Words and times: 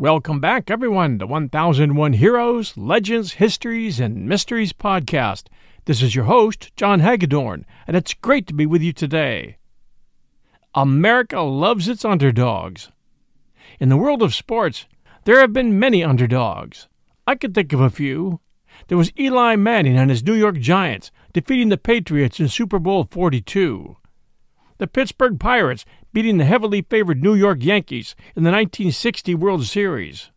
Welcome 0.00 0.38
back, 0.38 0.70
everyone, 0.70 1.18
to 1.18 1.26
1001 1.26 2.12
Heroes, 2.12 2.76
Legends, 2.76 3.32
Histories, 3.32 3.98
and 3.98 4.28
Mysteries 4.28 4.72
podcast. 4.72 5.48
This 5.86 6.02
is 6.02 6.14
your 6.14 6.26
host, 6.26 6.70
John 6.76 7.00
Hagedorn, 7.00 7.66
and 7.84 7.96
it's 7.96 8.14
great 8.14 8.46
to 8.46 8.54
be 8.54 8.64
with 8.64 8.80
you 8.80 8.92
today. 8.92 9.56
America 10.72 11.40
loves 11.40 11.88
its 11.88 12.04
underdogs. 12.04 12.92
In 13.80 13.88
the 13.88 13.96
world 13.96 14.22
of 14.22 14.36
sports, 14.36 14.86
there 15.24 15.40
have 15.40 15.52
been 15.52 15.80
many 15.80 16.04
underdogs. 16.04 16.86
I 17.26 17.34
could 17.34 17.52
think 17.52 17.72
of 17.72 17.80
a 17.80 17.90
few. 17.90 18.38
There 18.86 18.98
was 18.98 19.10
Eli 19.18 19.56
Manning 19.56 19.96
and 19.96 20.10
his 20.10 20.22
New 20.22 20.34
York 20.34 20.60
Giants 20.60 21.10
defeating 21.32 21.70
the 21.70 21.76
Patriots 21.76 22.38
in 22.38 22.46
Super 22.46 22.78
Bowl 22.78 23.08
42. 23.10 23.96
The 24.78 24.86
Pittsburgh 24.86 25.40
Pirates 25.40 25.84
beating 26.12 26.38
the 26.38 26.44
heavily 26.44 26.82
favored 26.82 27.22
New 27.22 27.34
York 27.34 27.58
Yankees 27.60 28.14
in 28.34 28.42
the 28.42 28.50
1960 28.50 29.34
World 29.34 29.64
Series. 29.64 30.30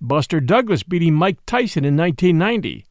Buster 0.00 0.40
Douglas 0.40 0.82
beating 0.82 1.14
Mike 1.14 1.38
Tyson 1.46 1.84
in 1.84 1.96
1990, 1.96 2.86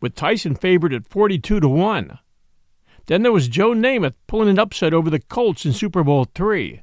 with 0.00 0.14
Tyson 0.14 0.54
favored 0.54 0.92
at 0.92 1.06
42 1.06 1.60
to 1.60 1.68
1. 1.68 2.18
Then 3.06 3.22
there 3.22 3.32
was 3.32 3.48
Joe 3.48 3.72
Namath 3.72 4.14
pulling 4.26 4.48
an 4.48 4.58
upset 4.58 4.94
over 4.94 5.10
the 5.10 5.18
Colts 5.18 5.64
in 5.64 5.72
Super 5.72 6.04
Bowl 6.04 6.26
III, 6.38 6.80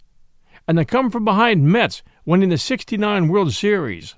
and 0.67 0.77
the 0.77 0.85
come 0.85 1.09
from 1.09 1.25
behind 1.25 1.65
Mets 1.65 2.03
winning 2.25 2.49
the 2.49 2.57
69 2.57 3.27
World 3.27 3.53
Series. 3.53 4.15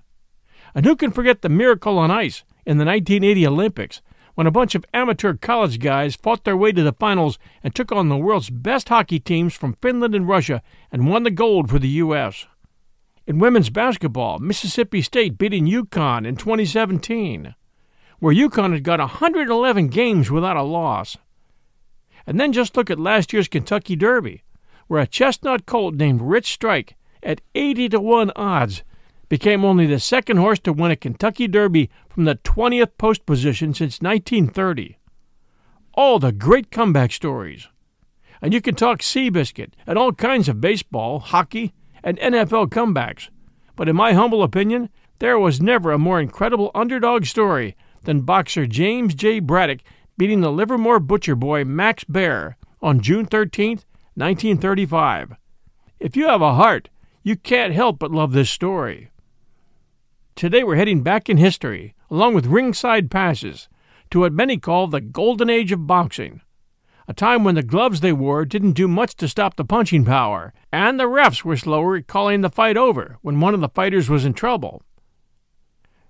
And 0.74 0.86
who 0.86 0.96
can 0.96 1.12
forget 1.12 1.42
the 1.42 1.50
miracle 1.50 1.98
on 1.98 2.12
ice 2.12 2.44
in 2.66 2.78
the 2.78 2.86
1980 2.86 3.48
Olympics 3.48 4.02
when 4.42 4.48
a 4.48 4.50
bunch 4.50 4.74
of 4.74 4.84
amateur 4.92 5.36
college 5.36 5.78
guys 5.78 6.16
fought 6.16 6.46
their 6.46 6.58
way 6.58 6.72
to 6.72 6.82
the 6.82 6.94
finals 6.94 7.38
and 7.64 7.76
took 7.76 7.92
on 7.92 8.10
the 8.10 8.18
world's 8.18 8.50
best 8.50 8.90
hockey 8.90 9.20
teams 9.20 9.54
from 9.54 9.76
Finland 9.76 10.16
and 10.16 10.28
Russia 10.28 10.64
and 10.92 11.08
won 11.08 11.22
the 11.22 11.30
gold 11.30 11.70
for 11.70 11.78
the 11.78 11.88
U.S. 11.88 12.48
In 13.28 13.38
women's 13.38 13.70
basketball, 13.70 14.40
Mississippi 14.40 15.04
State 15.04 15.38
beating 15.38 15.68
UConn 15.68 16.26
in 16.26 16.38
2017, 16.38 17.54
where 18.18 18.34
UConn 18.34 18.74
had 18.74 18.84
got 18.84 18.98
111 18.98 19.90
games 19.90 20.32
without 20.32 20.58
a 20.58 20.64
loss. 20.64 21.18
And 22.26 22.40
then 22.40 22.52
just 22.52 22.76
look 22.76 22.90
at 22.90 22.98
last 22.98 23.32
year's 23.34 23.48
Kentucky 23.48 23.96
Derby, 23.96 24.42
where 24.88 25.02
a 25.02 25.06
chestnut 25.06 25.68
colt 25.68 25.94
named 25.94 26.20
Rich 26.20 26.52
Strike, 26.52 26.96
at 27.22 27.42
80 27.54 27.90
to 27.90 28.00
1 28.00 28.32
odds, 28.36 28.82
became 29.32 29.64
only 29.64 29.86
the 29.86 29.98
second 29.98 30.36
horse 30.36 30.60
to 30.60 30.74
win 30.74 30.92
a 30.92 30.96
Kentucky 30.98 31.48
Derby 31.48 31.90
from 32.10 32.26
the 32.26 32.36
20th 32.36 32.98
post 32.98 33.26
position 33.26 33.74
since 33.74 34.02
1930. 34.02 34.98
All 35.94 36.20
the 36.20 36.34
great 36.34 36.70
comeback 36.70 37.14
stories. 37.14 37.70
And 38.42 38.54
you 38.54 38.60
can 38.60 38.76
talk 38.76 39.00
Seabiscuit 39.00 39.72
and 39.88 39.98
all 39.98 40.12
kinds 40.12 40.50
of 40.50 40.60
baseball, 40.60 41.20
hockey, 41.20 41.74
and 42.04 42.20
NFL 42.20 42.72
comebacks. 42.72 43.30
But 43.78 43.88
in 43.88 43.96
my 43.96 44.12
humble 44.12 44.44
opinion, 44.44 44.90
there 45.20 45.40
was 45.40 45.62
never 45.62 45.94
a 45.94 45.98
more 45.98 46.20
incredible 46.20 46.70
underdog 46.76 47.24
story 47.24 47.78
than 48.04 48.24
boxer 48.24 48.68
James 48.68 49.16
J. 49.16 49.40
Braddock 49.40 49.80
beating 50.18 50.42
the 50.42 50.52
Livermore 50.52 51.00
Butcher 51.00 51.38
Boy 51.38 51.64
Max 51.64 52.04
Baer 52.04 52.58
on 52.82 53.00
June 53.00 53.26
13, 53.28 53.80
1935. 54.16 55.38
If 56.02 56.18
you 56.18 56.28
have 56.28 56.42
a 56.42 56.56
heart, 56.56 56.90
you 57.24 57.38
can't 57.38 57.74
help 57.74 57.98
but 57.98 58.12
love 58.12 58.34
this 58.34 58.50
story. 58.50 59.11
Today 60.42 60.64
we're 60.64 60.76
heading 60.76 61.04
back 61.04 61.30
in 61.30 61.38
history, 61.38 61.94
along 62.10 62.34
with 62.34 62.48
ringside 62.48 63.12
passes, 63.12 63.70
to 64.10 64.22
what 64.22 64.34
many 64.34 64.58
call 64.58 64.88
the 64.88 65.00
golden 65.00 65.52
age 65.52 65.72
of 65.72 65.86
boxing. 65.86 66.42
A 67.08 67.14
time 67.14 67.44
when 67.44 67.54
the 67.54 67.62
gloves 67.62 68.00
they 68.00 68.12
wore 68.12 68.44
didn't 68.44 68.72
do 68.72 68.88
much 68.88 69.14
to 69.18 69.28
stop 69.28 69.56
the 69.56 69.64
punching 69.64 70.04
power, 70.04 70.52
and 70.72 71.00
the 71.00 71.04
refs 71.04 71.44
were 71.44 71.58
slower 71.58 71.96
at 71.98 72.08
calling 72.08 72.42
the 72.42 72.50
fight 72.50 72.76
over 72.76 73.20
when 73.22 73.40
one 73.40 73.54
of 73.54 73.62
the 73.62 73.70
fighters 73.70 74.10
was 74.10 74.26
in 74.26 74.34
trouble. 74.34 74.82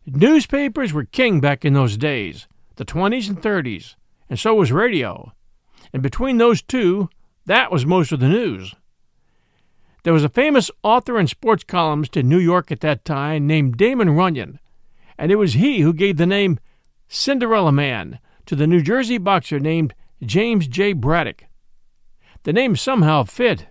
Newspapers 0.06 0.94
were 0.94 1.04
king 1.04 1.42
back 1.42 1.66
in 1.66 1.74
those 1.74 1.98
days, 1.98 2.48
the 2.78 2.86
20s 2.86 3.28
and 3.28 3.42
30s, 3.42 3.96
and 4.30 4.40
so 4.40 4.56
was 4.56 4.72
radio. 4.72 5.34
And 5.92 6.02
between 6.02 6.38
those 6.38 6.62
two, 6.62 7.10
that 7.48 7.70
was 7.70 7.86
most 7.86 8.14
of 8.14 8.22
the 8.22 8.30
news. 8.30 8.76
There 10.04 10.14
was 10.14 10.24
a 10.24 10.30
famous 10.30 10.72
author 10.82 11.18
and 11.20 11.30
sports 11.30 11.64
columnist 11.64 12.18
in 12.18 12.28
New 12.28 12.40
York 12.40 12.72
at 12.72 12.80
that 12.80 13.06
time 13.06 13.46
named 13.46 13.78
Damon 13.78 14.10
Runyon, 14.10 14.60
and 15.16 15.32
it 15.32 15.36
was 15.36 15.54
he 15.54 15.82
who 15.82 15.94
gave 15.94 16.18
the 16.18 16.26
name 16.26 16.60
Cinderella 17.08 17.72
Man 17.72 18.20
to 18.48 18.56
the 18.56 18.66
New 18.66 18.82
Jersey 18.82 19.20
boxer 19.20 19.60
named 19.60 19.94
James 20.24 20.68
J. 20.68 20.94
Braddock. 20.94 21.44
The 22.44 22.54
name 22.54 22.76
somehow 22.76 23.26
fit. 23.26 23.68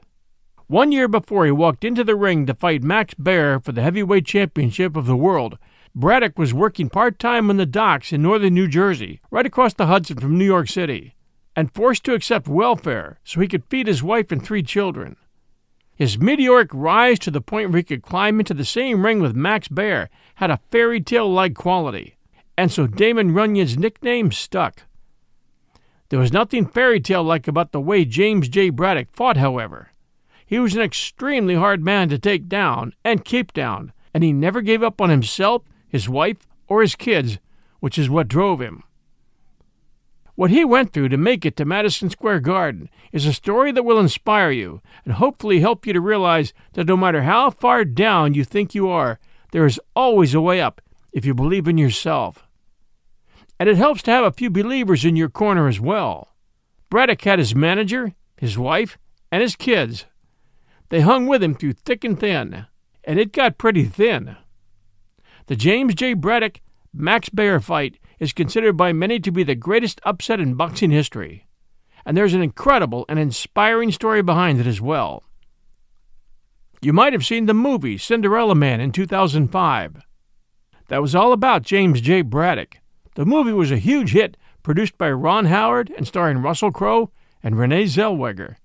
One 0.69 0.93
year 0.93 1.09
before 1.09 1.47
he 1.47 1.51
walked 1.51 1.85
into 1.85 2.05
the 2.05 2.15
ring 2.15 2.47
to 2.47 2.55
fight 2.55 2.85
Max 2.85 3.13
Baer 3.15 3.59
for 3.59 3.73
the 3.73 3.83
heavyweight 3.83 4.25
championship 4.25 4.97
of 4.97 5.07
the 5.07 5.17
world, 5.17 5.59
Braddock 5.97 6.39
was 6.39 6.55
working 6.55 6.89
part 6.89 7.19
time 7.19 7.51
on 7.51 7.57
the 7.57 7.67
docks 7.67 8.13
in 8.13 8.23
northern 8.23 8.55
New 8.55 8.69
Jersey, 8.69 9.21
right 9.33 9.47
across 9.47 9.75
the 9.75 9.87
Hudson 9.87 10.21
from 10.21 10.39
New 10.39 10.45
York 10.45 10.69
City, 10.69 11.17
and 11.57 11.75
forced 11.75 12.05
to 12.05 12.15
accept 12.15 12.47
welfare 12.47 13.19
so 13.25 13.41
he 13.41 13.49
could 13.49 13.65
feed 13.65 13.89
his 13.89 14.01
wife 14.01 14.31
and 14.31 14.45
three 14.45 14.63
children. 14.63 15.17
His 16.01 16.19
meteoric 16.19 16.71
rise 16.73 17.19
to 17.19 17.31
the 17.31 17.43
point 17.43 17.69
where 17.69 17.77
he 17.77 17.83
could 17.83 18.01
climb 18.01 18.41
into 18.41 18.55
the 18.55 18.65
same 18.65 19.05
ring 19.05 19.21
with 19.21 19.37
Max 19.37 19.69
Baer 19.69 20.09
had 20.37 20.51
a 20.51 20.61
fairy 20.71 20.99
tale 20.99 21.31
like 21.31 21.55
quality, 21.55 22.17
and 22.57 22.73
so 22.73 22.87
Damon 22.87 23.35
Runyon's 23.35 23.77
nickname 23.77 24.33
stuck. 24.33 24.85
There 26.09 26.19
was 26.19 26.33
nothing 26.33 26.65
fairy 26.65 27.01
tale 27.01 27.23
like 27.23 27.47
about 27.47 27.73
the 27.73 27.83
way 27.83 28.07
James 28.07 28.49
J. 28.49 28.71
Braddock 28.71 29.09
fought, 29.13 29.37
however. 29.37 29.91
He 30.47 30.59
was 30.59 30.75
an 30.75 30.81
extremely 30.81 31.55
hard 31.55 31.85
man 31.85 32.09
to 32.09 32.19
take 32.19 32.49
down 32.49 32.95
and 33.05 33.23
keep 33.23 33.53
down, 33.53 33.93
and 34.15 34.25
he 34.25 34.33
never 34.33 34.63
gave 34.63 34.83
up 34.83 35.03
on 35.03 35.11
himself, 35.11 35.65
his 35.87 36.09
wife, 36.09 36.49
or 36.67 36.81
his 36.81 36.97
kids, 36.97 37.39
which 37.81 37.99
is 37.99 38.09
what 38.09 38.27
drove 38.27 38.63
him. 38.63 38.85
What 40.41 40.51
he 40.51 40.65
went 40.65 40.95
through 40.95 41.11
to 41.11 41.19
make 41.19 41.45
it 41.45 41.55
to 41.57 41.67
Madison 41.67 42.09
Square 42.09 42.41
Garden 42.41 42.89
is 43.13 43.27
a 43.27 43.33
story 43.35 43.73
that 43.73 43.83
will 43.83 44.01
inspire 44.01 44.51
you 44.51 44.81
and 45.05 45.13
hopefully 45.13 45.61
help 45.61 45.87
you 45.87 45.93
to 45.93 46.01
realize 46.01 46.55
that 46.73 46.87
no 46.87 46.97
matter 46.97 47.25
how 47.25 47.51
far 47.51 47.85
down 47.85 48.33
you 48.33 48.43
think 48.43 48.75
you 48.75 48.89
are, 48.89 49.19
there 49.53 49.67
is 49.67 49.79
always 49.95 50.33
a 50.33 50.41
way 50.41 50.59
up 50.59 50.81
if 51.13 51.27
you 51.27 51.35
believe 51.35 51.69
in 51.69 51.77
yourself. 51.77 52.49
And 53.59 53.69
it 53.69 53.77
helps 53.77 54.03
to 54.05 54.13
have 54.13 54.25
a 54.25 54.33
few 54.33 54.49
believers 54.49 55.05
in 55.05 55.15
your 55.15 55.29
corner 55.29 55.69
as 55.69 55.79
well. 55.79 56.35
Braddock 56.89 57.21
had 57.21 57.39
his 57.39 57.55
manager, 57.55 58.15
his 58.39 58.57
wife, 58.57 58.97
and 59.31 59.43
his 59.43 59.57
kids. 59.57 60.07
They 60.89 61.03
hung 61.03 61.27
with 61.27 61.43
him 61.43 61.55
through 61.55 61.75
thick 61.75 62.03
and 62.03 62.19
thin, 62.19 62.65
and 63.05 63.19
it 63.19 63.35
got 63.35 63.59
pretty 63.59 63.85
thin. 63.85 64.39
The 65.49 65.57
James 65.57 65.95
J. 65.95 66.15
Braddock 66.15 66.63
Max 66.95 67.29
Baer 67.29 67.61
fight 67.61 67.99
is 68.21 68.33
considered 68.33 68.77
by 68.77 68.93
many 68.93 69.19
to 69.19 69.33
be 69.33 69.43
the 69.43 69.55
greatest 69.55 70.01
upset 70.05 70.39
in 70.39 70.55
boxing 70.55 70.91
history, 70.91 71.47
and 72.07 72.17
there's 72.17 72.35
an 72.35 72.43
incredible 72.43 73.05
and 73.09 73.19
inspiring 73.19 73.91
story 73.91 74.23
behind 74.23 74.61
it 74.61 74.67
as 74.67 74.81
well. 74.81 75.25
You 76.83 76.93
might 76.93 77.13
have 77.13 77.27
seen 77.27 77.47
the 77.47 77.55
movie 77.55 77.99
Cinderella 77.99 78.55
Man 78.55 78.81
in 78.81 78.93
2005. 78.93 80.03
That 80.89 81.03
was 81.03 81.15
all 81.15 81.33
about 81.33 81.63
James 81.63 82.01
J. 82.01 82.23
Braddock. 82.23 82.79
The 83.17 83.27
movie 83.27 83.53
was 83.53 83.71
a 83.71 83.77
huge 83.77 84.13
hit, 84.13 84.37
produced 84.63 84.97
by 84.97 85.11
Ron 85.11 85.47
Howard 85.47 85.93
and 85.97 86.07
starring 86.07 86.39
Russell 86.39 86.71
Crowe 86.71 87.11
and 87.43 87.59
Renee 87.59 87.85
Zellweger. 87.85 88.57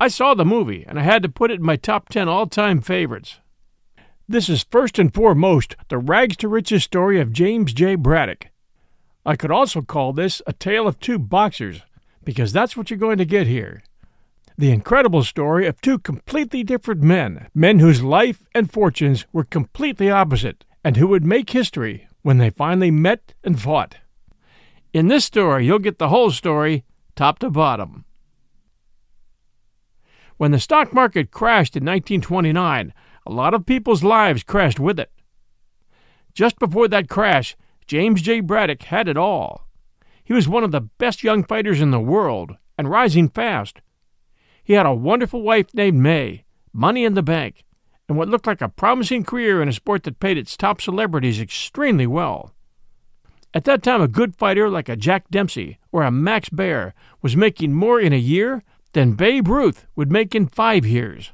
I 0.00 0.08
saw 0.08 0.34
the 0.34 0.44
movie, 0.44 0.84
and 0.86 0.98
I 0.98 1.02
had 1.02 1.22
to 1.22 1.28
put 1.28 1.50
it 1.50 1.60
in 1.60 1.66
my 1.66 1.76
top 1.76 2.08
10 2.08 2.28
all 2.28 2.46
time 2.46 2.80
favorites. 2.80 3.40
This 4.28 4.48
is 4.48 4.66
first 4.70 4.98
and 4.98 5.12
foremost 5.12 5.74
the 5.88 5.98
rags 5.98 6.36
to 6.38 6.48
riches 6.48 6.84
story 6.84 7.18
of 7.20 7.32
James 7.32 7.72
J. 7.72 7.94
Braddock. 7.94 8.47
I 9.28 9.36
could 9.36 9.50
also 9.50 9.82
call 9.82 10.14
this 10.14 10.40
a 10.46 10.54
tale 10.54 10.88
of 10.88 10.98
two 11.00 11.18
boxers, 11.18 11.82
because 12.24 12.50
that's 12.50 12.78
what 12.78 12.88
you're 12.88 12.98
going 12.98 13.18
to 13.18 13.26
get 13.26 13.46
here. 13.46 13.82
The 14.56 14.72
incredible 14.72 15.22
story 15.22 15.66
of 15.66 15.78
two 15.82 15.98
completely 15.98 16.64
different 16.64 17.02
men, 17.02 17.48
men 17.54 17.78
whose 17.78 18.02
life 18.02 18.48
and 18.54 18.72
fortunes 18.72 19.26
were 19.30 19.44
completely 19.44 20.10
opposite, 20.10 20.64
and 20.82 20.96
who 20.96 21.06
would 21.08 21.26
make 21.26 21.50
history 21.50 22.08
when 22.22 22.38
they 22.38 22.48
finally 22.48 22.90
met 22.90 23.34
and 23.44 23.60
fought. 23.60 23.96
In 24.94 25.08
this 25.08 25.26
story, 25.26 25.66
you'll 25.66 25.78
get 25.78 25.98
the 25.98 26.08
whole 26.08 26.30
story, 26.30 26.84
top 27.14 27.38
to 27.40 27.50
bottom. 27.50 28.06
When 30.38 30.52
the 30.52 30.58
stock 30.58 30.94
market 30.94 31.32
crashed 31.32 31.76
in 31.76 31.84
1929, 31.84 32.94
a 33.26 33.30
lot 33.30 33.52
of 33.52 33.66
people's 33.66 34.02
lives 34.02 34.42
crashed 34.42 34.80
with 34.80 34.98
it. 34.98 35.12
Just 36.32 36.58
before 36.58 36.88
that 36.88 37.10
crash, 37.10 37.58
James 37.88 38.20
J. 38.20 38.40
Braddock 38.40 38.82
had 38.82 39.08
it 39.08 39.16
all. 39.16 39.66
He 40.22 40.34
was 40.34 40.46
one 40.46 40.62
of 40.62 40.72
the 40.72 40.82
best 40.82 41.24
young 41.24 41.42
fighters 41.42 41.80
in 41.80 41.90
the 41.90 41.98
world 41.98 42.54
and 42.76 42.90
rising 42.90 43.30
fast. 43.30 43.80
He 44.62 44.74
had 44.74 44.84
a 44.84 44.92
wonderful 44.92 45.40
wife 45.40 45.72
named 45.72 45.98
May, 45.98 46.44
money 46.70 47.06
in 47.06 47.14
the 47.14 47.22
bank, 47.22 47.64
and 48.06 48.18
what 48.18 48.28
looked 48.28 48.46
like 48.46 48.60
a 48.60 48.68
promising 48.68 49.24
career 49.24 49.62
in 49.62 49.68
a 49.68 49.72
sport 49.72 50.02
that 50.02 50.20
paid 50.20 50.36
its 50.36 50.54
top 50.54 50.82
celebrities 50.82 51.40
extremely 51.40 52.06
well. 52.06 52.52
At 53.54 53.64
that 53.64 53.82
time, 53.82 54.02
a 54.02 54.08
good 54.08 54.36
fighter 54.36 54.68
like 54.68 54.90
a 54.90 54.96
Jack 54.96 55.30
Dempsey 55.30 55.78
or 55.90 56.02
a 56.02 56.10
Max 56.10 56.50
Baer 56.50 56.92
was 57.22 57.36
making 57.36 57.72
more 57.72 57.98
in 57.98 58.12
a 58.12 58.16
year 58.16 58.62
than 58.92 59.14
Babe 59.14 59.48
Ruth 59.48 59.86
would 59.96 60.12
make 60.12 60.34
in 60.34 60.46
five 60.46 60.84
years. 60.84 61.32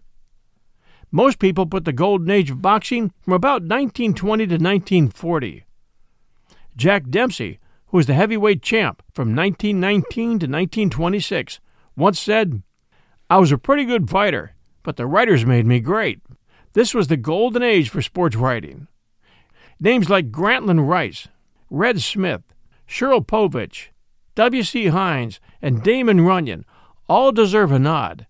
Most 1.11 1.41
people 1.41 1.67
put 1.67 1.85
the 1.85 1.93
golden 1.93 2.31
age 2.31 2.53
of 2.53 2.63
boxing 2.63 3.13
from 3.21 3.33
about 3.33 3.63
1920 3.63 4.47
to 4.47 4.53
1940. 4.53 5.65
Jack 6.77 7.09
Dempsey, 7.09 7.59
who 7.89 7.97
was 7.97 8.07
the 8.07 8.15
heavyweight 8.15 8.63
champ 8.63 9.03
from 9.13 9.35
1919 9.35 10.39
to 10.39 10.47
1926, 10.47 11.59
once 11.97 12.21
said, 12.21 12.63
I 13.29 13.39
was 13.39 13.51
a 13.51 13.59
pretty 13.59 13.85
good 13.85 14.09
fighter, 14.09 14.55
but 14.89 14.97
the 14.97 15.07
writers 15.07 15.45
made 15.45 15.67
me 15.67 15.81
great. 15.81 16.19
This 16.73 16.95
was 16.95 17.09
the 17.09 17.19
golden 17.19 17.63
age 17.63 17.91
for 17.91 18.01
sports 18.01 18.35
writing. 18.35 18.89
Names 19.79 20.09
like 20.09 20.33
Grantland 20.33 20.89
Rice, 20.89 21.29
Red 21.69 22.01
Smith, 22.01 22.41
Shirley 22.87 23.21
Povich, 23.21 23.89
W.C. 24.35 24.87
Hines, 24.87 25.41
and 25.61 25.83
Damon 25.83 26.23
Runyon 26.23 26.65
all 27.07 27.33
deserve 27.33 27.71
a 27.71 27.79
nod. 27.79 28.27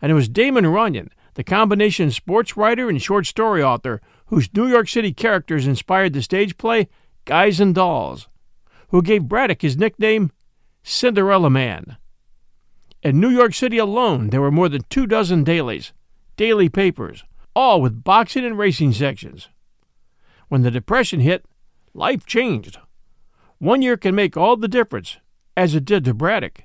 And 0.00 0.12
it 0.12 0.14
was 0.14 0.28
Damon 0.28 0.68
Runyon 0.68 1.10
the 1.34 1.42
combination 1.42 2.12
sports 2.12 2.56
writer 2.56 2.88
and 2.88 3.02
short 3.02 3.26
story 3.26 3.60
author 3.60 4.00
whose 4.26 4.54
New 4.54 4.68
York 4.68 4.88
City 4.88 5.12
characters 5.12 5.66
inspired 5.66 6.12
the 6.12 6.22
stage 6.22 6.56
play 6.56 6.86
Guys 7.24 7.58
and 7.58 7.74
Dolls, 7.74 8.28
who 8.90 9.02
gave 9.02 9.24
Braddock 9.24 9.62
his 9.62 9.76
nickname 9.76 10.30
Cinderella 10.84 11.50
Man. 11.50 11.96
In 13.02 13.20
New 13.20 13.30
York 13.30 13.54
City 13.54 13.78
alone, 13.78 14.30
there 14.30 14.40
were 14.40 14.50
more 14.50 14.68
than 14.68 14.82
two 14.88 15.06
dozen 15.06 15.44
dailies, 15.44 15.92
daily 16.36 16.68
papers, 16.68 17.24
all 17.54 17.80
with 17.80 18.04
boxing 18.04 18.44
and 18.44 18.58
racing 18.58 18.92
sections. 18.92 19.48
When 20.48 20.62
the 20.62 20.70
Depression 20.70 21.20
hit, 21.20 21.44
life 21.94 22.26
changed. 22.26 22.78
One 23.58 23.82
year 23.82 23.96
can 23.96 24.14
make 24.14 24.36
all 24.36 24.56
the 24.56 24.68
difference, 24.68 25.16
as 25.56 25.74
it 25.74 25.84
did 25.84 26.04
to 26.04 26.14
Braddock. 26.14 26.64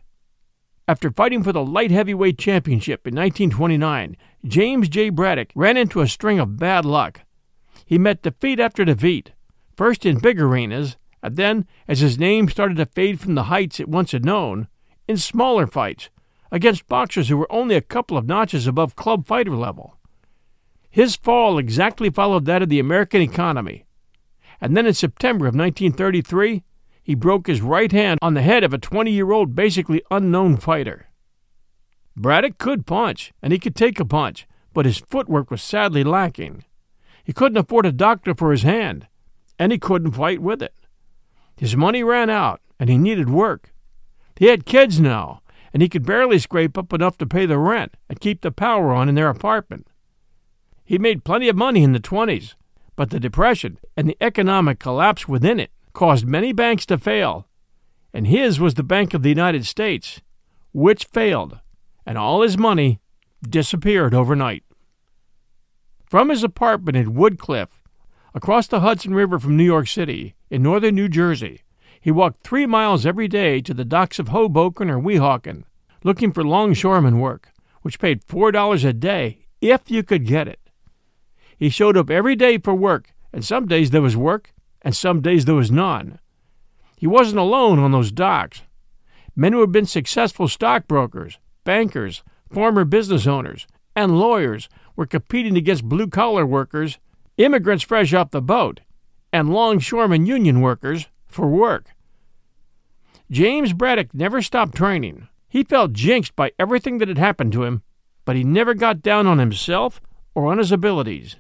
After 0.88 1.10
fighting 1.10 1.42
for 1.42 1.54
the 1.54 1.64
light 1.64 1.92
heavyweight 1.92 2.38
championship 2.38 3.08
in 3.08 3.16
1929, 3.16 4.18
James 4.46 4.90
J. 4.90 5.10
Braddock 5.10 5.52
ran 5.56 5.78
into 5.78 6.02
a 6.02 6.08
string 6.08 6.40
of 6.40 6.58
bad 6.58 6.84
luck. 6.84 7.22
He 7.86 7.98
met 7.98 8.24
defeat 8.24 8.60
after 8.60 8.84
defeat, 8.84 9.32
first 9.78 10.06
in 10.06 10.20
big 10.20 10.40
arenas, 10.40 10.98
and 11.24 11.38
then, 11.38 11.66
as 11.88 12.00
his 12.00 12.20
name 12.20 12.50
started 12.50 12.78
to 12.78 12.86
fade 12.86 13.20
from 13.20 13.36
the 13.36 13.44
heights 13.44 13.80
it 13.80 13.88
once 13.88 14.12
had 14.12 14.26
known, 14.26 14.68
in 15.08 15.18
smaller 15.18 15.68
fights 15.68 16.10
against 16.52 16.88
boxers 16.88 17.30
who 17.30 17.38
were 17.38 17.52
only 17.52 17.76
a 17.76 17.82
couple 17.82 18.18
of 18.18 18.28
notches 18.28 18.68
above 18.68 18.96
club 18.96 19.26
fighter 19.26 19.56
level. 19.56 19.98
His 20.90 21.16
fall 21.16 21.58
exactly 21.58 22.10
followed 22.10 22.46
that 22.46 22.62
of 22.62 22.70
the 22.70 22.80
American 22.80 23.22
economy. 23.22 23.86
And 24.60 24.76
then 24.76 24.86
in 24.86 24.94
September 24.94 25.46
of 25.46 25.56
1933, 25.56 26.64
he 27.02 27.16
broke 27.16 27.48
his 27.48 27.62
right 27.62 27.92
hand 27.92 28.20
on 28.22 28.34
the 28.34 28.42
head 28.42 28.64
of 28.64 28.74
a 28.74 28.78
20 28.78 29.12
year 29.12 29.32
old, 29.32 29.56
basically 29.56 30.04
unknown 30.12 30.58
fighter. 30.58 31.08
Braddock 32.16 32.58
could 32.58 32.86
punch, 32.86 33.32
and 33.42 33.54
he 33.54 33.60
could 33.60 33.76
take 33.76 34.00
a 34.00 34.06
punch, 34.06 34.46
but 34.74 34.86
his 34.86 35.00
footwork 35.00 35.50
was 35.50 35.64
sadly 35.64 36.04
lacking. 36.04 36.66
He 37.24 37.34
couldn't 37.34 37.58
afford 37.58 37.86
a 37.86 37.92
doctor 37.92 38.36
for 38.36 38.52
his 38.52 38.64
hand, 38.64 39.08
and 39.58 39.72
he 39.72 39.80
couldn't 39.80 40.12
fight 40.12 40.42
with 40.42 40.62
it. 40.62 40.76
His 41.56 41.76
money 41.76 42.04
ran 42.04 42.30
out, 42.30 42.62
and 42.80 42.90
he 42.90 42.98
needed 42.98 43.30
work. 43.30 43.74
He 44.38 44.48
had 44.48 44.66
kids 44.66 45.00
now, 45.00 45.41
and 45.74 45.82
he 45.82 45.90
could 45.90 46.06
barely 46.06 46.40
scrape 46.40 46.78
up 46.78 46.94
enough 46.94 47.18
to 47.18 47.26
pay 47.26 47.46
the 47.46 47.58
rent 47.58 47.96
and 48.10 48.20
keep 48.20 48.42
the 48.42 48.52
power 48.52 48.94
on 48.94 49.08
in 49.10 49.16
their 49.16 49.30
apartment. 49.30 49.88
He 50.84 50.98
made 50.98 51.24
plenty 51.24 51.48
of 51.48 51.56
money 51.56 51.84
in 51.84 51.94
the 51.94 52.00
20s, 52.00 52.56
but 52.96 53.10
the 53.10 53.20
Depression 53.20 53.78
and 53.96 54.10
the 54.10 54.18
economic 54.20 54.80
collapse 54.80 55.28
within 55.28 55.60
it 55.60 55.72
caused 55.94 56.26
many 56.26 56.52
banks 56.52 56.86
to 56.88 56.98
fail, 56.98 57.48
and 58.14 58.28
his 58.28 58.60
was 58.60 58.74
the 58.74 58.84
Bank 58.84 59.14
of 59.14 59.24
the 59.24 59.30
United 59.30 59.66
States, 59.66 60.22
which 60.74 61.06
failed, 61.06 61.60
and 62.06 62.18
all 62.18 62.42
his 62.42 62.58
money 62.58 63.00
disappeared 63.48 64.14
overnight. 64.14 64.64
From 66.06 66.30
his 66.30 66.44
apartment 66.44 66.98
in 66.98 67.16
Woodcliff, 67.16 67.70
across 68.34 68.68
the 68.68 68.82
Hudson 68.82 69.14
River 69.14 69.40
from 69.40 69.58
New 69.58 69.64
York 69.64 69.88
City, 69.88 70.36
in 70.50 70.62
northern 70.62 70.96
New 70.96 71.08
Jersey, 71.08 71.62
he 72.02 72.10
walked 72.10 72.44
three 72.44 72.66
miles 72.66 73.06
every 73.06 73.28
day 73.28 73.62
to 73.62 73.76
the 73.76 73.86
docks 73.86 74.18
of 74.18 74.30
Hoboken 74.30 74.90
or 74.90 75.00
Weehawken, 75.00 75.64
looking 76.04 76.32
for 76.32 76.44
longshoreman 76.44 77.20
work, 77.20 77.50
which 77.84 78.00
paid 78.00 78.24
four 78.24 78.52
dollars 78.52 78.84
a 78.84 78.92
day 78.92 79.46
if 79.62 79.92
you 79.92 80.02
could 80.02 80.26
get 80.26 80.48
it. 80.48 80.60
He 81.56 81.70
showed 81.70 81.96
up 81.96 82.10
every 82.10 82.36
day 82.36 82.58
for 82.58 82.74
work, 82.74 83.14
and 83.32 83.46
some 83.46 83.68
days 83.68 83.92
there 83.92 84.02
was 84.02 84.18
work, 84.18 84.52
and 84.82 84.96
some 84.96 85.22
days 85.22 85.46
there 85.46 85.54
was 85.54 85.70
none. 85.70 86.18
He 86.98 87.06
wasn't 87.06 87.40
alone 87.40 87.78
on 87.78 87.92
those 87.92 88.12
docks. 88.12 88.64
Men 89.36 89.54
who 89.54 89.62
had 89.62 89.72
been 89.72 89.86
successful 89.86 90.48
stockbrokers, 90.48 91.38
bankers, 91.64 92.24
former 92.52 92.84
business 92.84 93.28
owners, 93.28 93.68
and 93.96 94.20
lawyers 94.20 94.70
were 94.96 95.06
competing 95.06 95.56
against 95.56 95.88
blue 95.88 96.08
collar 96.08 96.48
workers, 96.48 96.98
immigrants 97.38 97.84
fresh 97.84 98.12
off 98.12 98.32
the 98.32 98.42
boat, 98.42 98.80
and 99.32 99.54
longshoremen 99.54 100.26
union 100.26 100.62
workers 100.62 101.08
for 101.32 101.48
work. 101.48 101.90
James 103.30 103.74
Braddock 103.74 104.14
never 104.14 104.42
stopped 104.42 104.76
training. 104.76 105.28
He 105.48 105.64
felt 105.64 105.94
jinxed 105.94 106.36
by 106.36 106.52
everything 106.60 106.98
that 106.98 107.08
had 107.08 107.18
happened 107.18 107.54
to 107.54 107.64
him, 107.64 107.82
but 108.26 108.36
he 108.36 108.44
never 108.44 108.74
got 108.74 109.02
down 109.02 109.28
on 109.28 109.40
himself 109.40 110.02
or 110.34 110.48
on 110.48 110.58
his 110.58 110.72
abilities. 110.72 111.38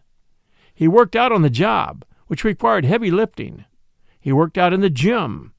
He 0.74 0.88
worked 0.88 1.16
out 1.16 1.32
on 1.32 1.42
the 1.42 1.50
job, 1.50 2.06
which 2.28 2.44
required 2.44 2.86
heavy 2.86 3.12
lifting. 3.12 3.66
He 4.20 4.32
worked 4.32 4.58
out 4.58 4.74
in 4.74 4.82
the 4.82 4.90
gym. 4.90 5.54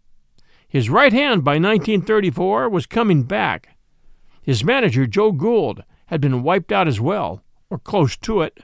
His 0.68 0.88
right 0.88 1.12
hand 1.12 1.44
by 1.44 1.52
1934 1.52 2.68
was 2.68 2.86
coming 2.86 3.24
back. 3.24 3.76
His 4.42 4.64
manager, 4.64 5.06
Joe 5.06 5.32
Gould, 5.32 5.84
had 6.06 6.20
been 6.20 6.42
wiped 6.42 6.72
out 6.72 6.88
as 6.88 7.00
well, 7.00 7.42
or 7.70 7.78
close 7.78 8.16
to 8.18 8.40
it. 8.40 8.60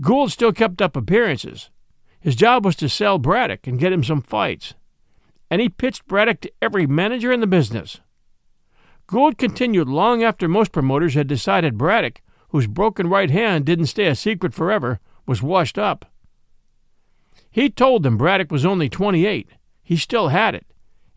Gould 0.00 0.30
still 0.32 0.52
kept 0.52 0.80
up 0.80 0.96
appearances. 0.96 1.70
His 2.20 2.36
job 2.36 2.64
was 2.64 2.76
to 2.76 2.88
sell 2.88 3.18
Braddock 3.18 3.66
and 3.66 3.78
get 3.78 3.92
him 3.92 4.04
some 4.04 4.22
fights 4.22 4.74
and 5.50 5.60
he 5.60 5.68
pitched 5.68 6.06
Braddock 6.06 6.40
to 6.42 6.52
every 6.62 6.86
manager 6.86 7.32
in 7.32 7.40
the 7.40 7.46
business. 7.46 8.00
Gould 9.08 9.36
continued 9.36 9.88
long 9.88 10.22
after 10.22 10.46
most 10.46 10.70
promoters 10.70 11.14
had 11.14 11.26
decided 11.26 11.76
Braddock, 11.76 12.22
whose 12.50 12.68
broken 12.68 13.08
right 13.08 13.30
hand 13.30 13.66
didn't 13.66 13.86
stay 13.86 14.06
a 14.06 14.14
secret 14.14 14.54
forever, 14.54 15.00
was 15.26 15.42
washed 15.42 15.76
up. 15.76 16.06
He 17.50 17.68
told 17.68 18.04
them 18.04 18.16
Braddock 18.16 18.52
was 18.52 18.64
only 18.64 18.88
28. 18.88 19.48
He 19.82 19.96
still 19.96 20.28
had 20.28 20.54
it. 20.54 20.66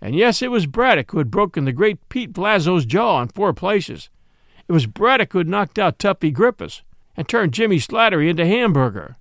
And 0.02 0.16
yes, 0.16 0.42
it 0.42 0.50
was 0.50 0.66
Braddock 0.66 1.12
who 1.12 1.20
had 1.20 1.30
broken 1.30 1.66
the 1.66 1.72
great 1.72 2.10
Pete 2.10 2.34
Latzo's 2.34 2.86
jaw 2.86 3.22
in 3.22 3.28
four 3.30 3.54
places. 3.54 4.10
It 4.68 4.72
was 4.72 4.88
Braddock 4.88 5.32
who 5.32 5.38
had 5.38 5.48
knocked 5.48 5.78
out 5.78 6.00
Tuffy 6.00 6.34
Griffiths 6.34 6.82
and 7.16 7.28
turned 7.28 7.54
Jimmy 7.54 7.78
Slattery 7.78 8.30
into 8.30 8.46
hamburger. 8.46 9.18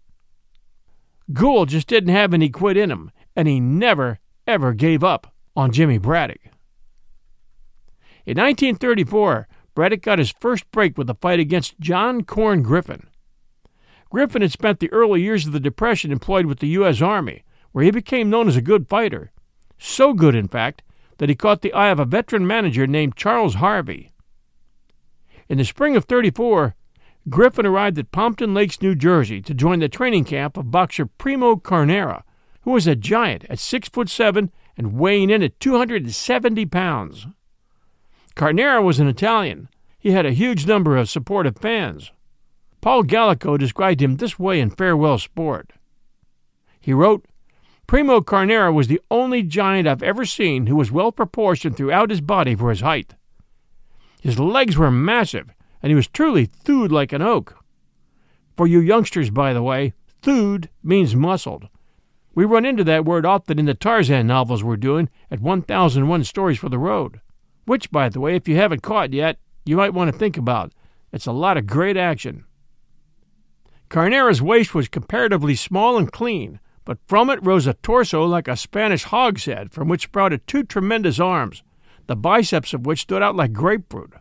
Gould 1.32 1.68
just 1.68 1.86
didn't 1.86 2.14
have 2.14 2.34
any 2.34 2.48
quit 2.48 2.76
in 2.76 2.90
him, 2.90 3.10
and 3.34 3.48
he 3.48 3.60
never, 3.60 4.18
ever 4.46 4.72
gave 4.72 5.02
up 5.04 5.32
on 5.56 5.72
Jimmy 5.72 5.98
Braddock. 5.98 6.40
In 8.24 8.38
1934, 8.38 9.48
Braddock 9.74 10.02
got 10.02 10.18
his 10.18 10.34
first 10.40 10.70
break 10.70 10.98
with 10.98 11.08
a 11.08 11.14
fight 11.14 11.40
against 11.40 11.80
John 11.80 12.22
Corn 12.22 12.62
Griffin. 12.62 13.06
Griffin 14.10 14.42
had 14.42 14.52
spent 14.52 14.80
the 14.80 14.92
early 14.92 15.22
years 15.22 15.46
of 15.46 15.52
the 15.52 15.60
Depression 15.60 16.12
employed 16.12 16.46
with 16.46 16.58
the 16.58 16.68
U.S. 16.68 17.00
Army, 17.00 17.44
where 17.72 17.84
he 17.84 17.90
became 17.90 18.28
known 18.28 18.46
as 18.46 18.56
a 18.56 18.62
good 18.62 18.88
fighter. 18.88 19.30
So 19.78 20.12
good, 20.12 20.34
in 20.34 20.48
fact, 20.48 20.82
that 21.18 21.28
he 21.28 21.34
caught 21.34 21.62
the 21.62 21.72
eye 21.72 21.88
of 21.88 21.98
a 21.98 22.04
veteran 22.04 22.46
manager 22.46 22.86
named 22.86 23.16
Charles 23.16 23.54
Harvey. 23.54 24.12
In 25.48 25.58
the 25.58 25.64
spring 25.64 25.96
of 25.96 26.04
34, 26.04 26.74
Griffin 27.28 27.66
arrived 27.66 27.98
at 27.98 28.10
Pompton 28.10 28.52
Lakes, 28.52 28.82
New 28.82 28.94
Jersey, 28.94 29.40
to 29.42 29.54
join 29.54 29.78
the 29.78 29.88
training 29.88 30.24
camp 30.24 30.56
of 30.56 30.70
boxer 30.70 31.06
Primo 31.06 31.56
Carnera, 31.56 32.24
who 32.62 32.72
was 32.72 32.86
a 32.86 32.96
giant 32.96 33.44
at 33.48 33.58
six 33.58 33.88
foot 33.88 34.08
seven 34.08 34.50
and 34.76 34.98
weighing 34.98 35.30
in 35.30 35.42
at 35.42 35.58
270 35.60 36.66
pounds. 36.66 37.26
Carnera 38.34 38.82
was 38.82 38.98
an 38.98 39.06
Italian. 39.06 39.68
He 39.98 40.10
had 40.10 40.26
a 40.26 40.32
huge 40.32 40.66
number 40.66 40.96
of 40.96 41.08
supportive 41.08 41.56
fans. 41.56 42.10
Paul 42.80 43.04
Gallico 43.04 43.56
described 43.56 44.02
him 44.02 44.16
this 44.16 44.38
way 44.38 44.58
in 44.58 44.70
Farewell 44.70 45.18
Sport. 45.18 45.72
He 46.80 46.92
wrote, 46.92 47.24
Primo 47.86 48.20
Carnera 48.20 48.72
was 48.72 48.88
the 48.88 49.00
only 49.10 49.42
giant 49.42 49.86
I've 49.86 50.02
ever 50.02 50.24
seen 50.24 50.66
who 50.66 50.74
was 50.74 50.90
well 50.90 51.12
proportioned 51.12 51.76
throughout 51.76 52.10
his 52.10 52.20
body 52.20 52.56
for 52.56 52.70
his 52.70 52.80
height. 52.80 53.14
His 54.20 54.38
legs 54.38 54.76
were 54.76 54.90
massive, 54.90 55.52
and 55.82 55.90
he 55.90 55.94
was 55.94 56.08
truly 56.08 56.46
thewed 56.46 56.92
like 56.92 57.12
an 57.12 57.22
oak. 57.22 57.62
For 58.56 58.66
you 58.66 58.80
youngsters, 58.80 59.30
by 59.30 59.52
the 59.52 59.62
way, 59.62 59.92
thewed 60.22 60.70
means 60.82 61.16
muscled, 61.16 61.68
we 62.34 62.44
run 62.46 62.64
into 62.64 62.84
that 62.84 63.04
word 63.04 63.26
often 63.26 63.58
in 63.58 63.66
the 63.66 63.74
Tarzan 63.74 64.26
novels 64.26 64.64
we're 64.64 64.76
doing 64.76 65.10
at 65.30 65.40
1001 65.40 66.24
Stories 66.24 66.58
for 66.58 66.70
the 66.70 66.78
Road, 66.78 67.20
which, 67.66 67.90
by 67.90 68.08
the 68.08 68.20
way, 68.20 68.34
if 68.34 68.48
you 68.48 68.56
haven't 68.56 68.82
caught 68.82 69.12
yet, 69.12 69.38
you 69.66 69.76
might 69.76 69.92
want 69.92 70.10
to 70.10 70.18
think 70.18 70.38
about. 70.38 70.72
It's 71.12 71.26
a 71.26 71.32
lot 71.32 71.58
of 71.58 71.66
great 71.66 71.96
action. 71.96 72.46
Carnera's 73.90 74.40
waist 74.40 74.74
was 74.74 74.88
comparatively 74.88 75.54
small 75.54 75.98
and 75.98 76.10
clean, 76.10 76.58
but 76.86 76.98
from 77.06 77.28
it 77.28 77.44
rose 77.44 77.66
a 77.66 77.74
torso 77.74 78.24
like 78.24 78.48
a 78.48 78.56
Spanish 78.56 79.04
hogshead, 79.04 79.70
from 79.70 79.88
which 79.88 80.04
sprouted 80.04 80.46
two 80.46 80.62
tremendous 80.62 81.20
arms, 81.20 81.62
the 82.06 82.16
biceps 82.16 82.72
of 82.72 82.86
which 82.86 83.02
stood 83.02 83.22
out 83.22 83.36
like 83.36 83.52
grapefruit. 83.52 84.14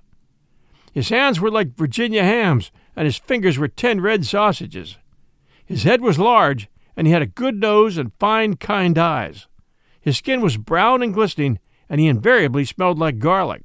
His 0.91 1.09
hands 1.09 1.39
were 1.39 1.51
like 1.51 1.77
Virginia 1.77 2.23
hams, 2.23 2.71
and 2.95 3.05
his 3.05 3.17
fingers 3.17 3.57
were 3.57 3.67
ten 3.67 4.01
red 4.01 4.25
sausages. 4.25 4.97
His 5.65 5.83
head 5.83 6.01
was 6.01 6.19
large, 6.19 6.69
and 6.97 7.07
he 7.07 7.13
had 7.13 7.21
a 7.21 7.27
good 7.27 7.59
nose 7.59 7.97
and 7.97 8.11
fine, 8.19 8.57
kind 8.57 8.97
eyes. 8.97 9.47
His 10.01 10.17
skin 10.17 10.41
was 10.41 10.57
brown 10.57 11.01
and 11.01 11.13
glistening, 11.13 11.59
and 11.89 12.01
he 12.01 12.07
invariably 12.07 12.65
smelled 12.65 12.99
like 12.99 13.19
garlic. 13.19 13.63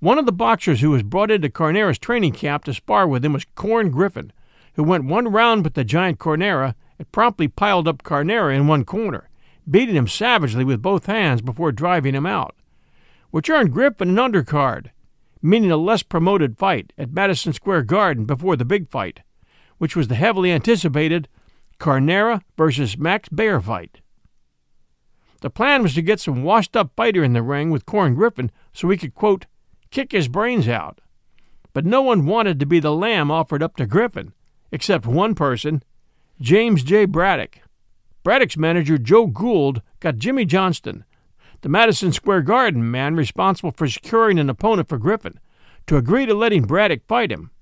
One 0.00 0.18
of 0.18 0.26
the 0.26 0.32
boxers 0.32 0.82
who 0.82 0.90
was 0.90 1.02
brought 1.02 1.30
into 1.30 1.48
Carnera's 1.48 1.98
training 1.98 2.32
camp 2.32 2.64
to 2.64 2.74
spar 2.74 3.08
with 3.08 3.24
him 3.24 3.32
was 3.32 3.46
Corn 3.54 3.90
Griffin, 3.90 4.32
who 4.74 4.82
went 4.82 5.04
one 5.04 5.28
round 5.28 5.64
with 5.64 5.74
the 5.74 5.84
giant 5.84 6.18
Carnera 6.18 6.74
and 6.98 7.10
promptly 7.10 7.48
piled 7.48 7.88
up 7.88 8.02
Carnera 8.02 8.54
in 8.54 8.66
one 8.66 8.84
corner, 8.84 9.30
beating 9.70 9.94
him 9.94 10.08
savagely 10.08 10.64
with 10.64 10.82
both 10.82 11.06
hands 11.06 11.40
before 11.40 11.72
driving 11.72 12.14
him 12.14 12.26
out, 12.26 12.54
which 13.30 13.48
earned 13.48 13.72
Griffin 13.72 14.10
an 14.10 14.32
undercard, 14.32 14.90
meaning 15.44 15.70
a 15.70 15.76
less 15.76 16.02
promoted 16.02 16.56
fight 16.56 16.94
at 16.96 17.12
Madison 17.12 17.52
Square 17.52 17.82
Garden 17.82 18.24
before 18.24 18.56
the 18.56 18.64
big 18.64 18.88
fight, 18.88 19.20
which 19.76 19.94
was 19.94 20.08
the 20.08 20.14
heavily 20.14 20.50
anticipated 20.50 21.28
Carnera 21.78 22.40
versus 22.56 22.96
Max 22.96 23.28
Baer 23.28 23.60
fight. 23.60 24.00
The 25.42 25.50
plan 25.50 25.82
was 25.82 25.92
to 25.94 26.02
get 26.02 26.18
some 26.18 26.44
washed 26.44 26.74
up 26.74 26.92
fighter 26.96 27.22
in 27.22 27.34
the 27.34 27.42
ring 27.42 27.68
with 27.68 27.84
Corn 27.84 28.14
Griffin 28.14 28.50
so 28.72 28.88
he 28.88 28.96
could, 28.96 29.14
quote, 29.14 29.44
kick 29.90 30.12
his 30.12 30.28
brains 30.28 30.66
out. 30.66 31.02
But 31.74 31.84
no 31.84 32.00
one 32.00 32.24
wanted 32.24 32.58
to 32.60 32.66
be 32.66 32.80
the 32.80 32.94
lamb 32.94 33.30
offered 33.30 33.62
up 33.62 33.76
to 33.76 33.86
Griffin, 33.86 34.32
except 34.72 35.06
one 35.06 35.34
person, 35.34 35.82
James 36.40 36.82
J. 36.82 37.04
Braddock. 37.04 37.58
Braddock's 38.22 38.56
manager, 38.56 38.96
Joe 38.96 39.26
Gould, 39.26 39.82
got 40.00 40.16
Jimmy 40.16 40.46
Johnston, 40.46 41.04
the 41.64 41.70
Madison 41.70 42.12
Square 42.12 42.42
Garden 42.42 42.90
man 42.90 43.16
responsible 43.16 43.70
for 43.70 43.88
securing 43.88 44.38
an 44.38 44.50
opponent 44.50 44.86
for 44.86 44.98
Griffin, 44.98 45.40
to 45.86 45.96
agree 45.96 46.26
to 46.26 46.34
letting 46.34 46.66
Braddock 46.66 47.06
fight 47.08 47.32
him. 47.32 47.52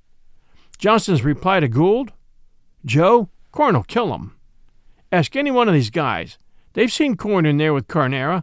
Johnston's 0.77 1.23
reply 1.23 1.61
to 1.61 1.69
Gould 1.69 2.11
Joe, 2.85 3.29
Corn 3.53 3.77
will 3.77 3.85
kill 3.85 4.13
him. 4.13 4.35
Ask 5.13 5.37
any 5.37 5.53
one 5.53 5.69
of 5.69 5.75
these 5.75 5.91
guys. 5.91 6.37
They've 6.73 6.91
seen 6.91 7.17
Corn 7.17 7.47
in 7.47 7.59
there 7.59 7.73
with 7.73 7.87
Carnera. 7.87 8.43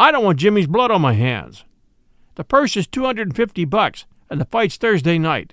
I 0.00 0.10
don't 0.10 0.24
want 0.24 0.38
Jimmy's 0.38 0.66
blood 0.66 0.90
on 0.90 1.02
my 1.02 1.12
hands. 1.12 1.64
The 2.36 2.44
purse 2.44 2.74
is 2.74 2.86
250 2.86 3.66
bucks, 3.66 4.06
and 4.30 4.40
the 4.40 4.46
fight's 4.46 4.78
Thursday 4.78 5.18
night. 5.18 5.52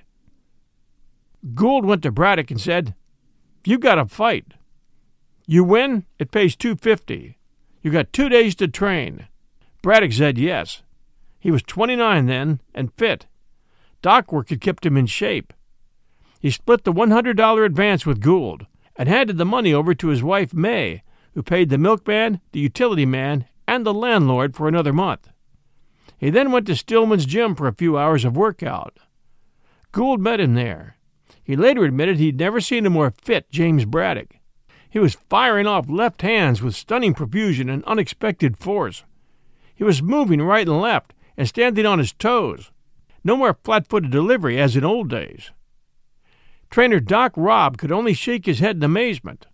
Gould 1.53 1.84
went 1.84 2.03
to 2.03 2.12
Braddock 2.12 2.51
and 2.51 2.62
said, 2.62 2.96
You 3.65 3.79
got 3.79 4.00
a 4.00 4.05
fight. 4.05 4.53
You 5.46 5.65
win, 5.65 6.05
it 6.20 6.31
pays 6.31 6.55
250. 6.55 7.38
You 7.81 7.91
got 7.91 8.13
two 8.13 8.29
days 8.29 8.55
to 8.55 8.70
train. 8.70 9.27
Braddock 9.82 10.14
said 10.14 10.38
yes. 10.38 10.84
He 11.40 11.52
was 11.52 11.64
29 11.64 12.28
then 12.28 12.62
and 12.74 12.94
fit. 12.94 13.28
Dock 14.02 14.32
work 14.32 14.50
had 14.50 14.62
kept 14.62 14.86
him 14.86 14.98
in 14.98 15.08
shape. 15.08 15.54
He 16.40 16.50
split 16.50 16.84
the 16.84 16.94
$100 16.94 17.66
advance 17.66 18.06
with 18.06 18.22
Gould 18.22 18.66
and 18.96 19.08
handed 19.08 19.38
the 19.38 19.46
money 19.46 19.74
over 19.74 19.94
to 19.94 20.08
his 20.08 20.24
wife 20.24 20.54
May, 20.54 21.04
who 21.34 21.44
paid 21.44 21.70
the 21.70 21.78
milkman, 21.78 22.42
the 22.52 22.60
utility 22.60 23.06
man, 23.06 23.46
and 23.68 23.86
the 23.86 23.94
landlord 23.94 24.56
for 24.56 24.68
another 24.68 24.94
month. 24.94 25.30
He 26.18 26.30
then 26.30 26.52
went 26.52 26.68
to 26.68 26.76
Stillman's 26.76 27.26
gym 27.26 27.56
for 27.56 27.68
a 27.68 27.74
few 27.74 27.98
hours 27.98 28.26
of 28.26 28.36
workout. 28.36 28.98
Gould 29.92 30.20
met 30.20 30.40
him 30.40 30.56
there. 30.56 30.98
He 31.44 31.56
later 31.56 31.84
admitted 31.84 32.18
he'd 32.18 32.40
never 32.40 32.62
seen 32.62 32.86
a 32.86 32.90
more 32.90 33.14
fit 33.22 33.50
James 33.50 33.86
Braddock. 33.86 34.36
He 34.90 35.00
was 35.00 35.18
firing 35.30 35.68
off 35.68 35.90
left 35.90 36.22
hands 36.22 36.62
with 36.62 36.76
stunning 36.76 37.14
profusion 37.14 37.70
and 37.70 37.84
unexpected 37.86 38.58
force. 38.58 39.04
He 39.82 39.86
was 39.86 40.04
moving 40.04 40.44
right 40.44 40.68
and 40.68 40.80
left 40.80 41.12
and 41.36 41.48
standing 41.48 41.88
on 41.88 41.98
his 41.98 42.14
toes. 42.14 42.70
No 43.24 43.36
more 43.36 43.58
flat 43.64 43.88
footed 43.88 44.12
delivery 44.12 44.60
as 44.60 44.76
in 44.76 44.84
old 44.84 45.10
days. 45.10 45.50
Trainer 46.70 47.00
Doc 47.00 47.34
Robb 47.36 47.80
could 47.80 47.92
only 47.92 48.14
shake 48.14 48.46
his 48.46 48.60
head 48.60 48.76
in 48.76 48.84
amazement. 48.84 49.48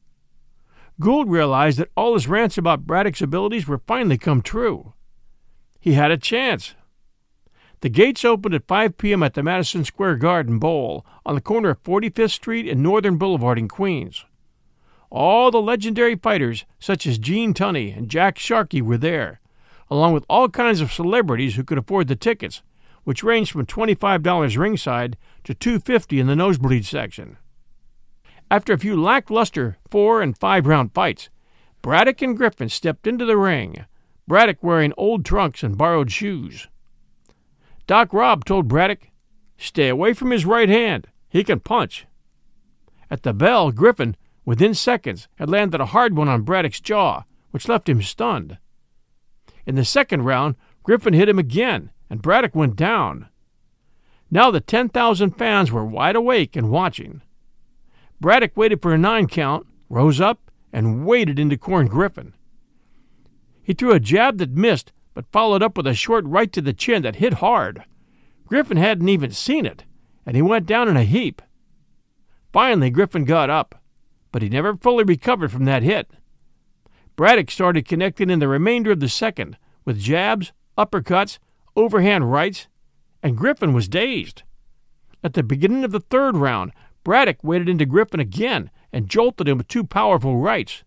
Gould 0.99 1.29
realized 1.29 1.79
that 1.79 1.91
all 1.95 2.13
his 2.13 2.27
rants 2.27 2.57
about 2.57 2.85
Braddock's 2.85 3.21
abilities 3.21 3.69
were 3.69 3.79
finally 3.87 4.17
come 4.17 4.41
true. 4.41 4.91
He 5.79 5.93
had 5.93 6.11
a 6.11 6.17
chance. 6.17 6.75
The 7.79 7.87
gates 7.87 8.25
opened 8.25 8.53
at 8.53 8.67
5 8.67 8.97
p.m. 8.97 9.23
at 9.23 9.33
the 9.33 9.43
Madison 9.43 9.85
Square 9.85 10.17
Garden 10.17 10.59
Bowl 10.59 11.05
on 11.25 11.35
the 11.35 11.41
corner 11.41 11.69
of 11.69 11.83
45th 11.83 12.31
Street 12.31 12.67
and 12.67 12.83
Northern 12.83 13.15
Boulevard 13.15 13.57
in 13.57 13.69
Queens. 13.69 14.25
All 15.09 15.51
the 15.51 15.61
legendary 15.61 16.17
fighters, 16.17 16.65
such 16.79 17.07
as 17.07 17.17
Gene 17.17 17.53
Tunney 17.53 17.97
and 17.97 18.09
Jack 18.09 18.37
Sharkey, 18.37 18.81
were 18.81 18.97
there, 18.97 19.39
along 19.89 20.13
with 20.13 20.25
all 20.29 20.49
kinds 20.49 20.81
of 20.81 20.91
celebrities 20.91 21.55
who 21.55 21.63
could 21.63 21.77
afford 21.77 22.07
the 22.07 22.15
tickets, 22.15 22.61
which 23.03 23.23
ranged 23.23 23.51
from 23.51 23.65
$25 23.65 24.57
ringside 24.57 25.17
to 25.43 25.53
250 25.53 26.19
in 26.19 26.27
the 26.27 26.35
nosebleed 26.35 26.85
section. 26.85 27.37
After 28.49 28.73
a 28.73 28.77
few 28.77 29.01
lackluster 29.01 29.77
four 29.89 30.21
and 30.21 30.37
five 30.37 30.65
round 30.67 30.93
fights, 30.93 31.29
Braddock 31.81 32.21
and 32.21 32.35
Griffin 32.35 32.69
stepped 32.69 33.07
into 33.07 33.25
the 33.25 33.37
ring, 33.37 33.85
Braddock 34.27 34.61
wearing 34.61 34.93
old 34.97 35.25
trunks 35.25 35.63
and 35.63 35.77
borrowed 35.77 36.11
shoes. 36.11 36.67
Doc 37.85 38.11
Robb 38.11 38.43
told 38.43 38.67
Braddock, 38.67 39.07
Stay 39.57 39.87
away 39.87 40.13
from 40.13 40.31
his 40.31 40.45
right 40.45 40.69
hand. 40.69 41.07
He 41.29 41.43
can 41.43 41.59
punch. 41.59 42.05
At 43.09 43.23
the 43.23 43.33
bell, 43.33 43.71
Griffin, 43.71 44.15
within 44.45 44.73
seconds, 44.73 45.27
had 45.35 45.49
landed 45.49 45.81
a 45.81 45.87
hard 45.87 46.15
one 46.15 46.27
on 46.27 46.41
Braddock's 46.41 46.81
jaw, 46.81 47.23
which 47.51 47.67
left 47.67 47.89
him 47.89 48.01
stunned. 48.01 48.57
In 49.67 49.75
the 49.75 49.85
second 49.85 50.23
round, 50.23 50.55
Griffin 50.81 51.13
hit 51.13 51.27
him 51.27 51.37
again, 51.37 51.91
and 52.09 52.21
Braddock 52.21 52.55
went 52.55 52.77
down. 52.77 53.27
Now 54.31 54.49
the 54.49 54.61
10,000 54.61 55.31
fans 55.31 55.71
were 55.71 55.85
wide 55.85 56.15
awake 56.15 56.55
and 56.55 56.71
watching. 56.71 57.21
Braddock 58.21 58.55
waited 58.55 58.81
for 58.81 58.93
a 58.93 58.97
nine 58.97 59.27
count, 59.27 59.67
rose 59.89 60.21
up, 60.21 60.49
and 60.71 61.05
waded 61.05 61.37
into 61.37 61.57
Corn 61.57 61.87
Griffin. 61.87 62.33
He 63.61 63.73
threw 63.73 63.91
a 63.91 63.99
jab 63.99 64.37
that 64.37 64.51
missed, 64.51 64.93
but 65.13 65.31
followed 65.33 65.61
up 65.61 65.75
with 65.75 65.85
a 65.85 65.93
short 65.93 66.23
right 66.25 66.51
to 66.53 66.61
the 66.61 66.73
chin 66.73 67.01
that 67.03 67.17
hit 67.17 67.33
hard. 67.33 67.83
Griffin 68.45 68.77
hadn't 68.77 69.09
even 69.09 69.31
seen 69.31 69.65
it, 69.65 69.83
and 70.25 70.37
he 70.37 70.41
went 70.41 70.65
down 70.65 70.87
in 70.87 70.95
a 70.95 71.03
heap. 71.03 71.41
Finally, 72.53 72.89
Griffin 72.89 73.25
got 73.25 73.49
up, 73.49 73.81
but 74.31 74.41
he 74.41 74.47
never 74.47 74.77
fully 74.77 75.03
recovered 75.03 75.51
from 75.51 75.65
that 75.65 75.83
hit. 75.83 76.09
Braddock 77.17 77.49
started 77.49 77.87
connecting 77.87 78.29
in 78.29 78.37
the 78.37 78.47
remainder 78.47 78.91
of 78.91 78.99
the 78.99 79.09
second 79.09 79.57
with 79.83 79.99
jabs, 79.99 80.53
uppercuts, 80.77 81.39
overhand 81.75 82.31
rights, 82.31 82.67
and 83.23 83.35
Griffin 83.35 83.73
was 83.73 83.89
dazed. 83.89 84.43
At 85.23 85.33
the 85.33 85.41
beginning 85.41 85.83
of 85.83 85.91
the 85.91 85.99
third 85.99 86.37
round, 86.37 86.73
Braddock 87.03 87.43
waded 87.43 87.69
into 87.69 87.87
Griffin 87.87 88.19
again 88.19 88.69
and 88.93 89.09
jolted 89.09 89.47
him 89.47 89.57
with 89.57 89.67
two 89.67 89.83
powerful 89.83 90.37
rights. 90.37 90.83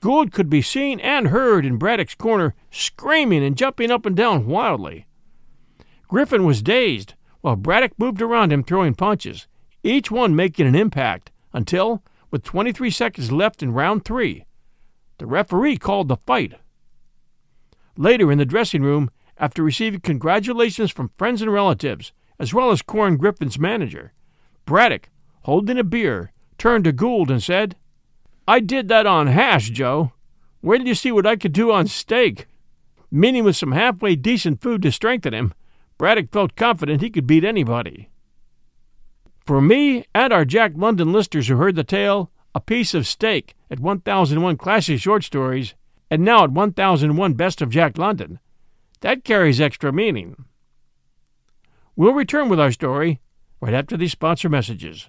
Gould 0.00 0.32
could 0.32 0.50
be 0.50 0.62
seen 0.62 0.98
and 0.98 1.28
heard 1.28 1.64
in 1.64 1.78
Braddock's 1.78 2.16
corner, 2.16 2.56
screaming 2.72 3.44
and 3.44 3.56
jumping 3.56 3.92
up 3.92 4.04
and 4.04 4.16
down 4.16 4.46
wildly. 4.46 5.06
Griffin 6.08 6.44
was 6.44 6.60
dazed, 6.60 7.14
while 7.40 7.54
Braddock 7.54 7.92
moved 7.98 8.20
around 8.20 8.52
him 8.52 8.64
throwing 8.64 8.94
punches, 8.94 9.46
each 9.84 10.10
one 10.10 10.34
making 10.34 10.66
an 10.66 10.74
impact, 10.74 11.30
until, 11.52 12.02
with 12.32 12.42
23 12.42 12.90
seconds 12.90 13.30
left 13.30 13.62
in 13.62 13.72
round 13.72 14.04
three, 14.04 14.45
the 15.18 15.26
referee 15.26 15.76
called 15.76 16.08
the 16.08 16.16
fight. 16.16 16.54
Later 17.96 18.30
in 18.30 18.38
the 18.38 18.44
dressing 18.44 18.82
room, 18.82 19.10
after 19.38 19.62
receiving 19.62 20.00
congratulations 20.00 20.90
from 20.90 21.10
friends 21.16 21.42
and 21.42 21.52
relatives, 21.52 22.12
as 22.38 22.52
well 22.52 22.70
as 22.70 22.82
Corn 22.82 23.16
Griffin's 23.16 23.58
manager, 23.58 24.12
Braddock, 24.64 25.08
holding 25.42 25.78
a 25.78 25.84
beer, 25.84 26.32
turned 26.58 26.84
to 26.84 26.92
Gould 26.92 27.30
and 27.30 27.42
said, 27.42 27.76
I 28.48 28.60
did 28.60 28.88
that 28.88 29.06
on 29.06 29.26
hash, 29.26 29.70
Joe. 29.70 30.12
Where 30.60 30.78
did 30.78 30.86
you 30.86 30.94
see 30.94 31.12
what 31.12 31.26
I 31.26 31.36
could 31.36 31.52
do 31.52 31.72
on 31.72 31.86
steak. 31.86 32.46
Meaning 33.10 33.44
with 33.44 33.56
some 33.56 33.72
halfway 33.72 34.16
decent 34.16 34.60
food 34.60 34.82
to 34.82 34.92
strengthen 34.92 35.32
him, 35.32 35.54
Braddock 35.98 36.32
felt 36.32 36.56
confident 36.56 37.00
he 37.00 37.10
could 37.10 37.26
beat 37.26 37.44
anybody. 37.44 38.10
For 39.46 39.60
me 39.60 40.04
and 40.14 40.32
our 40.32 40.44
Jack 40.44 40.72
London 40.74 41.12
listeners 41.12 41.48
who 41.48 41.56
heard 41.56 41.76
the 41.76 41.84
tale, 41.84 42.30
a 42.56 42.60
piece 42.60 42.94
of 42.94 43.06
steak 43.06 43.54
at 43.70 43.80
1001 43.80 44.56
Classic 44.56 44.98
Short 44.98 45.22
Stories, 45.22 45.74
and 46.10 46.24
now 46.24 46.44
at 46.44 46.50
1001 46.52 47.34
Best 47.34 47.60
of 47.60 47.68
Jack 47.68 47.98
London, 47.98 48.38
that 49.00 49.24
carries 49.24 49.60
extra 49.60 49.92
meaning. 49.92 50.46
We'll 51.96 52.14
return 52.14 52.48
with 52.48 52.58
our 52.58 52.72
story 52.72 53.20
right 53.60 53.74
after 53.74 53.98
these 53.98 54.12
sponsor 54.12 54.48
messages. 54.48 55.08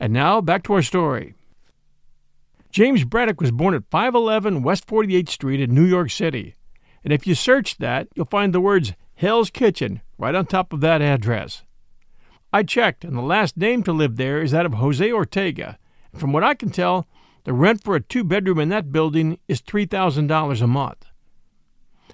And 0.00 0.12
now 0.12 0.40
back 0.40 0.62
to 0.64 0.74
our 0.74 0.82
story. 0.82 1.34
James 2.70 3.04
Braddock 3.04 3.40
was 3.40 3.50
born 3.50 3.74
at 3.74 3.90
511 3.90 4.62
West 4.62 4.86
48th 4.86 5.30
Street 5.30 5.60
in 5.60 5.74
New 5.74 5.84
York 5.84 6.10
City. 6.10 6.54
And 7.02 7.12
if 7.12 7.26
you 7.26 7.34
search 7.34 7.78
that, 7.78 8.08
you'll 8.14 8.26
find 8.26 8.52
the 8.52 8.60
words 8.60 8.92
Hell's 9.14 9.50
Kitchen 9.50 10.02
right 10.18 10.34
on 10.34 10.46
top 10.46 10.72
of 10.72 10.80
that 10.80 11.02
address. 11.02 11.62
I 12.52 12.62
checked, 12.62 13.04
and 13.04 13.16
the 13.16 13.22
last 13.22 13.56
name 13.56 13.82
to 13.84 13.92
live 13.92 14.16
there 14.16 14.40
is 14.40 14.52
that 14.52 14.66
of 14.66 14.74
Jose 14.74 15.12
Ortega. 15.12 15.78
And 16.12 16.20
from 16.20 16.32
what 16.32 16.44
I 16.44 16.54
can 16.54 16.70
tell, 16.70 17.08
the 17.44 17.52
rent 17.52 17.82
for 17.82 17.96
a 17.96 18.00
two 18.00 18.24
bedroom 18.24 18.58
in 18.58 18.68
that 18.68 18.92
building 18.92 19.38
is 19.48 19.62
$3,000 19.62 20.62
a 20.62 20.66
month. 20.66 21.06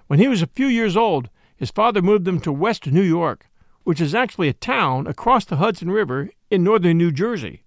When 0.07 0.19
he 0.19 0.29
was 0.29 0.43
a 0.43 0.47
few 0.47 0.67
years 0.67 0.97
old, 0.97 1.29
his 1.57 1.71
father 1.71 2.01
moved 2.01 2.25
them 2.25 2.41
to 2.41 2.53
West 2.53 2.87
New 2.87 3.03
York, 3.03 3.47
which 3.83 4.01
is 4.01 4.15
actually 4.15 4.49
a 4.49 4.55
town 4.55 5.07
across 5.07 5.45
the 5.45 5.57
Hudson 5.57 5.91
River 5.91 6.31
in 6.51 6.65
northern 6.65 6.99
New 6.99 7.11
Jersey 7.11 7.64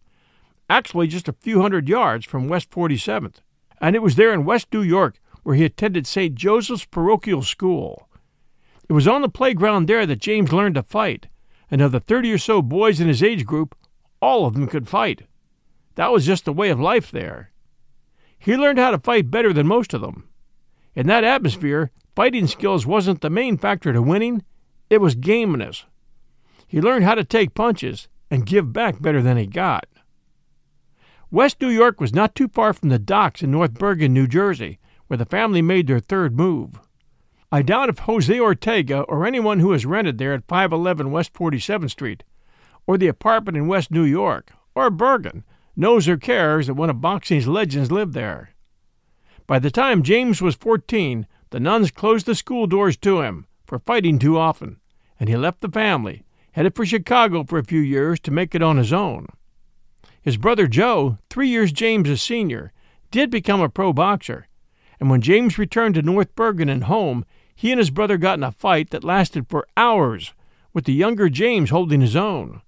actually 0.70 1.08
just 1.08 1.28
a 1.28 1.34
few 1.34 1.62
hundred 1.62 1.88
yards 1.88 2.26
from 2.26 2.48
West 2.48 2.70
47th. 2.70 3.36
And 3.80 3.96
it 3.96 4.02
was 4.02 4.16
there 4.16 4.34
in 4.34 4.46
West 4.46 4.68
New 4.74 4.82
York 4.82 5.20
where 5.44 5.56
he 5.56 5.64
attended 5.64 6.06
St. 6.06 6.36
Joseph's 6.36 6.86
Parochial 6.86 7.42
School. 7.42 8.10
It 8.90 8.94
was 8.94 9.08
on 9.08 9.22
the 9.22 9.30
playground 9.30 9.88
there 9.88 10.06
that 10.06 10.20
James 10.20 10.52
learned 10.52 10.76
to 10.76 10.84
fight, 10.84 11.28
and 11.72 11.82
of 11.82 11.92
the 11.92 12.00
30 12.00 12.34
or 12.34 12.38
so 12.38 12.62
boys 12.62 13.00
in 13.00 13.08
his 13.08 13.24
age 13.24 13.46
group, 13.46 13.76
all 14.22 14.46
of 14.46 14.54
them 14.54 14.68
could 14.68 14.88
fight. 14.90 15.24
That 15.96 16.12
was 16.12 16.26
just 16.26 16.46
the 16.46 16.54
way 16.54 16.70
of 16.70 16.80
life 16.80 17.12
there. 17.12 17.52
He 18.38 18.56
learned 18.56 18.80
how 18.80 18.92
to 18.92 19.00
fight 19.00 19.32
better 19.32 19.54
than 19.54 19.68
most 19.68 19.94
of 19.94 20.02
them. 20.02 20.28
In 20.96 21.08
that 21.08 21.24
atmosphere, 21.24 21.92
fighting 22.16 22.48
skills 22.48 22.86
wasn't 22.86 23.22
the 23.22 23.30
main 23.30 23.58
factor 23.58 23.94
to 23.94 24.02
winning, 24.02 24.44
it 24.90 25.00
was 25.00 25.16
gameness. 25.16 25.86
He 26.68 26.82
learned 26.82 27.06
how 27.06 27.16
to 27.16 27.24
take 27.24 27.54
punches 27.54 28.08
and 28.30 28.46
give 28.46 28.74
back 28.74 29.02
better 29.02 29.22
than 29.22 29.38
he 29.38 29.48
got. 29.48 29.86
West 31.30 31.62
New 31.62 31.68
York 31.68 32.00
was 32.00 32.14
not 32.14 32.36
too 32.36 32.48
far 32.48 32.72
from 32.72 32.88
the 32.88 32.98
docks 32.98 33.42
in 33.42 33.52
North 33.52 33.74
Bergen, 33.74 34.14
New 34.14 34.28
Jersey, 34.28 34.80
where 35.08 35.18
the 35.18 35.26
family 35.26 35.62
made 35.62 35.88
their 35.88 36.00
third 36.00 36.38
move. 36.38 36.80
I 37.52 37.62
doubt 37.62 37.90
if 37.90 38.00
Jose 38.00 38.40
Ortega 38.40 39.02
or 39.02 39.26
anyone 39.26 39.60
who 39.60 39.74
has 39.74 39.86
rented 39.86 40.20
there 40.20 40.34
at 40.34 40.48
511 40.48 41.12
West 41.12 41.34
47th 41.34 41.92
Street, 41.92 42.24
or 42.86 42.98
the 42.98 43.10
apartment 43.10 43.58
in 43.58 43.68
West 43.68 43.92
New 43.92 44.04
York, 44.04 44.52
or 44.74 44.90
Bergen, 44.90 45.44
knows 45.76 46.08
or 46.08 46.16
cares 46.16 46.68
that 46.68 46.76
one 46.76 46.90
of 46.90 47.02
boxing's 47.02 47.48
legends 47.48 47.92
lived 47.92 48.14
there. 48.14 48.52
By 49.46 49.60
the 49.60 49.72
time 49.72 50.04
James 50.04 50.42
was 50.42 50.56
14, 50.56 51.28
the 51.50 51.60
nuns 51.60 51.92
closed 51.92 52.26
the 52.26 52.36
school 52.36 52.68
doors 52.68 52.96
to 52.98 53.22
him 53.22 53.48
for 53.66 53.80
fighting 53.80 54.18
too 54.18 54.38
often, 54.38 54.80
and 55.20 55.28
he 55.28 55.36
left 55.36 55.60
the 55.60 55.70
family, 55.70 56.24
headed 56.54 56.74
for 56.74 56.86
Chicago 56.86 57.44
for 57.44 57.60
a 57.60 57.66
few 57.66 57.82
years 57.82 58.18
to 58.22 58.32
make 58.32 58.56
it 58.56 58.64
on 58.64 58.78
his 58.78 58.94
own. 58.94 59.28
His 60.28 60.36
brother 60.36 60.68
Joe, 60.68 61.20
three 61.30 61.48
years 61.48 61.72
James's 61.72 62.22
senior, 62.22 62.74
did 63.12 63.30
become 63.30 63.62
a 63.62 63.70
pro 63.70 63.94
boxer, 63.94 64.50
and 65.00 65.10
when 65.10 65.22
James 65.22 65.58
returned 65.58 65.96
to 65.96 66.02
North 66.02 66.36
Bergen 66.36 66.68
and 66.68 66.84
home, 66.84 67.24
he 67.56 67.72
and 67.72 67.80
his 67.80 67.92
brother 67.92 68.18
got 68.18 68.38
in 68.38 68.44
a 68.44 68.52
fight 68.52 68.90
that 68.90 69.06
lasted 69.06 69.48
for 69.48 69.70
hours, 69.78 70.34
with 70.74 70.84
the 70.84 70.92
younger 70.92 71.30
James 71.30 71.70
holding 71.70 72.02
his 72.02 72.18
own. 72.18 72.62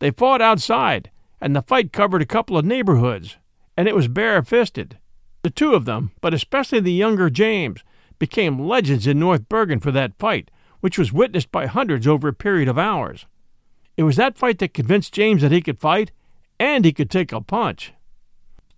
They 0.00 0.10
fought 0.10 0.42
outside, 0.42 1.10
and 1.40 1.56
the 1.56 1.62
fight 1.62 1.90
covered 1.90 2.20
a 2.20 2.26
couple 2.26 2.58
of 2.58 2.66
neighborhoods, 2.66 3.38
and 3.74 3.88
it 3.88 3.96
was 3.96 4.06
bare 4.06 4.42
fisted. 4.42 4.98
The 5.40 5.48
two 5.48 5.72
of 5.72 5.86
them, 5.86 6.10
but 6.20 6.34
especially 6.34 6.80
the 6.80 6.92
younger 6.92 7.30
James, 7.30 7.82
became 8.18 8.58
legends 8.60 9.06
in 9.06 9.18
North 9.18 9.48
Bergen 9.48 9.80
for 9.80 9.92
that 9.92 10.18
fight, 10.18 10.50
which 10.80 10.98
was 10.98 11.14
witnessed 11.14 11.50
by 11.50 11.64
hundreds 11.64 12.06
over 12.06 12.28
a 12.28 12.34
period 12.34 12.68
of 12.68 12.76
hours. 12.76 13.24
It 13.96 14.02
was 14.02 14.16
that 14.16 14.36
fight 14.36 14.58
that 14.58 14.74
convinced 14.74 15.14
James 15.14 15.40
that 15.40 15.50
he 15.50 15.62
could 15.62 15.80
fight 15.80 16.12
and 16.58 16.84
he 16.84 16.92
could 16.92 17.10
take 17.10 17.32
a 17.32 17.40
punch. 17.40 17.92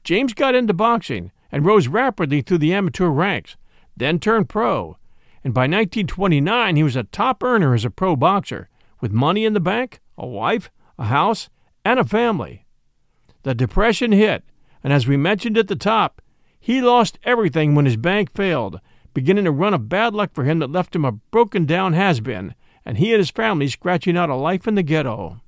James 0.05 0.35
got 0.35 0.55
into 0.55 0.73
boxing 0.73 1.33
and 1.53 1.67
rose 1.67 1.89
rapidly 1.89 2.43
through 2.43 2.59
the 2.59 2.73
amateur 2.73 3.09
ranks, 3.09 3.57
then 3.97 4.19
turned 4.19 4.49
pro, 4.49 4.97
and 5.45 5.55
by 5.55 5.63
1929 5.63 6.77
he 6.77 6.83
was 6.83 6.97
a 6.97 7.05
top 7.05 7.43
earner 7.43 7.75
as 7.75 7.85
a 7.85 7.91
pro 7.91 8.17
boxer, 8.17 8.69
with 9.01 9.13
money 9.13 9.45
in 9.45 9.53
the 9.53 9.61
bank, 9.61 10.01
a 10.17 10.27
wife, 10.27 10.71
a 10.99 11.05
house, 11.05 11.49
and 11.85 11.99
a 11.99 12.05
family. 12.05 12.67
The 13.43 13.55
Depression 13.55 14.13
hit, 14.13 14.45
and 14.85 14.93
as 14.93 15.07
we 15.07 15.17
mentioned 15.17 15.57
at 15.57 15.69
the 15.69 15.77
top, 15.77 16.21
he 16.59 16.83
lost 16.83 17.19
everything 17.25 17.75
when 17.75 17.87
his 17.87 17.97
bank 17.97 18.31
failed, 18.31 18.81
beginning 19.15 19.47
a 19.47 19.51
run 19.51 19.75
of 19.75 19.89
bad 19.89 20.15
luck 20.15 20.31
for 20.35 20.45
him 20.45 20.59
that 20.59 20.71
left 20.71 20.95
him 20.95 21.05
a 21.05 21.13
broken 21.13 21.65
down 21.65 21.95
has 21.95 22.21
been, 22.21 22.55
and 22.85 22.99
he 22.99 23.13
and 23.13 23.19
his 23.19 23.31
family 23.31 23.69
scratching 23.69 24.17
out 24.17 24.31
a 24.31 24.35
life 24.35 24.69
in 24.69 24.75
the 24.75 24.83
ghetto. 24.83 25.41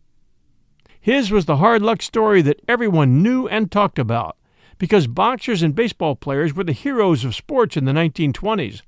His 1.02 1.32
was 1.32 1.46
the 1.46 1.56
hard 1.56 1.82
luck 1.82 2.00
story 2.00 2.42
that 2.42 2.62
everyone 2.68 3.24
knew 3.24 3.48
and 3.48 3.70
talked 3.70 3.98
about, 3.98 4.36
because 4.78 5.08
boxers 5.08 5.60
and 5.60 5.74
baseball 5.74 6.14
players 6.14 6.54
were 6.54 6.62
the 6.62 6.70
heroes 6.70 7.24
of 7.24 7.34
sports 7.34 7.76
in 7.76 7.86
the 7.86 7.92
1920s, 7.92 8.82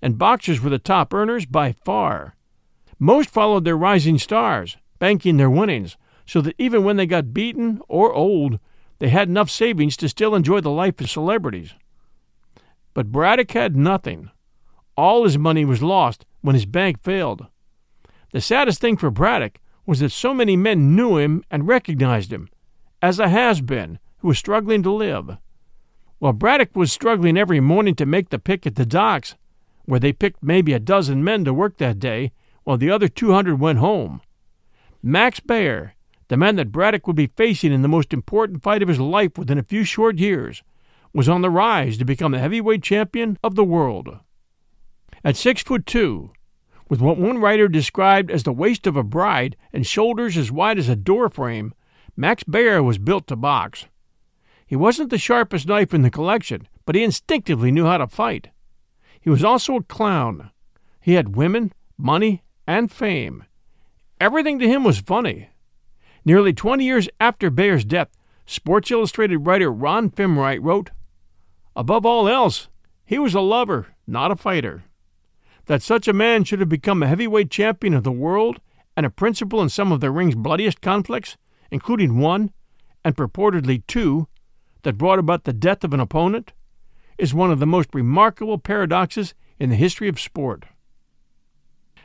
and 0.00 0.16
boxers 0.16 0.62
were 0.62 0.70
the 0.70 0.78
top 0.78 1.12
earners 1.12 1.44
by 1.44 1.72
far. 1.72 2.34
Most 2.98 3.28
followed 3.28 3.66
their 3.66 3.76
rising 3.76 4.16
stars, 4.16 4.78
banking 4.98 5.36
their 5.36 5.50
winnings, 5.50 5.98
so 6.24 6.40
that 6.40 6.54
even 6.56 6.82
when 6.82 6.96
they 6.96 7.04
got 7.04 7.34
beaten 7.34 7.82
or 7.88 8.10
old, 8.10 8.58
they 8.98 9.10
had 9.10 9.28
enough 9.28 9.50
savings 9.50 9.98
to 9.98 10.08
still 10.08 10.34
enjoy 10.34 10.62
the 10.62 10.70
life 10.70 10.98
of 10.98 11.10
celebrities. 11.10 11.74
But 12.94 13.12
Braddock 13.12 13.50
had 13.50 13.76
nothing. 13.76 14.30
All 14.96 15.24
his 15.24 15.36
money 15.36 15.66
was 15.66 15.82
lost 15.82 16.24
when 16.40 16.54
his 16.54 16.66
bank 16.66 17.02
failed. 17.02 17.48
The 18.32 18.40
saddest 18.40 18.80
thing 18.80 18.96
for 18.96 19.10
Braddock 19.10 19.58
was 19.90 19.98
that 19.98 20.12
so 20.12 20.32
many 20.32 20.56
men 20.56 20.94
knew 20.94 21.16
him 21.16 21.42
and 21.50 21.66
recognized 21.66 22.32
him 22.32 22.48
as 23.02 23.18
a 23.18 23.28
has 23.28 23.60
been 23.60 23.98
who 24.18 24.28
was 24.28 24.38
struggling 24.38 24.84
to 24.84 24.92
live. 24.92 25.36
While 26.20 26.32
Braddock 26.32 26.76
was 26.76 26.92
struggling 26.92 27.36
every 27.36 27.58
morning 27.58 27.96
to 27.96 28.06
make 28.06 28.28
the 28.28 28.38
pick 28.38 28.68
at 28.68 28.76
the 28.76 28.86
docks, 28.86 29.34
where 29.86 29.98
they 29.98 30.12
picked 30.12 30.44
maybe 30.44 30.72
a 30.72 30.78
dozen 30.78 31.24
men 31.24 31.44
to 31.44 31.52
work 31.52 31.78
that 31.78 31.98
day 31.98 32.30
while 32.62 32.76
the 32.76 32.88
other 32.88 33.08
200 33.08 33.58
went 33.58 33.80
home. 33.80 34.20
Max 35.02 35.40
Baer, 35.40 35.94
the 36.28 36.36
man 36.36 36.54
that 36.54 36.70
Braddock 36.70 37.08
would 37.08 37.16
be 37.16 37.26
facing 37.26 37.72
in 37.72 37.82
the 37.82 37.88
most 37.88 38.12
important 38.12 38.62
fight 38.62 38.82
of 38.82 38.88
his 38.88 39.00
life 39.00 39.36
within 39.36 39.58
a 39.58 39.64
few 39.64 39.82
short 39.82 40.18
years, 40.18 40.62
was 41.12 41.28
on 41.28 41.42
the 41.42 41.50
rise 41.50 41.98
to 41.98 42.04
become 42.04 42.30
the 42.30 42.38
heavyweight 42.38 42.84
champion 42.84 43.40
of 43.42 43.56
the 43.56 43.64
world. 43.64 44.20
At 45.24 45.36
six 45.36 45.64
foot 45.64 45.84
two, 45.84 46.30
with 46.90 47.00
what 47.00 47.16
one 47.16 47.38
writer 47.38 47.68
described 47.68 48.32
as 48.32 48.42
the 48.42 48.52
waist 48.52 48.86
of 48.86 48.96
a 48.96 49.04
bride 49.04 49.56
and 49.72 49.86
shoulders 49.86 50.36
as 50.36 50.50
wide 50.50 50.76
as 50.76 50.88
a 50.88 50.96
door 50.96 51.30
frame, 51.30 51.72
Max 52.16 52.42
Baer 52.42 52.82
was 52.82 52.98
built 52.98 53.28
to 53.28 53.36
box. 53.36 53.86
He 54.66 54.74
wasn't 54.74 55.10
the 55.10 55.16
sharpest 55.16 55.68
knife 55.68 55.94
in 55.94 56.02
the 56.02 56.10
collection, 56.10 56.68
but 56.84 56.96
he 56.96 57.04
instinctively 57.04 57.70
knew 57.70 57.86
how 57.86 57.98
to 57.98 58.08
fight. 58.08 58.48
He 59.20 59.30
was 59.30 59.44
also 59.44 59.76
a 59.76 59.82
clown. 59.84 60.50
He 61.00 61.14
had 61.14 61.36
women, 61.36 61.72
money, 61.96 62.42
and 62.66 62.90
fame. 62.90 63.44
Everything 64.20 64.58
to 64.58 64.68
him 64.68 64.82
was 64.82 64.98
funny. 64.98 65.48
Nearly 66.24 66.52
20 66.52 66.84
years 66.84 67.08
after 67.20 67.50
Baer's 67.50 67.84
death, 67.84 68.08
Sports 68.46 68.90
Illustrated 68.90 69.38
writer 69.38 69.70
Ron 69.70 70.10
Fimrite 70.10 70.62
wrote, 70.62 70.90
Above 71.76 72.04
all 72.04 72.28
else, 72.28 72.68
he 73.06 73.18
was 73.18 73.34
a 73.34 73.40
lover, 73.40 73.94
not 74.08 74.32
a 74.32 74.36
fighter. 74.36 74.82
That 75.70 75.82
such 75.82 76.08
a 76.08 76.12
man 76.12 76.42
should 76.42 76.58
have 76.58 76.68
become 76.68 77.00
a 77.00 77.06
heavyweight 77.06 77.48
champion 77.48 77.94
of 77.94 78.02
the 78.02 78.10
world 78.10 78.60
and 78.96 79.06
a 79.06 79.08
principal 79.08 79.62
in 79.62 79.68
some 79.68 79.92
of 79.92 80.00
the 80.00 80.10
ring's 80.10 80.34
bloodiest 80.34 80.80
conflicts, 80.80 81.36
including 81.70 82.18
one, 82.18 82.50
and 83.04 83.14
purportedly 83.14 83.86
two, 83.86 84.26
that 84.82 84.98
brought 84.98 85.20
about 85.20 85.44
the 85.44 85.52
death 85.52 85.84
of 85.84 85.94
an 85.94 86.00
opponent, 86.00 86.52
is 87.18 87.32
one 87.32 87.52
of 87.52 87.60
the 87.60 87.68
most 87.68 87.88
remarkable 87.94 88.58
paradoxes 88.58 89.32
in 89.60 89.70
the 89.70 89.76
history 89.76 90.08
of 90.08 90.18
sport. 90.18 90.64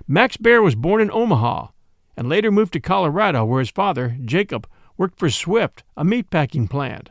Max 0.07 0.37
Baer 0.37 0.61
was 0.61 0.75
born 0.75 1.01
in 1.01 1.09
Omaha 1.09 1.69
and 2.15 2.29
later 2.29 2.51
moved 2.51 2.73
to 2.73 2.79
Colorado, 2.79 3.45
where 3.45 3.61
his 3.61 3.71
father, 3.71 4.15
Jacob, 4.23 4.67
worked 4.95 5.17
for 5.17 5.31
Swift, 5.31 5.83
a 5.97 6.03
meatpacking 6.03 6.69
plant. 6.69 7.09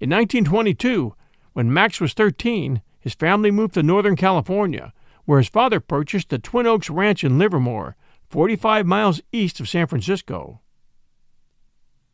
In 0.00 0.10
1922, 0.10 1.14
when 1.52 1.72
Max 1.72 2.00
was 2.00 2.12
13, 2.12 2.82
his 2.98 3.14
family 3.14 3.52
moved 3.52 3.74
to 3.74 3.84
Northern 3.84 4.16
California, 4.16 4.92
where 5.24 5.38
his 5.38 5.48
father 5.48 5.80
purchased 5.80 6.28
the 6.28 6.38
Twin 6.38 6.66
Oaks 6.66 6.90
Ranch 6.90 7.24
in 7.24 7.38
Livermore, 7.38 7.96
45 8.28 8.86
miles 8.86 9.20
east 9.32 9.60
of 9.60 9.68
San 9.68 9.86
Francisco. 9.86 10.60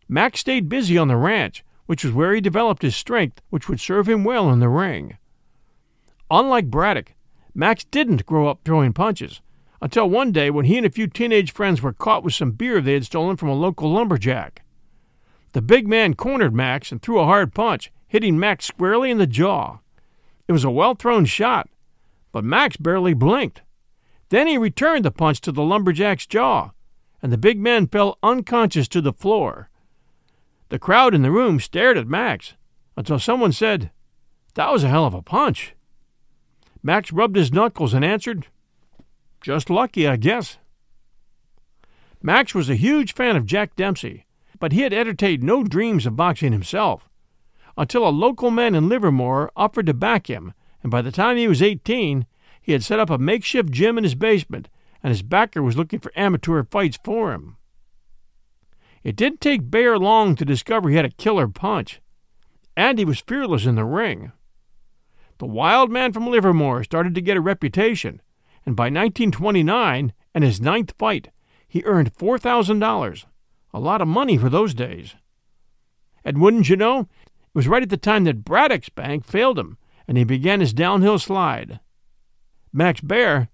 Max 0.09 0.41
stayed 0.41 0.69
busy 0.69 0.99
on 0.99 1.09
the 1.09 1.17
ranch, 1.17 1.65
which 1.87 2.05
was 2.05 2.13
where 2.13 2.35
he 2.35 2.41
developed 2.41 2.83
his 2.83 2.97
strength, 2.97 3.41
which 3.51 3.69
would 3.69 3.81
serve 3.81 4.09
him 4.09 4.25
well 4.25 4.51
in 4.51 4.61
the 4.61 4.69
ring. 4.69 5.19
Unlike 6.31 6.67
Braddock, 6.67 7.15
Max 7.55 7.85
didn't 7.85 8.27
grow 8.27 8.49
up 8.49 8.61
throwing 8.65 8.93
punches, 8.93 9.41
until 9.81 10.09
one 10.09 10.31
day 10.31 10.51
when 10.51 10.67
he 10.67 10.77
and 10.77 10.87
a 10.87 10.91
few 10.91 11.07
teenage 11.07 11.53
friends 11.53 11.83
were 11.83 11.93
caught 11.93 12.23
with 12.23 12.35
some 12.35 12.53
beer 12.53 12.81
they 12.81 12.95
had 12.95 13.05
stolen 13.05 13.37
from 13.37 13.49
a 13.49 13.55
local 13.55 13.91
lumberjack. 13.91 14.63
The 15.53 15.63
big 15.63 15.89
man 15.89 16.15
cornered 16.15 16.55
Max 16.55 16.93
and 16.93 17.03
threw 17.03 17.19
a 17.19 17.25
hard 17.25 17.55
punch, 17.55 17.91
hitting 18.07 18.39
Max 18.39 18.67
squarely 18.67 19.11
in 19.11 19.19
the 19.19 19.27
jaw. 19.27 19.79
It 20.47 20.53
was 20.53 20.65
a 20.65 20.71
well 20.71 20.95
thrown 20.95 21.25
shot, 21.25 21.69
but 22.33 22.45
Max 22.45 22.77
barely 22.77 23.15
blinked. 23.15 23.63
Then 24.29 24.47
he 24.47 24.59
returned 24.59 25.05
the 25.05 25.11
punch 25.11 25.41
to 25.43 25.53
the 25.53 25.63
lumberjack's 25.63 26.27
jaw, 26.27 26.71
and 27.23 27.33
the 27.33 27.39
big 27.39 27.59
man 27.59 27.87
fell 27.87 28.19
unconscious 28.23 28.89
to 28.89 29.01
the 29.01 29.13
floor. 29.13 29.71
The 30.69 30.79
crowd 30.79 31.15
in 31.15 31.23
the 31.23 31.33
room 31.33 31.59
stared 31.59 31.99
at 31.99 32.07
Max 32.07 32.55
until 32.97 33.19
someone 33.19 33.53
said, 33.53 33.91
That 34.55 34.71
was 34.71 34.85
a 34.85 34.89
hell 34.89 35.07
of 35.07 35.15
a 35.15 35.23
punch. 35.23 35.75
Max 36.83 37.13
rubbed 37.13 37.37
his 37.37 37.53
knuckles 37.53 37.93
and 37.93 38.05
answered, 38.05 38.47
just 39.41 39.71
lucky, 39.71 40.07
I 40.07 40.17
guess. 40.17 40.59
Max 42.23 42.55
was 42.55 42.69
a 42.69 42.75
huge 42.75 43.15
fan 43.15 43.37
of 43.37 43.47
Jack 43.47 43.75
Dempsey, 43.75 44.27
but 44.59 44.73
he 44.73 44.83
had 44.83 44.93
entertained 44.93 45.43
no 45.43 45.65
dreams 45.65 46.05
of 46.05 46.17
boxing 46.17 46.53
himself 46.53 47.09
until 47.79 48.07
a 48.07 48.11
local 48.11 48.51
man 48.51 48.75
in 48.75 48.89
Livermore 48.89 49.51
offered 49.57 49.87
to 49.87 49.95
back 49.95 50.29
him, 50.29 50.53
and 50.83 50.91
by 50.91 51.03
the 51.03 51.13
time 51.13 51.37
he 51.37 51.49
was 51.49 51.63
18, 51.63 52.27
he 52.61 52.73
had 52.73 52.83
set 52.83 53.01
up 53.01 53.11
a 53.11 53.19
makeshift 53.19 53.71
gym 53.71 53.99
in 53.99 54.05
his 54.05 54.15
basement, 54.15 54.69
and 55.03 55.11
his 55.11 55.23
backer 55.23 55.63
was 55.63 55.77
looking 55.77 55.99
for 55.99 56.13
amateur 56.15 56.63
fights 56.63 56.99
for 57.03 57.33
him. 57.33 57.57
It 59.03 59.17
didn't 59.17 59.41
take 59.41 59.71
Baer 59.71 59.99
long 59.99 60.37
to 60.37 60.45
discover 60.45 60.89
he 60.89 60.97
had 60.97 61.05
a 61.05 61.11
killer 61.11 61.49
punch, 61.49 62.01
and 62.77 62.99
he 62.99 63.05
was 63.05 63.21
fearless 63.21 63.65
in 63.67 63.75
the 63.75 63.85
ring. 63.85 64.33
The 65.39 65.47
wild 65.47 65.91
man 65.91 66.13
from 66.13 66.27
Livermore 66.27 66.85
started 66.85 67.15
to 67.15 67.23
get 67.23 67.37
a 67.37 67.41
reputation, 67.41 68.21
and 68.67 68.77
by 68.77 68.85
1929, 68.85 70.13
and 70.35 70.45
his 70.45 70.61
ninth 70.61 70.95
fight, 70.99 71.31
he 71.67 71.83
earned 71.85 72.15
$4,000, 72.15 73.25
a 73.73 73.81
lot 73.81 74.03
of 74.03 74.09
money 74.09 74.37
for 74.37 74.51
those 74.51 74.75
days. 74.75 75.15
And 76.25 76.41
wouldn't 76.41 76.69
you 76.69 76.77
know, 76.77 77.01
it 77.01 77.09
was 77.55 77.69
right 77.69 77.83
at 77.83 77.89
the 77.89 77.97
time 77.97 78.25
that 78.25 78.45
Braddock's 78.45 78.91
bank 78.91 79.25
failed 79.25 79.59
him, 79.59 79.79
and 80.11 80.19
he 80.19 80.25
began 80.25 80.59
his 80.59 80.73
downhill 80.73 81.21
slide. 81.21 81.79
Max 82.73 83.01
Baer 83.01 83.49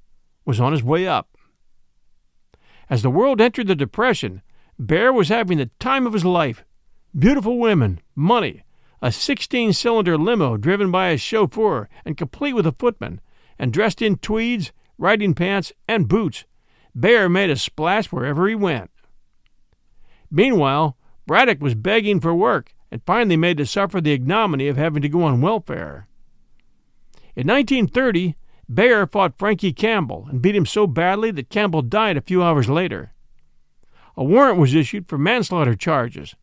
was 0.47 0.59
on 0.59 0.73
his 0.73 0.83
way 0.83 1.07
up. 1.07 1.37
As 2.89 3.03
the 3.03 3.11
world 3.11 3.43
entered 3.43 3.67
the 3.67 3.75
Depression, 3.75 4.41
Baer 4.79 5.13
was 5.13 5.29
having 5.29 5.59
the 5.59 5.69
time 5.79 6.07
of 6.07 6.15
his 6.15 6.25
life. 6.25 6.65
Beautiful 7.15 7.59
women, 7.59 8.01
money, 8.15 8.65
a 9.03 9.13
16 9.13 9.75
cylinder 9.75 10.17
limo 10.17 10.57
driven 10.57 10.91
by 10.91 11.09
a 11.09 11.19
chauffeur 11.19 11.91
and 12.07 12.17
complete 12.17 12.55
with 12.55 12.67
a 12.67 12.73
footman, 12.73 13.21
and 13.59 13.71
dressed 13.71 14.01
in 14.01 14.17
tweeds 14.17 14.73
riding 14.97 15.35
pants, 15.35 15.75
and 15.87 16.09
boots, 16.09 16.47
Baer 16.95 17.29
made 17.29 17.51
a 17.51 17.57
splash 17.57 18.11
wherever 18.11 18.49
he 18.49 18.55
went. 18.55 18.91
Meanwhile, 20.31 20.97
Braddock 21.27 21.61
was 21.61 21.75
begging 21.75 22.19
for 22.19 22.35
work 22.35 22.75
and 22.91 23.03
finally 23.05 23.37
made 23.37 23.59
to 23.59 23.67
suffer 23.67 24.01
the 24.01 24.13
ignominy 24.13 24.69
of 24.69 24.79
having 24.79 25.03
to 25.03 25.11
go 25.11 25.23
on 25.23 25.43
welfare. 25.43 26.09
In 27.37 27.47
1930, 27.47 28.35
Baer 28.69 29.07
fought 29.07 29.39
Frankie 29.39 29.73
Campbell 29.73 30.27
and 30.31 30.43
beat 30.43 30.57
him 30.57 30.67
so 30.67 30.87
badly 30.87 31.31
that 31.33 31.51
Campbell 31.51 31.83
died 31.83 32.17
a 32.17 32.23
few 32.23 32.43
hours 32.43 32.69
later. 32.69 33.13
A 34.17 34.25
warrant 34.25 34.59
was 34.59 34.75
issued 34.75 35.07
for 35.07 35.19
manslaughter 35.19 35.75
charges, 35.75 36.35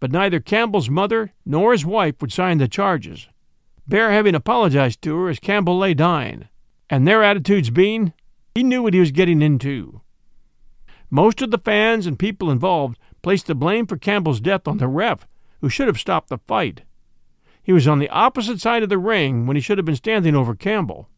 but 0.00 0.12
neither 0.12 0.40
Campbell's 0.40 0.90
mother 0.90 1.32
nor 1.46 1.72
his 1.72 1.86
wife 1.86 2.16
would 2.20 2.30
sign 2.30 2.58
the 2.58 2.68
charges, 2.68 3.26
Baer 3.88 4.12
having 4.12 4.34
apologized 4.34 5.00
to 5.02 5.16
her 5.16 5.28
as 5.30 5.38
Campbell 5.38 5.78
lay 5.78 5.94
dying 5.94 6.48
and 6.90 7.06
their 7.08 7.22
attitudes 7.22 7.70
being 7.70 8.12
he 8.54 8.62
knew 8.62 8.82
what 8.82 8.94
he 8.94 9.00
was 9.00 9.10
getting 9.10 9.42
into. 9.42 10.00
Most 11.10 11.42
of 11.42 11.50
the 11.50 11.58
fans 11.58 12.06
and 12.06 12.18
people 12.18 12.50
involved 12.50 12.98
placed 13.22 13.46
the 13.46 13.54
blame 13.54 13.86
for 13.86 13.96
Campbell's 13.96 14.40
death 14.40 14.68
on 14.68 14.78
the 14.78 14.88
ref, 14.88 15.26
who 15.60 15.68
should 15.68 15.86
have 15.86 15.98
stopped 15.98 16.28
the 16.28 16.38
fight. 16.38 16.82
He 17.64 17.72
was 17.72 17.88
on 17.88 17.98
the 17.98 18.10
opposite 18.10 18.60
side 18.60 18.82
of 18.82 18.90
the 18.90 18.98
ring 18.98 19.46
when 19.46 19.56
he 19.56 19.60
should 19.62 19.78
have 19.78 19.86
been 19.86 19.96
standing 19.96 20.36
over 20.36 20.54
Campbell. 20.54 21.08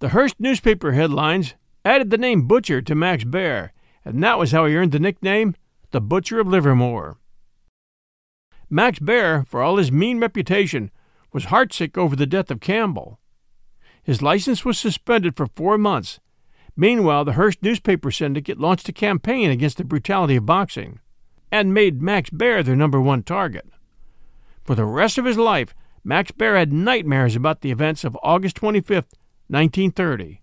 The 0.00 0.08
Hearst 0.08 0.40
newspaper 0.40 0.92
headlines 0.92 1.54
added 1.84 2.10
the 2.10 2.18
name 2.18 2.48
Butcher 2.48 2.82
to 2.82 2.94
Max 2.94 3.22
Baer, 3.22 3.72
and 4.04 4.22
that 4.22 4.38
was 4.38 4.50
how 4.50 4.66
he 4.66 4.74
earned 4.74 4.92
the 4.92 4.98
nickname 4.98 5.54
the 5.92 6.00
Butcher 6.00 6.40
of 6.40 6.48
Livermore. 6.48 7.18
Max 8.68 8.98
Baer, 8.98 9.44
for 9.46 9.62
all 9.62 9.76
his 9.76 9.92
mean 9.92 10.18
reputation, 10.18 10.90
was 11.32 11.46
heartsick 11.46 11.96
over 11.96 12.16
the 12.16 12.26
death 12.26 12.50
of 12.50 12.58
Campbell. 12.58 13.20
His 14.02 14.20
license 14.20 14.64
was 14.64 14.76
suspended 14.76 15.36
for 15.36 15.46
four 15.54 15.78
months. 15.78 16.18
Meanwhile, 16.76 17.24
the 17.26 17.34
Hearst 17.34 17.62
newspaper 17.62 18.10
syndicate 18.10 18.58
launched 18.58 18.88
a 18.88 18.92
campaign 18.92 19.50
against 19.50 19.76
the 19.76 19.84
brutality 19.84 20.34
of 20.34 20.46
boxing 20.46 20.98
and 21.52 21.72
made 21.72 22.02
Max 22.02 22.28
Baer 22.30 22.64
their 22.64 22.74
number 22.74 23.00
one 23.00 23.22
target. 23.22 23.66
For 24.64 24.74
the 24.74 24.86
rest 24.86 25.18
of 25.18 25.26
his 25.26 25.36
life, 25.36 25.74
Max 26.02 26.30
Baer 26.30 26.56
had 26.56 26.72
nightmares 26.72 27.36
about 27.36 27.60
the 27.60 27.70
events 27.70 28.02
of 28.02 28.18
August 28.22 28.56
25, 28.56 29.04
1930. 29.48 30.40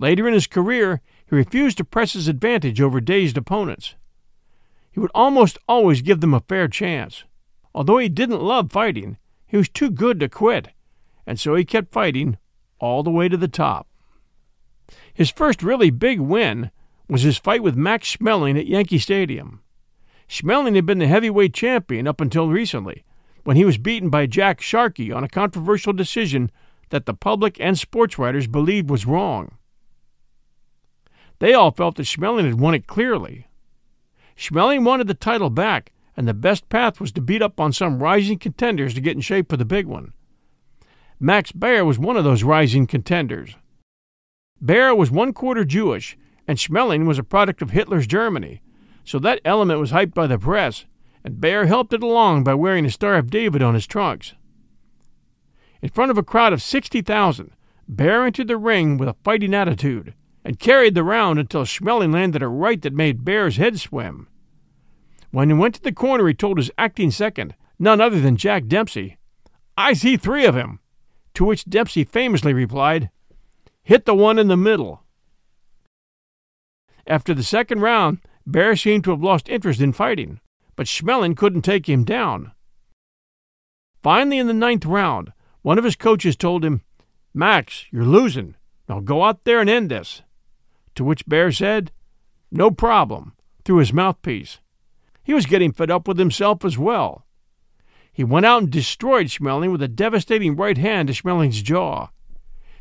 Later 0.00 0.26
in 0.26 0.34
his 0.34 0.46
career, 0.48 1.00
he 1.28 1.36
refused 1.36 1.76
to 1.78 1.84
press 1.84 2.14
his 2.14 2.26
advantage 2.26 2.80
over 2.80 3.00
dazed 3.00 3.36
opponents. 3.36 3.94
He 4.90 4.98
would 4.98 5.12
almost 5.14 5.58
always 5.68 6.02
give 6.02 6.20
them 6.20 6.34
a 6.34 6.40
fair 6.40 6.66
chance. 6.66 7.24
although 7.72 7.98
he 7.98 8.08
didn't 8.08 8.42
love 8.42 8.72
fighting, 8.72 9.16
he 9.46 9.56
was 9.56 9.68
too 9.68 9.90
good 9.90 10.18
to 10.18 10.28
quit, 10.28 10.70
and 11.24 11.38
so 11.38 11.54
he 11.54 11.64
kept 11.64 11.92
fighting 11.92 12.36
all 12.80 13.04
the 13.04 13.10
way 13.10 13.28
to 13.28 13.36
the 13.36 13.46
top. 13.46 13.86
His 15.14 15.30
first 15.30 15.62
really 15.62 15.90
big 15.90 16.18
win 16.18 16.72
was 17.08 17.22
his 17.22 17.38
fight 17.38 17.62
with 17.62 17.76
Max 17.76 18.16
Schmeling 18.16 18.58
at 18.58 18.66
Yankee 18.66 18.98
Stadium. 18.98 19.62
Schmeling 20.28 20.74
had 20.74 20.86
been 20.86 20.98
the 20.98 21.06
heavyweight 21.06 21.54
champion 21.54 22.08
up 22.08 22.20
until 22.20 22.48
recently, 22.48 23.04
when 23.50 23.56
he 23.56 23.64
was 23.64 23.78
beaten 23.78 24.10
by 24.10 24.26
Jack 24.26 24.60
Sharkey 24.60 25.10
on 25.10 25.24
a 25.24 25.28
controversial 25.28 25.92
decision 25.92 26.52
that 26.90 27.04
the 27.04 27.12
public 27.12 27.56
and 27.58 27.76
sports 27.76 28.16
writers 28.16 28.46
believed 28.46 28.88
was 28.88 29.06
wrong. 29.06 29.56
They 31.40 31.52
all 31.52 31.72
felt 31.72 31.96
that 31.96 32.04
Schmeling 32.04 32.44
had 32.44 32.60
won 32.60 32.76
it 32.76 32.86
clearly. 32.86 33.48
Schmeling 34.36 34.84
wanted 34.84 35.08
the 35.08 35.14
title 35.14 35.50
back, 35.50 35.90
and 36.16 36.28
the 36.28 36.32
best 36.32 36.68
path 36.68 37.00
was 37.00 37.10
to 37.10 37.20
beat 37.20 37.42
up 37.42 37.58
on 37.58 37.72
some 37.72 38.00
rising 38.00 38.38
contenders 38.38 38.94
to 38.94 39.00
get 39.00 39.16
in 39.16 39.20
shape 39.20 39.50
for 39.50 39.56
the 39.56 39.64
big 39.64 39.86
one. 39.86 40.12
Max 41.18 41.50
Baer 41.50 41.84
was 41.84 41.98
one 41.98 42.16
of 42.16 42.22
those 42.22 42.44
rising 42.44 42.86
contenders. 42.86 43.56
Baer 44.62 44.94
was 44.94 45.10
one 45.10 45.32
quarter 45.32 45.64
Jewish, 45.64 46.16
and 46.46 46.56
Schmeling 46.56 47.04
was 47.04 47.18
a 47.18 47.24
product 47.24 47.62
of 47.62 47.70
Hitler's 47.70 48.06
Germany, 48.06 48.62
so 49.04 49.18
that 49.18 49.40
element 49.44 49.80
was 49.80 49.90
hyped 49.90 50.14
by 50.14 50.28
the 50.28 50.38
press, 50.38 50.84
and 51.24 51.40
Baer 51.40 51.66
helped 51.66 51.92
it 51.92 52.02
along 52.02 52.44
by 52.44 52.54
wearing 52.54 52.84
the 52.84 52.90
Star 52.90 53.16
of 53.16 53.30
David 53.30 53.62
on 53.62 53.74
his 53.74 53.86
trunks. 53.86 54.34
In 55.82 55.88
front 55.88 56.10
of 56.10 56.18
a 56.18 56.22
crowd 56.22 56.52
of 56.52 56.62
60,000, 56.62 57.52
Baer 57.88 58.24
entered 58.24 58.48
the 58.48 58.56
ring 58.56 58.98
with 58.98 59.08
a 59.08 59.16
fighting 59.24 59.54
attitude 59.54 60.14
and 60.44 60.58
carried 60.58 60.94
the 60.94 61.04
round 61.04 61.38
until 61.38 61.64
Schmeling 61.64 62.12
landed 62.12 62.42
a 62.42 62.48
right 62.48 62.80
that 62.82 62.92
made 62.92 63.24
Baer's 63.24 63.56
head 63.56 63.78
swim. 63.78 64.28
When 65.30 65.48
he 65.48 65.54
went 65.54 65.74
to 65.76 65.82
the 65.82 65.92
corner, 65.92 66.26
he 66.26 66.34
told 66.34 66.58
his 66.58 66.70
acting 66.78 67.10
second, 67.10 67.54
none 67.78 68.00
other 68.00 68.20
than 68.20 68.36
Jack 68.36 68.66
Dempsey, 68.66 69.18
I 69.76 69.94
see 69.94 70.16
three 70.16 70.44
of 70.44 70.54
him. 70.54 70.80
To 71.34 71.44
which 71.44 71.64
Dempsey 71.64 72.04
famously 72.04 72.52
replied, 72.52 73.10
Hit 73.82 74.04
the 74.04 74.14
one 74.14 74.38
in 74.38 74.48
the 74.48 74.56
middle. 74.56 75.04
After 77.06 77.32
the 77.32 77.42
second 77.42 77.80
round, 77.80 78.18
Baer 78.46 78.76
seemed 78.76 79.04
to 79.04 79.10
have 79.10 79.22
lost 79.22 79.48
interest 79.48 79.80
in 79.80 79.92
fighting, 79.92 80.40
but 80.80 80.86
Schmeling 80.86 81.36
couldn't 81.36 81.60
take 81.60 81.90
him 81.90 82.04
down. 82.04 82.52
Finally, 84.02 84.38
in 84.38 84.46
the 84.46 84.54
ninth 84.54 84.86
round, 84.86 85.30
one 85.60 85.76
of 85.76 85.84
his 85.84 85.94
coaches 85.94 86.36
told 86.36 86.64
him, 86.64 86.80
Max, 87.34 87.84
you're 87.90 88.02
losing. 88.02 88.54
Now 88.88 89.00
go 89.00 89.22
out 89.22 89.44
there 89.44 89.60
and 89.60 89.68
end 89.68 89.90
this. 89.90 90.22
To 90.94 91.04
which 91.04 91.28
Baer 91.28 91.52
said, 91.52 91.92
No 92.50 92.70
problem, 92.70 93.34
through 93.62 93.76
his 93.76 93.92
mouthpiece. 93.92 94.60
He 95.22 95.34
was 95.34 95.44
getting 95.44 95.70
fed 95.70 95.90
up 95.90 96.08
with 96.08 96.18
himself 96.18 96.64
as 96.64 96.78
well. 96.78 97.26
He 98.10 98.24
went 98.24 98.46
out 98.46 98.62
and 98.62 98.72
destroyed 98.72 99.26
Schmeling 99.26 99.72
with 99.72 99.82
a 99.82 99.86
devastating 99.86 100.56
right 100.56 100.78
hand 100.78 101.08
to 101.08 101.12
Schmeling's 101.12 101.60
jaw. 101.60 102.08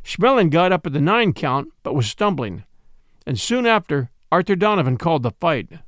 Schmeling 0.05 0.51
got 0.51 0.71
up 0.71 0.87
at 0.87 0.93
the 0.93 1.01
nine 1.01 1.33
count, 1.33 1.73
but 1.83 1.95
was 1.95 2.07
stumbling, 2.07 2.63
and 3.27 3.37
soon 3.37 3.65
after, 3.65 4.09
Arthur 4.31 4.55
Donovan 4.55 4.95
called 4.95 5.23
the 5.23 5.31
fight. 5.31 5.79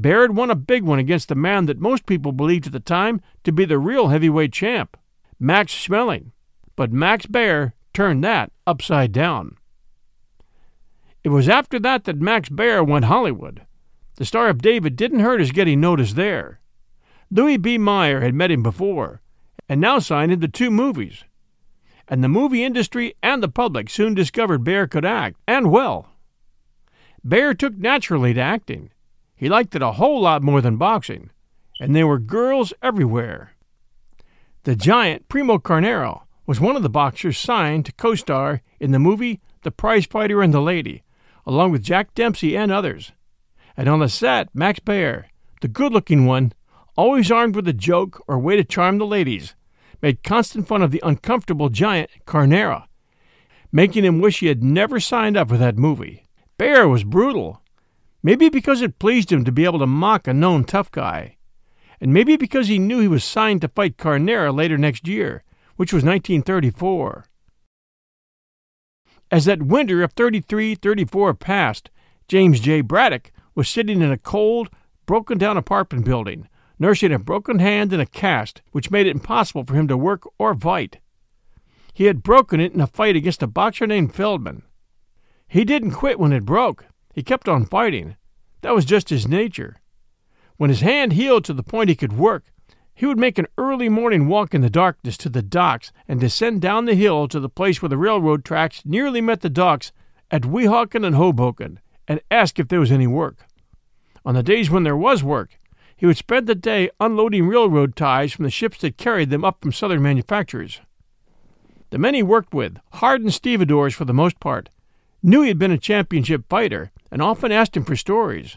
Baer 0.00 0.22
had 0.22 0.36
won 0.36 0.48
a 0.48 0.54
big 0.54 0.84
one 0.84 1.00
against 1.00 1.28
the 1.28 1.34
man 1.34 1.66
that 1.66 1.80
most 1.80 2.06
people 2.06 2.30
believed 2.30 2.66
at 2.66 2.72
the 2.72 2.78
time 2.78 3.20
to 3.42 3.50
be 3.50 3.64
the 3.64 3.78
real 3.78 4.08
heavyweight 4.08 4.52
champ, 4.52 4.96
Max 5.40 5.72
Schmeling. 5.72 6.30
But 6.76 6.92
Max 6.92 7.26
Baer 7.26 7.74
turned 7.92 8.22
that 8.22 8.52
upside 8.64 9.10
down. 9.10 9.56
It 11.24 11.30
was 11.30 11.48
after 11.48 11.80
that 11.80 12.04
that 12.04 12.20
Max 12.20 12.48
Baer 12.48 12.84
went 12.84 13.06
Hollywood. 13.06 13.62
The 14.14 14.24
Star 14.24 14.48
of 14.48 14.62
David 14.62 14.94
didn't 14.94 15.18
hurt 15.18 15.40
his 15.40 15.50
getting 15.50 15.80
noticed 15.80 16.14
there. 16.14 16.60
Louis 17.28 17.56
B. 17.56 17.76
Mayer 17.76 18.20
had 18.20 18.34
met 18.34 18.52
him 18.52 18.62
before, 18.62 19.20
and 19.68 19.80
now 19.80 19.98
signed 19.98 20.30
him 20.30 20.40
to 20.42 20.48
two 20.48 20.70
movies. 20.70 21.24
And 22.06 22.22
the 22.22 22.28
movie 22.28 22.62
industry 22.62 23.14
and 23.20 23.42
the 23.42 23.48
public 23.48 23.90
soon 23.90 24.14
discovered 24.14 24.62
Baer 24.62 24.86
could 24.86 25.04
act, 25.04 25.40
and 25.48 25.72
well. 25.72 26.12
Baer 27.24 27.52
took 27.52 27.76
naturally 27.76 28.32
to 28.34 28.40
acting. 28.40 28.90
He 29.38 29.48
liked 29.48 29.76
it 29.76 29.82
a 29.82 29.92
whole 29.92 30.20
lot 30.20 30.42
more 30.42 30.60
than 30.60 30.76
boxing, 30.76 31.30
and 31.80 31.94
there 31.94 32.08
were 32.08 32.18
girls 32.18 32.72
everywhere. 32.82 33.52
The 34.64 34.74
giant 34.74 35.28
Primo 35.28 35.58
Carnera 35.58 36.22
was 36.44 36.60
one 36.60 36.74
of 36.74 36.82
the 36.82 36.90
boxers 36.90 37.38
signed 37.38 37.86
to 37.86 37.92
co 37.92 38.16
star 38.16 38.62
in 38.80 38.90
the 38.90 38.98
movie 38.98 39.40
The 39.62 39.70
Prize 39.70 40.06
Fighter 40.06 40.42
and 40.42 40.52
the 40.52 40.60
Lady, 40.60 41.04
along 41.46 41.70
with 41.70 41.84
Jack 41.84 42.14
Dempsey 42.14 42.56
and 42.56 42.72
others. 42.72 43.12
And 43.76 43.88
on 43.88 44.00
the 44.00 44.08
set, 44.08 44.48
Max 44.52 44.80
Baer, 44.80 45.28
the 45.60 45.68
good 45.68 45.92
looking 45.92 46.26
one, 46.26 46.52
always 46.96 47.30
armed 47.30 47.54
with 47.54 47.68
a 47.68 47.72
joke 47.72 48.20
or 48.26 48.40
way 48.40 48.56
to 48.56 48.64
charm 48.64 48.98
the 48.98 49.06
ladies, 49.06 49.54
made 50.02 50.24
constant 50.24 50.66
fun 50.66 50.82
of 50.82 50.90
the 50.90 51.02
uncomfortable 51.04 51.68
giant 51.68 52.10
Carnera, 52.26 52.88
making 53.70 54.04
him 54.04 54.20
wish 54.20 54.40
he 54.40 54.46
had 54.46 54.64
never 54.64 54.98
signed 54.98 55.36
up 55.36 55.48
for 55.48 55.56
that 55.56 55.78
movie. 55.78 56.24
Baer 56.56 56.88
was 56.88 57.04
brutal. 57.04 57.62
Maybe 58.22 58.48
because 58.48 58.82
it 58.82 58.98
pleased 58.98 59.30
him 59.30 59.44
to 59.44 59.52
be 59.52 59.64
able 59.64 59.78
to 59.78 59.86
mock 59.86 60.26
a 60.26 60.34
known 60.34 60.64
tough 60.64 60.90
guy. 60.90 61.36
And 62.00 62.12
maybe 62.12 62.36
because 62.36 62.68
he 62.68 62.78
knew 62.78 63.00
he 63.00 63.08
was 63.08 63.24
signed 63.24 63.60
to 63.62 63.68
fight 63.68 63.96
Carnera 63.96 64.52
later 64.52 64.78
next 64.78 65.06
year, 65.06 65.42
which 65.76 65.92
was 65.92 66.04
1934. 66.04 67.26
As 69.30 69.44
that 69.44 69.62
winter 69.62 70.02
of 70.02 70.12
33 70.12 70.74
34 70.74 71.34
passed, 71.34 71.90
James 72.28 72.60
J. 72.60 72.80
Braddock 72.80 73.30
was 73.54 73.68
sitting 73.68 74.00
in 74.00 74.10
a 74.10 74.18
cold, 74.18 74.68
broken 75.06 75.38
down 75.38 75.56
apartment 75.56 76.04
building, 76.04 76.48
nursing 76.78 77.12
a 77.12 77.18
broken 77.18 77.58
hand 77.58 77.92
and 77.92 78.00
a 78.00 78.06
cast, 78.06 78.62
which 78.72 78.90
made 78.90 79.06
it 79.06 79.16
impossible 79.16 79.64
for 79.64 79.74
him 79.74 79.88
to 79.88 79.96
work 79.96 80.22
or 80.38 80.54
fight. 80.54 80.98
He 81.92 82.04
had 82.04 82.22
broken 82.22 82.60
it 82.60 82.72
in 82.72 82.80
a 82.80 82.86
fight 82.86 83.16
against 83.16 83.42
a 83.42 83.46
boxer 83.46 83.86
named 83.86 84.14
Feldman. 84.14 84.62
He 85.48 85.64
didn't 85.64 85.92
quit 85.92 86.18
when 86.18 86.32
it 86.32 86.44
broke. 86.44 86.86
He 87.18 87.24
kept 87.24 87.48
on 87.48 87.64
fighting. 87.64 88.14
That 88.60 88.76
was 88.76 88.84
just 88.84 89.08
his 89.08 89.26
nature. 89.26 89.78
When 90.56 90.70
his 90.70 90.82
hand 90.82 91.14
healed 91.14 91.44
to 91.46 91.52
the 91.52 91.64
point 91.64 91.88
he 91.88 91.96
could 91.96 92.12
work, 92.12 92.44
he 92.94 93.06
would 93.06 93.18
make 93.18 93.38
an 93.38 93.48
early 93.58 93.88
morning 93.88 94.28
walk 94.28 94.54
in 94.54 94.60
the 94.60 94.70
darkness 94.70 95.16
to 95.16 95.28
the 95.28 95.42
docks 95.42 95.90
and 96.06 96.20
descend 96.20 96.60
down 96.62 96.84
the 96.84 96.94
hill 96.94 97.26
to 97.26 97.40
the 97.40 97.48
place 97.48 97.82
where 97.82 97.88
the 97.88 97.96
railroad 97.96 98.44
tracks 98.44 98.82
nearly 98.84 99.20
met 99.20 99.40
the 99.40 99.50
docks 99.50 99.90
at 100.30 100.42
Weehawken 100.42 101.04
and 101.04 101.16
Hoboken 101.16 101.80
and 102.06 102.20
ask 102.30 102.60
if 102.60 102.68
there 102.68 102.78
was 102.78 102.92
any 102.92 103.08
work. 103.08 103.38
On 104.24 104.36
the 104.36 104.44
days 104.44 104.70
when 104.70 104.84
there 104.84 104.96
was 104.96 105.24
work, 105.24 105.58
he 105.96 106.06
would 106.06 106.18
spend 106.18 106.46
the 106.46 106.54
day 106.54 106.88
unloading 107.00 107.48
railroad 107.48 107.96
ties 107.96 108.32
from 108.32 108.44
the 108.44 108.50
ships 108.52 108.78
that 108.82 108.96
carried 108.96 109.30
them 109.30 109.44
up 109.44 109.60
from 109.60 109.72
southern 109.72 110.02
manufacturers. 110.02 110.80
The 111.90 111.98
men 111.98 112.14
he 112.14 112.22
worked 112.22 112.54
with, 112.54 112.78
hardened 112.92 113.34
stevedores 113.34 113.92
for 113.92 114.04
the 114.04 114.14
most 114.14 114.38
part, 114.38 114.70
knew 115.22 115.42
he 115.42 115.48
had 115.48 115.58
been 115.58 115.70
a 115.70 115.78
championship 115.78 116.44
fighter 116.48 116.90
and 117.10 117.22
often 117.22 117.52
asked 117.52 117.76
him 117.76 117.84
for 117.84 117.96
stories. 117.96 118.56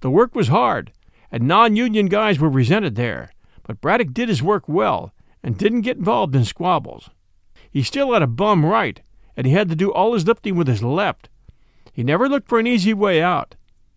The 0.00 0.10
work 0.10 0.34
was 0.34 0.48
hard, 0.48 0.92
and 1.30 1.46
non 1.46 1.76
union 1.76 2.06
guys 2.06 2.38
were 2.38 2.48
resented 2.48 2.94
there, 2.94 3.30
but 3.62 3.80
Braddock 3.80 4.12
did 4.12 4.28
his 4.28 4.42
work 4.42 4.68
well 4.68 5.12
and 5.42 5.56
didn't 5.56 5.82
get 5.82 5.96
involved 5.96 6.34
in 6.34 6.44
squabbles. 6.44 7.10
He 7.70 7.82
still 7.82 8.12
had 8.12 8.22
a 8.22 8.26
bum 8.26 8.64
right, 8.64 9.00
and 9.36 9.46
he 9.46 9.52
had 9.52 9.68
to 9.68 9.76
do 9.76 9.92
all 9.92 10.14
his 10.14 10.26
lifting 10.26 10.56
with 10.56 10.66
his 10.66 10.82
left. 10.82 11.28
He 11.92 12.02
never 12.02 12.28
looked 12.28 12.48
for 12.48 12.58
an 12.58 12.66
easy 12.66 12.94
way 12.94 13.22
out. 13.22 13.54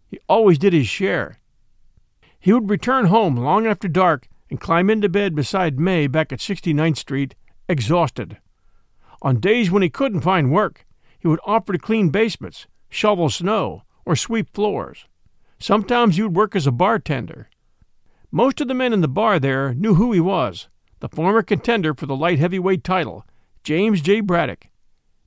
He 0.08 0.20
always 0.30 0.58
did 0.58 0.74
his 0.74 0.88
share. 0.88 1.40
He 2.40 2.54
would 2.54 2.70
return 2.70 3.06
home 3.06 3.36
long 3.36 3.66
after 3.66 3.88
dark 3.88 4.28
and 4.50 4.60
climb 4.60 4.90
into 4.90 5.10
bed 5.10 5.34
beside 5.34 5.80
May 5.80 6.08
back 6.08 6.32
at 6.32 6.40
69th 6.40 6.98
Street, 6.98 7.36
exhausted. 7.68 8.38
On 9.22 9.40
days 9.40 9.72
when 9.72 9.82
he 9.82 9.90
couldn't 9.90 10.22
find 10.22 10.52
work, 10.52 10.86
he 11.24 11.30
would 11.30 11.40
offer 11.46 11.72
to 11.72 11.80
clean 11.80 12.10
basements, 12.10 12.68
shovel 12.90 13.30
snow, 13.30 13.84
or 14.06 14.14
sweep 14.14 14.54
floors. 14.54 15.06
Sometimes 15.58 16.18
he 16.18 16.22
would 16.22 16.36
work 16.36 16.54
as 16.54 16.68
a 16.68 16.72
bartender. 16.72 17.50
Most 18.30 18.60
of 18.60 18.68
the 18.68 18.74
men 18.74 18.92
in 18.92 19.00
the 19.00 19.08
bar 19.08 19.40
there 19.40 19.74
knew 19.74 19.96
who 19.96 20.12
he 20.12 20.20
was 20.20 20.68
the 21.00 21.08
former 21.10 21.42
contender 21.42 21.94
for 21.94 22.06
the 22.06 22.16
light 22.16 22.40
heavyweight 22.40 22.84
title, 22.84 23.26
James 23.64 24.02
J. 24.02 24.20
Braddock, 24.20 24.68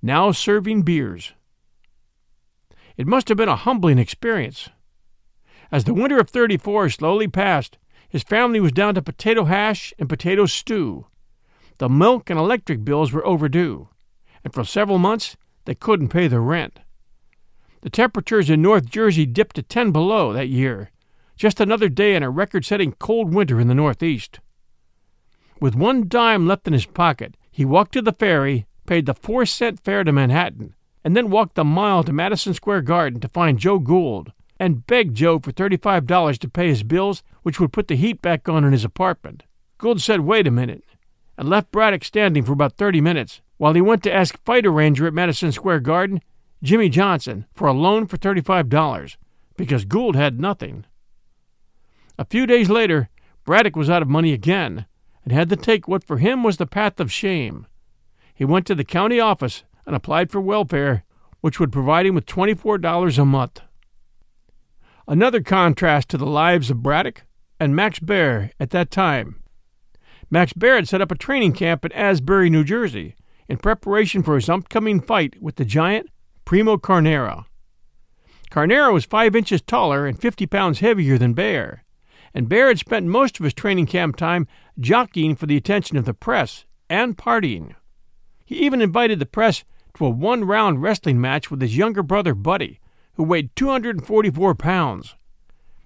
now 0.02 0.32
serving 0.32 0.82
beers. 0.82 1.32
It 2.96 3.06
must 3.06 3.28
have 3.28 3.36
been 3.38 3.48
a 3.48 3.56
humbling 3.56 3.98
experience. 3.98 4.68
As 5.70 5.84
the 5.84 5.94
winter 5.94 6.18
of 6.18 6.30
34 6.30 6.90
slowly 6.90 7.28
passed, 7.28 7.78
his 8.08 8.22
family 8.22 8.60
was 8.60 8.72
down 8.72 8.94
to 8.94 9.02
potato 9.02 9.44
hash 9.44 9.94
and 9.98 10.08
potato 10.08 10.44
stew. 10.46 11.06
The 11.78 11.88
milk 11.88 12.28
and 12.30 12.38
electric 12.38 12.84
bills 12.84 13.12
were 13.12 13.26
overdue, 13.26 13.88
and 14.44 14.52
for 14.54 14.64
several 14.64 14.98
months 14.98 15.36
they 15.66 15.74
couldn't 15.74 16.08
pay 16.08 16.28
the 16.28 16.40
rent. 16.40 16.80
The 17.82 17.90
temperatures 17.90 18.48
in 18.50 18.62
North 18.62 18.86
Jersey 18.86 19.26
dipped 19.26 19.56
to 19.56 19.62
10 19.62 19.92
below 19.92 20.32
that 20.32 20.48
year, 20.48 20.90
just 21.36 21.60
another 21.60 21.88
day 21.88 22.14
in 22.14 22.22
a 22.22 22.30
record 22.30 22.64
setting 22.64 22.92
cold 22.92 23.34
winter 23.34 23.60
in 23.60 23.68
the 23.68 23.74
Northeast. 23.74 24.40
With 25.60 25.74
one 25.74 26.08
dime 26.08 26.46
left 26.46 26.66
in 26.66 26.72
his 26.72 26.86
pocket, 26.86 27.36
he 27.50 27.64
walked 27.64 27.92
to 27.92 28.02
the 28.02 28.12
ferry, 28.12 28.66
paid 28.86 29.06
the 29.06 29.14
four 29.14 29.46
cent 29.46 29.80
fare 29.84 30.04
to 30.04 30.12
Manhattan, 30.12 30.74
and 31.04 31.16
then 31.16 31.30
walked 31.30 31.58
a 31.58 31.64
mile 31.64 32.02
to 32.04 32.12
Madison 32.12 32.54
Square 32.54 32.82
Garden 32.82 33.20
to 33.20 33.28
find 33.28 33.58
Joe 33.58 33.78
Gould 33.78 34.32
and 34.58 34.86
begged 34.86 35.14
Joe 35.16 35.38
for 35.38 35.52
$35 35.52 36.38
to 36.38 36.48
pay 36.48 36.68
his 36.68 36.82
bills, 36.82 37.22
which 37.42 37.60
would 37.60 37.72
put 37.72 37.88
the 37.88 37.96
heat 37.96 38.22
back 38.22 38.48
on 38.48 38.64
in 38.64 38.72
his 38.72 38.84
apartment. 38.84 39.42
Gould 39.78 40.00
said, 40.00 40.20
Wait 40.20 40.46
a 40.46 40.50
minute, 40.50 40.84
and 41.36 41.48
left 41.48 41.70
Braddock 41.70 42.04
standing 42.04 42.42
for 42.42 42.52
about 42.52 42.76
30 42.76 43.00
minutes 43.00 43.42
while 43.58 43.74
he 43.74 43.80
went 43.80 44.02
to 44.02 44.12
ask 44.12 44.38
Fighter 44.44 44.70
Ranger 44.70 45.06
at 45.06 45.14
Madison 45.14 45.52
Square 45.52 45.80
Garden, 45.80 46.20
Jimmy 46.62 46.88
Johnston, 46.88 47.46
for 47.54 47.68
a 47.68 47.72
loan 47.72 48.06
for 48.06 48.16
$35 48.16 49.16
because 49.56 49.84
Gould 49.84 50.16
had 50.16 50.40
nothing. 50.40 50.84
A 52.18 52.24
few 52.24 52.46
days 52.46 52.68
later, 52.68 53.08
Braddock 53.44 53.76
was 53.76 53.90
out 53.90 54.02
of 54.02 54.08
money 54.08 54.32
again 54.32 54.86
and 55.24 55.32
had 55.32 55.48
to 55.50 55.56
take 55.56 55.88
what 55.88 56.04
for 56.04 56.18
him 56.18 56.42
was 56.42 56.56
the 56.56 56.66
path 56.66 57.00
of 57.00 57.12
shame. 57.12 57.66
He 58.34 58.44
went 58.44 58.66
to 58.66 58.74
the 58.74 58.84
county 58.84 59.18
office 59.18 59.64
and 59.86 59.94
applied 59.94 60.30
for 60.30 60.40
welfare, 60.40 61.04
which 61.40 61.58
would 61.58 61.72
provide 61.72 62.06
him 62.06 62.14
with 62.14 62.26
$24 62.26 63.18
a 63.18 63.24
month. 63.24 63.60
Another 65.08 65.40
contrast 65.40 66.08
to 66.10 66.18
the 66.18 66.26
lives 66.26 66.70
of 66.70 66.82
Braddock 66.82 67.22
and 67.60 67.76
Max 67.76 67.98
Baer 67.98 68.50
at 68.58 68.70
that 68.70 68.90
time. 68.90 69.42
Max 70.30 70.52
Baer 70.52 70.76
had 70.76 70.88
set 70.88 71.00
up 71.00 71.12
a 71.12 71.16
training 71.16 71.52
camp 71.52 71.84
in 71.84 71.92
Asbury, 71.92 72.50
New 72.50 72.64
Jersey, 72.64 73.14
in 73.48 73.58
preparation 73.58 74.22
for 74.22 74.34
his 74.34 74.48
upcoming 74.48 75.00
fight 75.00 75.40
with 75.40 75.56
the 75.56 75.64
giant 75.64 76.08
Primo 76.44 76.76
Carnera. 76.78 77.46
Carnera 78.50 78.92
was 78.92 79.04
five 79.04 79.34
inches 79.34 79.60
taller 79.62 80.06
and 80.06 80.20
50 80.20 80.46
pounds 80.46 80.80
heavier 80.80 81.18
than 81.18 81.34
Baer, 81.34 81.84
and 82.32 82.48
Baer 82.48 82.68
had 82.68 82.78
spent 82.78 83.06
most 83.06 83.38
of 83.38 83.44
his 83.44 83.54
training 83.54 83.86
camp 83.86 84.16
time 84.16 84.46
jockeying 84.78 85.36
for 85.36 85.46
the 85.46 85.56
attention 85.56 85.96
of 85.96 86.04
the 86.04 86.14
press 86.14 86.64
and 86.88 87.16
partying. 87.16 87.74
He 88.44 88.56
even 88.56 88.80
invited 88.80 89.18
the 89.18 89.26
press 89.26 89.64
to 89.94 90.06
a 90.06 90.10
one 90.10 90.44
round 90.44 90.82
wrestling 90.82 91.20
match 91.20 91.50
with 91.50 91.60
his 91.60 91.76
younger 91.76 92.02
brother 92.02 92.34
Buddy, 92.34 92.78
who 93.14 93.24
weighed 93.24 93.54
244 93.56 94.54
pounds. 94.54 95.16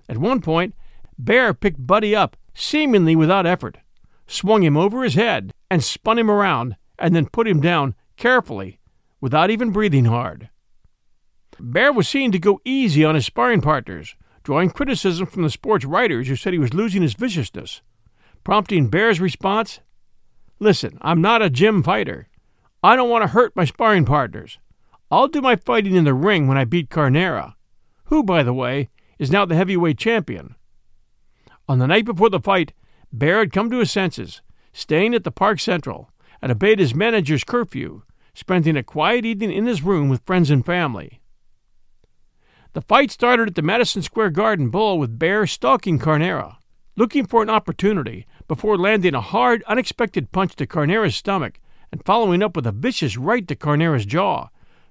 At 0.08 0.18
one 0.18 0.40
point, 0.40 0.74
Baer 1.18 1.54
picked 1.54 1.86
Buddy 1.86 2.14
up, 2.14 2.36
seemingly 2.52 3.14
without 3.14 3.46
effort, 3.46 3.78
swung 4.26 4.62
him 4.62 4.76
over 4.76 5.04
his 5.04 5.14
head, 5.14 5.52
and 5.70 5.82
spun 5.82 6.18
him 6.18 6.30
around, 6.30 6.76
and 7.00 7.16
then 7.16 7.26
put 7.26 7.48
him 7.48 7.60
down 7.60 7.94
carefully, 8.16 8.78
without 9.20 9.50
even 9.50 9.70
breathing 9.70 10.04
hard. 10.04 10.50
Baer 11.58 11.92
was 11.92 12.08
seen 12.08 12.30
to 12.32 12.38
go 12.38 12.60
easy 12.64 13.04
on 13.04 13.14
his 13.14 13.26
sparring 13.26 13.60
partners, 13.60 14.14
drawing 14.42 14.70
criticism 14.70 15.26
from 15.26 15.42
the 15.42 15.50
sports 15.50 15.84
writers 15.84 16.28
who 16.28 16.36
said 16.36 16.52
he 16.52 16.58
was 16.58 16.74
losing 16.74 17.02
his 17.02 17.14
viciousness, 17.14 17.82
prompting 18.44 18.88
Baer's 18.88 19.20
response 19.20 19.80
Listen, 20.62 20.98
I'm 21.00 21.22
not 21.22 21.40
a 21.40 21.48
gym 21.48 21.82
fighter. 21.82 22.28
I 22.82 22.94
don't 22.94 23.08
want 23.08 23.22
to 23.22 23.28
hurt 23.28 23.56
my 23.56 23.64
sparring 23.64 24.04
partners. 24.04 24.58
I'll 25.10 25.26
do 25.26 25.40
my 25.40 25.56
fighting 25.56 25.94
in 25.94 26.04
the 26.04 26.12
ring 26.12 26.46
when 26.46 26.58
I 26.58 26.66
beat 26.66 26.90
Carnera, 26.90 27.56
who, 28.04 28.22
by 28.22 28.42
the 28.42 28.52
way, 28.52 28.90
is 29.18 29.30
now 29.30 29.46
the 29.46 29.56
heavyweight 29.56 29.96
champion. 29.96 30.56
On 31.66 31.78
the 31.78 31.86
night 31.86 32.04
before 32.04 32.28
the 32.28 32.40
fight, 32.40 32.74
Baer 33.10 33.38
had 33.38 33.52
come 33.52 33.70
to 33.70 33.78
his 33.78 33.90
senses, 33.90 34.42
staying 34.72 35.14
at 35.14 35.24
the 35.24 35.30
Park 35.30 35.60
Central, 35.60 36.10
and 36.42 36.52
obeyed 36.52 36.78
his 36.78 36.94
manager's 36.94 37.44
curfew, 37.44 38.02
spending 38.34 38.76
a 38.76 38.82
quiet 38.82 39.24
evening 39.24 39.52
in 39.52 39.66
his 39.66 39.82
room 39.82 40.08
with 40.08 40.24
friends 40.24 40.50
and 40.50 40.64
family. 40.64 41.20
The 42.72 42.82
fight 42.82 43.10
started 43.10 43.48
at 43.48 43.54
the 43.56 43.62
Madison 43.62 44.02
Square 44.02 44.30
Garden 44.30 44.70
Bowl 44.70 44.98
with 44.98 45.18
Baer 45.18 45.46
stalking 45.46 45.98
Carnera, 45.98 46.58
looking 46.96 47.26
for 47.26 47.42
an 47.42 47.50
opportunity 47.50 48.26
before 48.46 48.78
landing 48.78 49.14
a 49.14 49.20
hard, 49.20 49.64
unexpected 49.64 50.30
punch 50.30 50.54
to 50.56 50.66
Carnera's 50.66 51.16
stomach 51.16 51.58
and 51.90 52.04
following 52.04 52.42
up 52.42 52.54
with 52.54 52.66
a 52.66 52.72
vicious 52.72 53.16
right 53.16 53.46
to 53.48 53.56
Carnera's 53.56 54.06
jaw, 54.06 54.48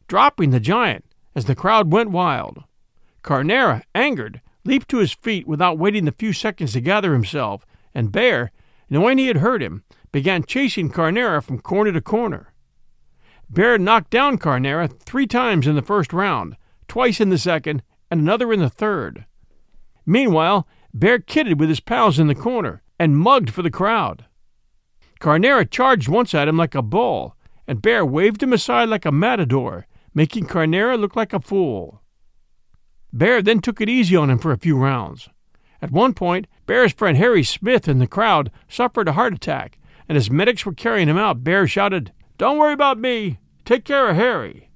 dropping 0.07 0.49
the 0.49 0.59
giant 0.59 1.05
as 1.35 1.45
the 1.45 1.55
crowd 1.55 1.91
went 1.91 2.11
wild. 2.11 2.63
Carnera, 3.21 3.83
angered, 3.95 4.41
leaped 4.65 4.89
to 4.89 4.97
his 4.97 5.13
feet 5.13 5.47
without 5.47 5.77
waiting 5.77 6.05
the 6.05 6.11
few 6.11 6.33
seconds 6.33 6.73
to 6.73 6.81
gather 6.81 7.13
himself, 7.13 7.65
and 7.93 8.11
Baer, 8.11 8.51
knowing 8.89 9.17
he 9.17 9.27
had 9.27 9.37
hurt 9.37 9.61
him, 9.61 9.83
began 10.11 10.43
chasing 10.43 10.89
Carnera 10.89 11.41
from 11.41 11.59
corner 11.59 11.91
to 11.91 12.01
corner. 12.01 12.53
Baer 13.49 13.77
knocked 13.77 14.11
down 14.11 14.37
Carnera 14.37 14.87
three 14.87 15.27
times 15.27 15.67
in 15.67 15.75
the 15.75 15.81
first 15.81 16.13
round, 16.13 16.55
twice 16.87 17.19
in 17.19 17.29
the 17.29 17.37
second, 17.37 17.83
and 18.11 18.21
another 18.21 18.53
in 18.53 18.59
the 18.59 18.69
third. 18.69 19.25
Meanwhile, 20.05 20.67
Baer 20.93 21.19
kidded 21.19 21.59
with 21.59 21.69
his 21.69 21.79
pals 21.79 22.19
in 22.19 22.27
the 22.27 22.35
corner 22.35 22.81
and 22.99 23.17
mugged 23.17 23.51
for 23.51 23.61
the 23.61 23.71
crowd. 23.71 24.25
Carnera 25.19 25.65
charged 25.65 26.07
once 26.07 26.33
at 26.33 26.47
him 26.47 26.57
like 26.57 26.75
a 26.75 26.81
bull, 26.81 27.35
and 27.67 27.81
Baer 27.81 28.05
waved 28.05 28.41
him 28.41 28.53
aside 28.53 28.89
like 28.89 29.05
a 29.05 29.11
matador, 29.11 29.85
making 30.13 30.45
Carnera 30.45 30.97
look 30.97 31.15
like 31.15 31.33
a 31.33 31.39
fool. 31.39 32.01
Baer 33.11 33.41
then 33.41 33.61
took 33.61 33.81
it 33.81 33.89
easy 33.89 34.15
on 34.15 34.29
him 34.29 34.37
for 34.37 34.51
a 34.51 34.57
few 34.57 34.77
rounds. 34.77 35.29
At 35.81 35.91
one 35.91 36.13
point, 36.13 36.47
Baer's 36.65 36.93
friend 36.93 37.17
Harry 37.17 37.43
Smith 37.43 37.87
in 37.87 37.99
the 37.99 38.07
crowd 38.07 38.51
suffered 38.67 39.07
a 39.07 39.13
heart 39.13 39.33
attack, 39.33 39.78
and 40.09 40.17
as 40.17 40.31
medics 40.31 40.65
were 40.65 40.73
carrying 40.73 41.07
him 41.07 41.17
out, 41.17 41.43
Baer 41.43 41.67
shouted, 41.67 42.11
Don't 42.39 42.57
worry 42.57 42.73
about 42.73 42.97
me. 42.97 43.39
Take 43.63 43.85
care 43.85 44.09
of 44.09 44.15
Harry. 44.15 44.69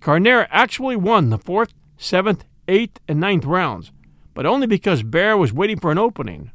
Carnera 0.00 0.48
actually 0.50 0.96
won 0.96 1.28
the 1.28 1.38
fourth, 1.38 1.74
seventh, 1.98 2.44
eighth, 2.66 2.98
and 3.06 3.20
ninth 3.20 3.44
rounds, 3.44 3.92
but 4.32 4.46
only 4.46 4.66
because 4.66 5.02
Baer 5.02 5.36
was 5.36 5.52
waiting 5.52 5.78
for 5.78 5.92
an 5.92 5.98
opening. 5.98 6.50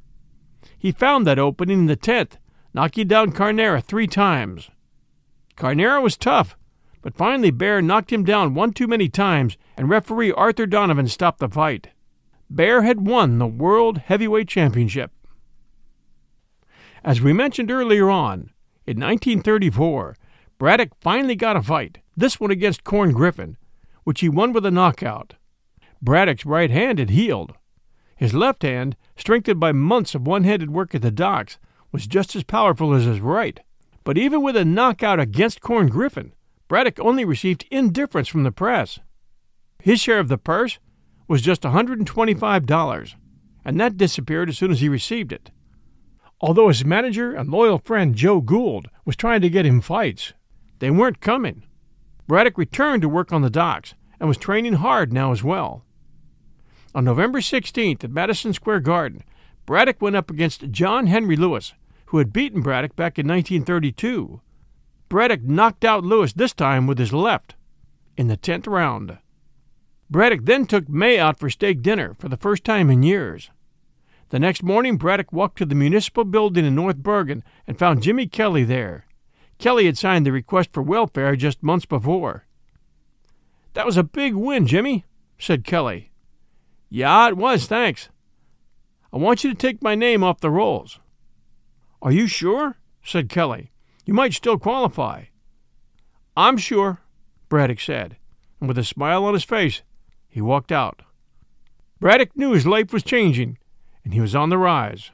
He 0.77 0.91
found 0.91 1.27
that 1.27 1.39
opening 1.39 1.79
in 1.79 1.85
the 1.85 1.95
tenth 1.95 2.37
knocking 2.73 3.07
down 3.07 3.31
Carnera 3.31 3.81
three 3.81 4.07
times. 4.07 4.69
Carnera 5.55 6.01
was 6.01 6.17
tough, 6.17 6.57
but 7.01 7.15
finally 7.15 7.51
Baer 7.51 7.81
knocked 7.81 8.11
him 8.11 8.23
down 8.23 8.53
one 8.53 8.73
too 8.73 8.87
many 8.87 9.09
times, 9.09 9.57
and 9.77 9.89
referee 9.89 10.31
Arthur 10.31 10.65
Donovan 10.65 11.07
stopped 11.07 11.39
the 11.39 11.49
fight. 11.49 11.89
Baer 12.49 12.81
had 12.81 13.05
won 13.05 13.37
the 13.37 13.47
World 13.47 13.99
Heavyweight 13.99 14.47
Championship. 14.47 15.11
As 17.03 17.21
we 17.21 17.31
mentioned 17.31 17.71
earlier 17.71 18.09
on, 18.09 18.51
in 18.85 18.99
1934, 18.99 20.17
Braddock 20.57 20.89
finally 20.99 21.35
got 21.35 21.55
a 21.55 21.61
fight, 21.61 21.99
this 22.17 22.39
one 22.39 22.51
against 22.51 22.83
Corn 22.83 23.13
Griffin, 23.13 23.57
which 24.03 24.19
he 24.19 24.27
won 24.27 24.51
with 24.51 24.65
a 24.65 24.71
knockout. 24.71 25.35
Braddock's 26.01 26.45
right 26.45 26.69
hand 26.69 26.99
had 26.99 27.11
healed. 27.11 27.53
His 28.17 28.33
left 28.33 28.63
hand, 28.63 28.97
strengthened 29.15 29.59
by 29.59 29.71
months 29.71 30.13
of 30.13 30.27
one 30.27 30.43
handed 30.43 30.71
work 30.71 30.93
at 30.93 31.01
the 31.01 31.11
docks, 31.11 31.57
was 31.91 32.05
just 32.05 32.35
as 32.35 32.43
powerful 32.43 32.93
as 32.93 33.05
his 33.05 33.21
right. 33.21 33.61
But 34.03 34.17
even 34.17 34.41
with 34.41 34.57
a 34.57 34.65
knockout 34.65 35.19
against 35.19 35.61
Corn 35.61 35.87
Griffin, 35.87 36.33
Braddock 36.67 36.99
only 36.99 37.23
received 37.23 37.65
indifference 37.71 38.27
from 38.27 38.43
the 38.43 38.51
press. 38.51 38.99
His 39.81 40.01
share 40.01 40.19
of 40.19 40.27
the 40.27 40.37
purse 40.37 40.79
was 41.29 41.41
just 41.41 41.61
$125, 41.61 43.13
and 43.63 43.79
that 43.79 43.97
disappeared 43.97 44.49
as 44.49 44.57
soon 44.57 44.71
as 44.71 44.81
he 44.81 44.89
received 44.89 45.31
it. 45.31 45.51
Although 46.41 46.69
his 46.69 46.85
manager 46.85 47.33
and 47.33 47.49
loyal 47.49 47.79
friend 47.79 48.15
Joe 48.15 48.39
Gould 48.41 48.89
was 49.05 49.15
trying 49.15 49.41
to 49.41 49.49
get 49.49 49.65
him 49.65 49.81
fights, 49.81 50.33
they 50.79 50.89
weren't 50.89 51.19
coming. 51.19 51.63
Braddock 52.27 52.57
returned 52.57 53.01
to 53.01 53.09
work 53.09 53.33
on 53.33 53.41
the 53.41 53.49
docks 53.49 53.93
and 54.19 54.29
was 54.29 54.37
training 54.37 54.73
hard 54.73 55.11
now 55.11 55.31
as 55.31 55.43
well. 55.43 55.83
On 56.95 57.03
November 57.03 57.39
16th 57.39 58.03
at 58.03 58.11
Madison 58.11 58.53
Square 58.53 58.81
Garden, 58.81 59.23
Braddock 59.65 60.01
went 60.01 60.15
up 60.15 60.31
against 60.31 60.71
John 60.71 61.07
Henry 61.07 61.35
Lewis, 61.35 61.73
who 62.07 62.17
had 62.17 62.33
beaten 62.33 62.61
Braddock 62.61 62.95
back 62.95 63.19
in 63.19 63.27
1932. 63.27 64.41
Braddock 65.09 65.43
knocked 65.43 65.85
out 65.85 66.03
Lewis 66.03 66.33
this 66.33 66.53
time 66.53 66.87
with 66.87 66.97
his 66.97 67.13
left 67.13 67.55
in 68.17 68.27
the 68.27 68.37
10th 68.37 68.67
round. 68.67 69.17
Braddock 70.09 70.45
then 70.45 70.65
took 70.65 70.89
Mae 70.89 71.19
out 71.19 71.39
for 71.39 71.49
steak 71.49 71.81
dinner 71.81 72.15
for 72.17 72.29
the 72.29 72.37
first 72.37 72.63
time 72.63 72.89
in 72.89 73.03
years. 73.03 73.51
The 74.29 74.39
next 74.39 74.61
morning, 74.61 74.97
Braddock 74.97 75.33
walked 75.33 75.57
to 75.57 75.65
the 75.65 75.75
municipal 75.75 76.23
building 76.23 76.65
in 76.65 76.75
North 76.75 76.97
Bergen 76.97 77.43
and 77.65 77.79
found 77.79 78.03
Jimmy 78.03 78.27
Kelly 78.27 78.63
there. 78.63 79.05
Kelly 79.57 79.87
had 79.87 79.97
signed 79.97 80.25
the 80.25 80.31
request 80.31 80.69
for 80.71 80.83
welfare 80.83 81.35
just 81.35 81.63
months 81.63 81.85
before. 81.85 82.45
That 83.73 83.85
was 83.85 83.97
a 83.97 84.03
big 84.03 84.35
win, 84.35 84.67
Jimmy, 84.67 85.05
said 85.37 85.63
Kelly. 85.63 86.11
Yeah, 86.89 87.27
it 87.27 87.37
was, 87.37 87.65
thanks. 87.65 88.09
I 89.11 89.17
want 89.17 89.43
you 89.43 89.49
to 89.49 89.55
take 89.55 89.81
my 89.81 89.95
name 89.95 90.23
off 90.23 90.39
the 90.39 90.51
rolls. 90.51 90.99
Are 92.01 92.11
you 92.11 92.27
sure? 92.27 92.77
said 93.03 93.29
Kelly. 93.29 93.71
You 94.05 94.13
might 94.13 94.33
still 94.33 94.57
qualify. 94.57 95.25
I'm 96.37 96.57
sure, 96.57 97.01
Braddock 97.49 97.79
said, 97.79 98.17
and 98.59 98.67
with 98.67 98.77
a 98.77 98.83
smile 98.83 99.25
on 99.25 99.33
his 99.33 99.43
face, 99.43 99.81
he 100.27 100.39
walked 100.39 100.71
out. 100.71 101.01
Braddock 101.99 102.37
knew 102.37 102.51
his 102.51 102.67
life 102.67 102.93
was 102.93 103.03
changing, 103.03 103.57
and 104.03 104.13
he 104.13 104.21
was 104.21 104.35
on 104.35 104.49
the 104.49 104.57
rise. 104.57 105.11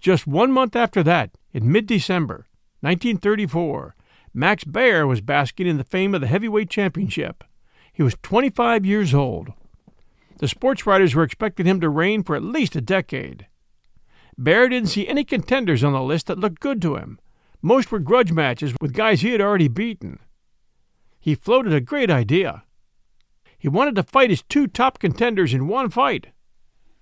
Just 0.00 0.26
one 0.26 0.52
month 0.52 0.76
after 0.76 1.02
that, 1.02 1.30
in 1.52 1.70
mid 1.70 1.86
December, 1.86 2.46
1934, 2.80 3.94
Max 4.34 4.64
Baer 4.64 5.06
was 5.06 5.20
basking 5.20 5.66
in 5.66 5.78
the 5.78 5.84
fame 5.84 6.14
of 6.14 6.20
the 6.20 6.26
heavyweight 6.26 6.68
championship. 6.68 7.44
He 7.92 8.02
was 8.02 8.16
25 8.22 8.84
years 8.84 9.14
old. 9.14 9.52
The 10.38 10.48
sports 10.48 10.84
writers 10.86 11.14
were 11.14 11.22
expecting 11.22 11.66
him 11.66 11.80
to 11.80 11.88
reign 11.88 12.22
for 12.24 12.34
at 12.34 12.42
least 12.42 12.76
a 12.76 12.80
decade. 12.80 13.46
Baer 14.36 14.68
didn't 14.68 14.88
see 14.88 15.06
any 15.06 15.24
contenders 15.24 15.84
on 15.84 15.92
the 15.92 16.02
list 16.02 16.26
that 16.26 16.38
looked 16.38 16.60
good 16.60 16.82
to 16.82 16.96
him. 16.96 17.20
Most 17.62 17.90
were 17.90 18.00
grudge 18.00 18.32
matches 18.32 18.74
with 18.80 18.92
guys 18.92 19.22
he 19.22 19.30
had 19.30 19.40
already 19.40 19.68
beaten. 19.68 20.18
He 21.20 21.34
floated 21.34 21.72
a 21.72 21.80
great 21.80 22.10
idea. 22.10 22.64
He 23.56 23.68
wanted 23.68 23.94
to 23.94 24.02
fight 24.02 24.28
his 24.28 24.42
two 24.42 24.66
top 24.66 24.98
contenders 24.98 25.54
in 25.54 25.68
one 25.68 25.88
fight. 25.88 26.26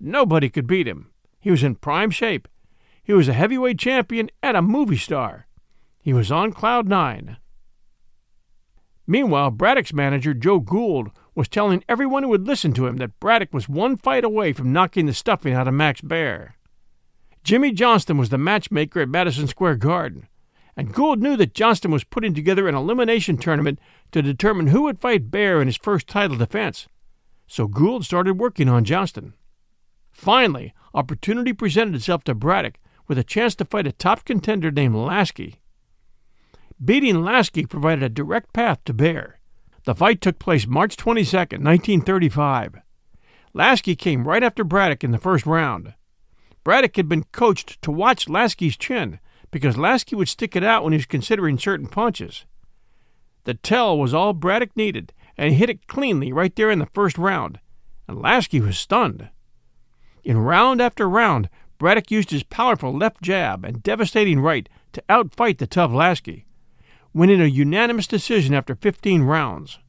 Nobody 0.05 0.49
could 0.49 0.67
beat 0.67 0.85
him. 0.85 1.11
He 1.39 1.49
was 1.49 1.63
in 1.63 1.75
prime 1.75 2.11
shape. 2.11 2.49
he 3.05 3.13
was 3.13 3.29
a 3.29 3.33
heavyweight 3.33 3.79
champion 3.79 4.29
and 4.41 4.57
a 4.57 4.61
movie 4.61 4.97
star. 4.97 5.47
He 6.01 6.11
was 6.11 6.29
on 6.29 6.51
cloud 6.51 6.89
nine. 6.89 7.37
Meanwhile, 9.07 9.51
Braddock's 9.51 9.93
manager, 9.93 10.33
Joe 10.33 10.59
Gould, 10.59 11.09
was 11.35 11.47
telling 11.47 11.85
everyone 11.87 12.23
who 12.23 12.29
would 12.29 12.45
listen 12.45 12.73
to 12.73 12.85
him 12.85 12.97
that 12.97 13.17
Braddock 13.21 13.53
was 13.53 13.69
one 13.69 13.95
fight 13.95 14.25
away 14.25 14.51
from 14.51 14.73
knocking 14.73 15.05
the 15.05 15.13
stuffing 15.13 15.53
out 15.53 15.69
of 15.69 15.73
Max 15.73 16.01
Baer. 16.01 16.55
Jimmy 17.45 17.71
Johnston 17.71 18.17
was 18.17 18.29
the 18.29 18.37
matchmaker 18.37 18.99
at 18.99 19.09
Madison 19.09 19.47
Square 19.47 19.77
Garden, 19.77 20.27
and 20.75 20.93
Gould 20.93 21.21
knew 21.21 21.37
that 21.37 21.53
Johnston 21.53 21.91
was 21.91 22.03
putting 22.03 22.33
together 22.33 22.67
an 22.67 22.75
elimination 22.75 23.37
tournament 23.37 23.79
to 24.11 24.21
determine 24.21 24.67
who 24.67 24.83
would 24.83 24.99
fight 24.99 25.31
Baer 25.31 25.61
in 25.61 25.67
his 25.67 25.77
first 25.77 26.07
title 26.07 26.37
defense. 26.37 26.87
So 27.47 27.67
Gould 27.67 28.03
started 28.03 28.33
working 28.33 28.67
on 28.67 28.83
Johnston. 28.83 29.33
Finally, 30.13 30.73
opportunity 30.93 31.51
presented 31.51 31.95
itself 31.95 32.23
to 32.23 32.33
Braddock 32.33 32.79
with 33.07 33.17
a 33.17 33.23
chance 33.23 33.55
to 33.55 33.65
fight 33.65 33.87
a 33.87 33.91
top 33.91 34.23
contender 34.23 34.71
named 34.71 34.95
Lasky. 34.95 35.59
Beating 36.83 37.23
Lasky 37.23 37.65
provided 37.65 38.03
a 38.03 38.09
direct 38.09 38.53
path 38.53 38.79
to 38.85 38.93
Baer. 38.93 39.39
The 39.85 39.95
fight 39.95 40.21
took 40.21 40.39
place 40.39 40.65
March 40.65 40.95
22, 40.95 41.35
1935. 41.35 42.75
Lasky 43.53 43.95
came 43.95 44.27
right 44.27 44.43
after 44.43 44.63
Braddock 44.63 45.03
in 45.03 45.11
the 45.11 45.17
first 45.17 45.45
round. 45.45 45.93
Braddock 46.63 46.95
had 46.95 47.09
been 47.09 47.25
coached 47.25 47.81
to 47.81 47.91
watch 47.91 48.29
Lasky's 48.29 48.77
chin 48.77 49.19
because 49.51 49.77
Lasky 49.77 50.15
would 50.15 50.29
stick 50.29 50.55
it 50.55 50.63
out 50.63 50.83
when 50.83 50.93
he 50.93 50.97
was 50.97 51.05
considering 51.05 51.57
certain 51.57 51.87
punches. 51.87 52.45
The 53.43 53.53
tell 53.53 53.97
was 53.97 54.13
all 54.13 54.33
Braddock 54.33 54.75
needed, 54.75 55.11
and 55.37 55.51
he 55.51 55.57
hit 55.57 55.69
it 55.69 55.87
cleanly 55.87 56.31
right 56.31 56.55
there 56.55 56.71
in 56.71 56.79
the 56.79 56.87
first 56.87 57.17
round, 57.17 57.59
and 58.07 58.21
Lasky 58.21 58.61
was 58.61 58.77
stunned. 58.77 59.29
In 60.23 60.37
round 60.37 60.81
after 60.81 61.07
round, 61.09 61.49
Braddock 61.77 62.09
used 62.09 62.31
his 62.31 62.43
powerful 62.43 62.95
left 62.95 63.21
jab 63.21 63.65
and 63.65 63.83
devastating 63.83 64.39
right 64.39 64.69
to 64.93 65.03
outfight 65.09 65.57
the 65.57 65.67
tough 65.67 65.91
Lasky, 65.91 66.45
winning 67.13 67.41
a 67.41 67.45
unanimous 67.45 68.07
decision 68.07 68.53
after 68.53 68.75
15 68.75 69.23
rounds. 69.23 69.79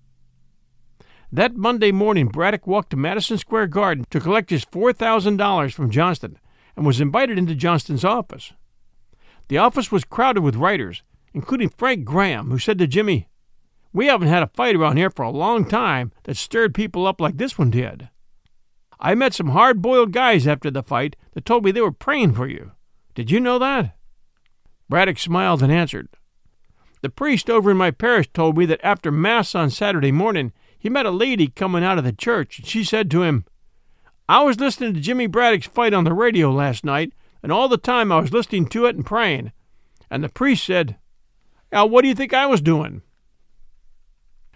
That 1.30 1.56
Monday 1.56 1.92
morning, 1.92 2.28
Braddock 2.28 2.66
walked 2.66 2.90
to 2.90 2.96
Madison 2.96 3.38
Square 3.38 3.68
Garden 3.68 4.06
to 4.10 4.20
collect 4.20 4.50
his 4.50 4.64
$4,000 4.64 5.72
from 5.72 5.90
Johnston 5.90 6.38
and 6.76 6.84
was 6.84 7.00
invited 7.00 7.38
into 7.38 7.54
Johnston's 7.54 8.04
office. 8.04 8.52
The 9.48 9.58
office 9.58 9.92
was 9.92 10.04
crowded 10.04 10.42
with 10.42 10.56
writers, 10.56 11.02
including 11.32 11.68
Frank 11.68 12.04
Graham, 12.04 12.50
who 12.50 12.58
said 12.58 12.78
to 12.78 12.86
Jimmy, 12.86 13.28
We 13.92 14.06
haven't 14.06 14.28
had 14.28 14.42
a 14.42 14.50
fight 14.54 14.74
around 14.74 14.96
here 14.96 15.10
for 15.10 15.22
a 15.22 15.30
long 15.30 15.64
time 15.64 16.12
that 16.24 16.36
stirred 16.36 16.74
people 16.74 17.06
up 17.06 17.20
like 17.20 17.36
this 17.36 17.58
one 17.58 17.70
did. 17.70 18.08
I 19.04 19.14
met 19.14 19.34
some 19.34 19.50
hard 19.50 19.82
boiled 19.82 20.12
guys 20.12 20.46
after 20.46 20.70
the 20.70 20.82
fight 20.82 21.14
that 21.34 21.44
told 21.44 21.62
me 21.62 21.70
they 21.70 21.82
were 21.82 21.92
praying 21.92 22.32
for 22.32 22.48
you. 22.48 22.72
Did 23.14 23.30
you 23.30 23.38
know 23.38 23.58
that? 23.58 23.94
Braddock 24.88 25.18
smiled 25.18 25.62
and 25.62 25.70
answered, 25.70 26.08
The 27.02 27.10
priest 27.10 27.50
over 27.50 27.70
in 27.70 27.76
my 27.76 27.90
parish 27.90 28.28
told 28.32 28.56
me 28.56 28.64
that 28.64 28.80
after 28.82 29.12
Mass 29.12 29.54
on 29.54 29.68
Saturday 29.68 30.10
morning, 30.10 30.54
he 30.78 30.88
met 30.88 31.04
a 31.04 31.10
lady 31.10 31.48
coming 31.48 31.84
out 31.84 31.98
of 31.98 32.04
the 32.04 32.14
church, 32.14 32.58
and 32.58 32.66
she 32.66 32.82
said 32.82 33.10
to 33.10 33.22
him, 33.22 33.44
I 34.26 34.42
was 34.42 34.58
listening 34.58 34.94
to 34.94 35.00
Jimmy 35.00 35.26
Braddock's 35.26 35.66
fight 35.66 35.92
on 35.92 36.04
the 36.04 36.14
radio 36.14 36.50
last 36.50 36.82
night, 36.82 37.12
and 37.42 37.52
all 37.52 37.68
the 37.68 37.76
time 37.76 38.10
I 38.10 38.20
was 38.20 38.32
listening 38.32 38.68
to 38.68 38.86
it 38.86 38.96
and 38.96 39.04
praying. 39.04 39.52
And 40.10 40.24
the 40.24 40.30
priest 40.30 40.64
said, 40.64 40.96
Now, 41.70 41.84
what 41.84 42.00
do 42.00 42.08
you 42.08 42.14
think 42.14 42.32
I 42.32 42.46
was 42.46 42.62
doing? 42.62 43.02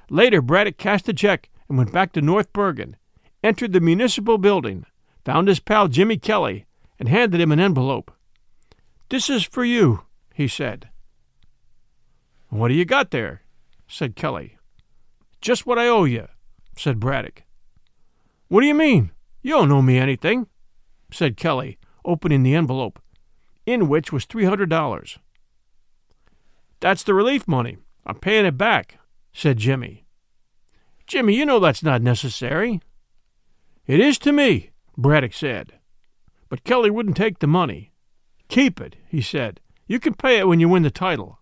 Later, 0.08 0.40
Braddock 0.40 0.78
cashed 0.78 1.06
a 1.06 1.12
check 1.12 1.50
and 1.68 1.76
went 1.76 1.92
back 1.92 2.14
to 2.14 2.22
North 2.22 2.50
Bergen, 2.54 2.96
entered 3.48 3.72
the 3.72 3.80
municipal 3.80 4.36
building, 4.36 4.84
found 5.24 5.48
his 5.48 5.58
pal 5.58 5.88
Jimmy 5.88 6.18
Kelly, 6.18 6.66
and 6.98 7.08
handed 7.08 7.40
him 7.40 7.50
an 7.50 7.58
envelope. 7.58 8.12
This 9.08 9.30
is 9.30 9.42
for 9.42 9.64
you, 9.64 10.02
he 10.34 10.46
said. 10.46 10.90
What 12.50 12.68
do 12.68 12.74
you 12.74 12.84
got 12.84 13.10
there? 13.10 13.40
said 13.86 14.16
Kelly. 14.16 14.58
Just 15.40 15.64
what 15.64 15.78
I 15.78 15.88
owe 15.88 16.04
you, 16.04 16.28
said 16.76 17.00
Braddock. 17.00 17.44
What 18.48 18.60
do 18.60 18.66
you 18.66 18.74
mean? 18.74 19.12
You 19.40 19.52
don't 19.52 19.72
owe 19.72 19.80
me 19.80 19.96
anything, 19.96 20.46
said 21.10 21.38
Kelly, 21.38 21.78
opening 22.04 22.42
the 22.42 22.54
envelope, 22.54 23.00
in 23.64 23.88
which 23.88 24.12
was 24.12 24.26
$300. 24.26 25.18
That's 26.80 27.02
the 27.02 27.14
relief 27.14 27.48
money. 27.48 27.78
I'm 28.04 28.18
paying 28.18 28.44
it 28.44 28.58
back, 28.58 28.98
said 29.32 29.56
Jimmy. 29.56 30.04
Jimmy, 31.06 31.34
you 31.34 31.46
know 31.46 31.58
that's 31.58 31.82
not 31.82 32.02
necessary. 32.02 32.82
It 33.88 34.00
is 34.00 34.18
to 34.18 34.32
me, 34.32 34.68
Braddock 34.98 35.32
said. 35.32 35.72
But 36.50 36.62
Kelly 36.62 36.90
wouldn't 36.90 37.16
take 37.16 37.38
the 37.38 37.46
money. 37.46 37.92
Keep 38.48 38.82
it, 38.82 38.96
he 39.08 39.22
said. 39.22 39.60
You 39.86 39.98
can 39.98 40.12
pay 40.12 40.38
it 40.38 40.46
when 40.46 40.60
you 40.60 40.68
win 40.68 40.82
the 40.82 40.90
title. 40.90 41.38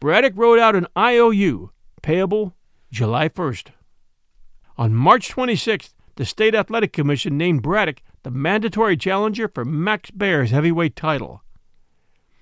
Braddock 0.00 0.32
wrote 0.34 0.58
out 0.58 0.74
an 0.74 0.86
IOU, 0.96 1.72
payable 2.00 2.56
July 2.90 3.28
1st. 3.28 3.68
On 4.78 4.94
March 4.94 5.28
26th, 5.28 5.92
the 6.16 6.24
State 6.24 6.54
Athletic 6.54 6.94
Commission 6.94 7.36
named 7.36 7.62
Braddock 7.62 8.00
the 8.22 8.30
mandatory 8.30 8.96
challenger 8.96 9.46
for 9.46 9.66
Max 9.66 10.10
Baer's 10.10 10.52
heavyweight 10.52 10.96
title. 10.96 11.42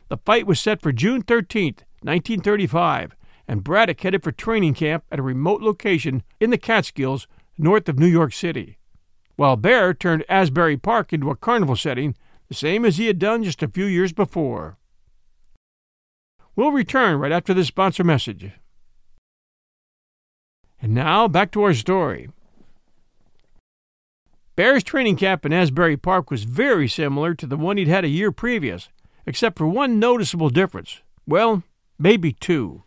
The 0.08 0.18
fight 0.18 0.46
was 0.46 0.60
set 0.60 0.80
for 0.80 0.92
June 0.92 1.24
13th, 1.24 1.82
1935, 2.02 3.16
and 3.48 3.64
Braddock 3.64 4.00
headed 4.00 4.22
for 4.22 4.30
training 4.30 4.74
camp 4.74 5.02
at 5.10 5.18
a 5.18 5.22
remote 5.22 5.62
location 5.62 6.22
in 6.38 6.50
the 6.50 6.58
Catskills 6.58 7.26
north 7.58 7.88
of 7.88 7.98
New 7.98 8.06
York 8.06 8.32
City, 8.32 8.78
while 9.36 9.56
Baer 9.56 9.94
turned 9.94 10.24
Asbury 10.28 10.76
Park 10.76 11.12
into 11.12 11.30
a 11.30 11.36
carnival 11.36 11.76
setting, 11.76 12.14
the 12.48 12.54
same 12.54 12.84
as 12.84 12.96
he 12.96 13.06
had 13.06 13.18
done 13.18 13.44
just 13.44 13.62
a 13.62 13.68
few 13.68 13.84
years 13.84 14.12
before. 14.12 14.78
We'll 16.56 16.72
return 16.72 17.18
right 17.18 17.32
after 17.32 17.54
this 17.54 17.68
sponsor 17.68 18.02
message. 18.02 18.50
And 20.80 20.94
now 20.94 21.28
back 21.28 21.52
to 21.52 21.62
our 21.62 21.74
story. 21.74 22.30
Baer's 24.56 24.82
training 24.82 25.16
camp 25.16 25.46
in 25.46 25.52
Asbury 25.52 25.96
Park 25.96 26.32
was 26.32 26.42
very 26.42 26.88
similar 26.88 27.32
to 27.34 27.46
the 27.46 27.56
one 27.56 27.76
he'd 27.76 27.86
had 27.86 28.04
a 28.04 28.08
year 28.08 28.32
previous, 28.32 28.88
except 29.24 29.56
for 29.56 29.68
one 29.68 30.00
noticeable 30.00 30.50
difference. 30.50 31.00
Well, 31.28 31.62
maybe 31.96 32.32
two. 32.32 32.82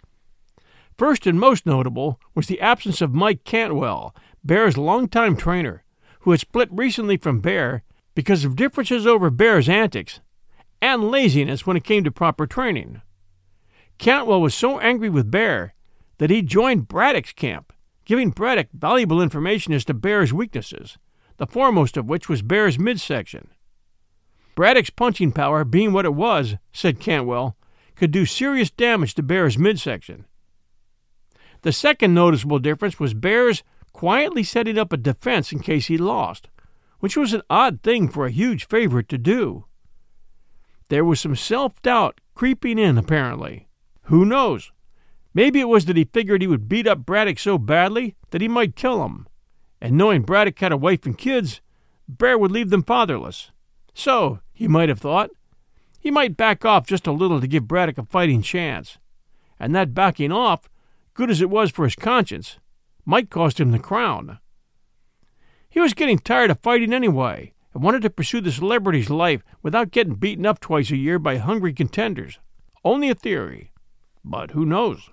First 0.98 1.26
and 1.26 1.40
most 1.40 1.66
notable 1.66 2.20
was 2.36 2.48
the 2.48 2.60
absence 2.60 3.02
of 3.02 3.14
Mike 3.14 3.46
Cantwell, 3.46 4.14
Baer's 4.44 4.78
longtime 4.78 5.38
trainer, 5.38 5.84
who 6.22 6.32
had 6.32 6.40
split 6.40 6.70
recently 6.72 7.18
from 7.18 7.40
Baer 7.40 7.84
because 8.16 8.44
of 8.46 8.56
differences 8.56 9.06
over 9.08 9.30
Baer's 9.30 9.70
antics 9.70 10.20
and 10.82 11.10
laziness 11.10 11.66
when 11.66 11.78
it 11.78 11.84
came 11.84 12.04
to 12.04 12.12
proper 12.12 12.48
training. 12.48 13.02
Cantwell 13.98 14.42
was 14.42 14.56
so 14.56 14.80
angry 14.80 15.10
with 15.10 15.32
Baer 15.32 15.74
that 16.18 16.30
he 16.30 16.42
joined 16.42 16.88
Braddock's 16.88 17.34
camp, 17.34 17.72
giving 18.06 18.32
Braddock 18.32 18.68
valuable 18.74 19.22
information 19.22 19.74
as 19.74 19.86
to 19.86 19.94
Baer's 19.94 20.34
weaknesses 20.34 20.98
the 21.42 21.48
foremost 21.48 21.98
of 21.98 22.06
which 22.08 22.30
was 22.30 22.44
Baer's 22.44 22.78
midsection. 22.78 23.48
Braddock's 24.54 24.92
punching 24.92 25.32
power, 25.32 25.64
being 25.64 25.92
what 25.92 26.06
it 26.06 26.14
was, 26.14 26.58
said 26.72 27.00
Cantwell, 27.00 27.58
could 27.96 28.12
do 28.12 28.28
serious 28.28 28.70
damage 28.70 29.16
to 29.16 29.24
Baer's 29.24 29.58
midsection. 29.58 30.26
The 31.64 31.72
second 31.72 32.14
noticeable 32.14 32.60
difference 32.60 33.00
was 33.00 33.16
Baer's 33.16 33.64
quietly 33.94 34.44
setting 34.44 34.78
up 34.78 34.94
a 34.94 34.98
defense 34.98 35.52
in 35.52 35.60
case 35.60 35.88
he 35.88 35.98
lost, 35.98 36.50
which 37.00 37.18
was 37.18 37.34
an 37.34 37.42
odd 37.50 37.82
thing 37.82 38.08
for 38.08 38.26
a 38.26 38.32
huge 38.32 38.68
favorite 38.68 39.10
to 39.10 39.18
do. 39.18 39.66
There 40.90 41.06
was 41.06 41.20
some 41.20 41.36
self 41.36 41.82
doubt 41.82 42.20
creeping 42.36 42.78
in, 42.78 42.98
apparently. 42.98 43.68
Who 44.04 44.26
knows? 44.26 44.72
Maybe 45.34 45.60
it 45.60 45.70
was 45.70 45.86
that 45.86 45.98
he 45.98 46.04
figured 46.04 46.42
he 46.42 46.48
would 46.48 46.68
beat 46.68 46.88
up 46.88 47.06
Braddock 47.06 47.40
so 47.40 47.58
badly 47.58 48.16
that 48.32 48.42
he 48.42 48.48
might 48.48 48.76
kill 48.76 49.04
him 49.06 49.28
and 49.82 49.98
knowing 49.98 50.22
Braddock 50.22 50.60
had 50.60 50.72
a 50.72 50.78
wife 50.78 51.06
and 51.06 51.18
kids, 51.18 51.60
Baer 52.08 52.38
would 52.38 52.52
leave 52.52 52.70
them 52.70 52.84
fatherless. 52.84 53.52
So, 53.94 54.40
he 54.54 54.68
might 54.68 54.90
have 54.90 55.00
thought, 55.00 55.32
he 56.00 56.12
might 56.12 56.38
back 56.38 56.64
off 56.64 56.88
just 56.88 57.08
a 57.08 57.12
little 57.12 57.42
to 57.42 57.48
give 57.48 57.68
Braddock 57.68 57.98
a 57.98 58.06
fighting 58.06 58.42
chance. 58.42 59.00
And 59.60 59.76
that 59.76 59.94
backing 59.94 60.32
off, 60.32 60.70
good 61.14 61.30
as 61.30 61.42
it 61.42 61.50
was 61.50 61.72
for 61.72 61.84
his 61.84 61.96
conscience, 61.96 62.60
might 63.06 63.30
cost 63.30 63.60
him 63.60 63.72
the 63.72 63.80
crown. 63.80 64.40
He 65.70 65.80
was 65.80 65.94
getting 65.94 66.20
tired 66.20 66.52
of 66.52 66.60
fighting 66.60 66.94
anyway, 66.94 67.54
and 67.74 67.82
wanted 67.82 68.02
to 68.02 68.10
pursue 68.10 68.42
the 68.42 68.52
celebrity's 68.52 69.10
life 69.10 69.42
without 69.62 69.92
getting 69.92 70.16
beaten 70.16 70.46
up 70.46 70.60
twice 70.60 70.92
a 70.92 70.98
year 70.98 71.18
by 71.18 71.38
hungry 71.38 71.74
contenders. 71.74 72.40
Only 72.84 73.10
a 73.10 73.16
theory. 73.16 73.72
But 74.24 74.52
who 74.52 74.66
knows? 74.66 75.10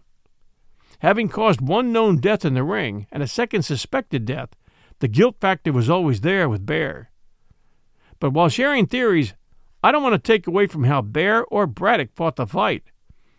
Having 1.01 1.29
caused 1.29 1.61
one 1.61 1.93
known 1.93 2.19
death 2.19 2.45
in 2.45 2.55
the 2.55 2.65
ring 2.65 3.07
and 3.13 3.23
a 3.23 3.29
second 3.29 3.63
suspected 3.63 4.25
death, 4.25 4.51
the 4.99 5.07
guilt 5.07 5.37
factor 5.41 5.73
was 5.73 5.89
always 5.89 6.23
there 6.23 6.49
with 6.49 6.67
Baer. 6.67 7.11
But 8.19 8.33
while 8.33 8.49
sharing 8.49 8.87
theories, 8.87 9.35
I 9.83 9.93
don't 9.93 10.03
want 10.03 10.15
to 10.15 10.19
take 10.19 10.49
away 10.49 10.67
from 10.67 10.85
how 10.85 11.03
Baer 11.03 11.45
or 11.45 11.69
Braddock 11.69 12.17
fought 12.17 12.35
the 12.35 12.49
fight. 12.49 12.83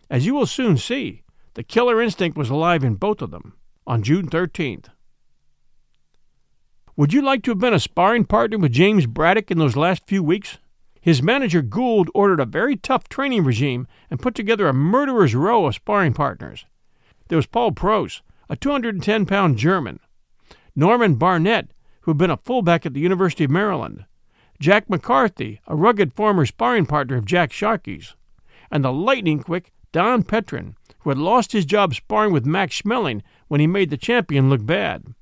As 0.09 0.25
you 0.25 0.33
will 0.33 0.45
soon 0.45 0.77
see, 0.77 1.23
the 1.55 1.63
killer 1.63 2.01
instinct 2.01 2.37
was 2.37 2.49
alive 2.49 2.85
in 2.85 2.95
both 2.95 3.21
of 3.21 3.31
them 3.31 3.58
on 3.89 4.03
June 4.03 4.29
13th. 4.29 4.85
Would 6.95 7.11
you 7.11 7.23
like 7.23 7.41
to 7.43 7.51
have 7.51 7.59
been 7.59 7.73
a 7.73 7.79
sparring 7.79 8.23
partner 8.23 8.59
with 8.59 8.71
James 8.71 9.07
Braddock 9.07 9.49
in 9.49 9.57
those 9.57 9.75
last 9.75 10.05
few 10.05 10.21
weeks? 10.21 10.59
His 11.01 11.23
manager 11.23 11.63
Gould 11.63 12.11
ordered 12.13 12.39
a 12.39 12.45
very 12.45 12.75
tough 12.75 13.09
training 13.09 13.43
regime 13.43 13.87
and 14.11 14.21
put 14.21 14.35
together 14.35 14.67
a 14.67 14.73
murderer's 14.73 15.33
row 15.33 15.65
of 15.65 15.73
sparring 15.73 16.13
partners. 16.13 16.65
There 17.29 17.37
was 17.37 17.47
Paul 17.47 17.71
Pros, 17.71 18.21
a 18.47 18.55
210 18.55 19.25
pound 19.25 19.57
German, 19.57 19.99
Norman 20.75 21.15
Barnett, 21.15 21.71
who 22.01 22.11
had 22.11 22.17
been 22.19 22.29
a 22.29 22.37
fullback 22.37 22.85
at 22.85 22.93
the 22.93 22.99
University 22.99 23.45
of 23.45 23.51
Maryland, 23.51 24.05
Jack 24.59 24.87
McCarthy, 24.87 25.61
a 25.65 25.75
rugged 25.75 26.13
former 26.13 26.45
sparring 26.45 26.85
partner 26.85 27.15
of 27.15 27.25
Jack 27.25 27.51
Sharkey's, 27.51 28.15
and 28.69 28.85
the 28.85 28.93
lightning 28.93 29.41
quick 29.41 29.71
Don 29.91 30.21
Petrin, 30.21 30.75
who 30.99 31.09
had 31.09 31.17
lost 31.17 31.51
his 31.51 31.65
job 31.65 31.93
sparring 31.93 32.33
with 32.33 32.45
Max 32.45 32.81
Schmeling 32.81 33.21
when 33.47 33.59
he 33.59 33.67
made 33.67 33.89
the 33.89 33.97
champion 33.97 34.49
look 34.49 34.65
bad. 34.65 35.13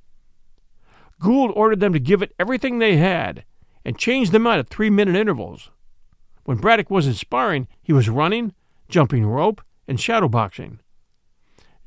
Gould 1.20 1.52
ordered 1.56 1.80
them 1.80 1.94
to 1.94 2.00
give 2.00 2.22
it 2.22 2.34
everything 2.40 2.80
they 2.80 2.98
had 2.98 3.44
and 3.84 3.98
changed 3.98 4.32
them 4.32 4.46
out 4.46 4.60
at 4.60 4.68
three 4.68 4.90
minute 4.90 5.16
intervals. 5.16 5.72
When 6.46 6.58
Braddock 6.58 6.90
wasn't 6.90 7.16
sparring, 7.16 7.68
he 7.82 7.94
was 7.94 8.10
running, 8.10 8.54
jumping 8.90 9.26
rope, 9.26 9.62
and 9.88 9.98
shadowboxing. 9.98 10.80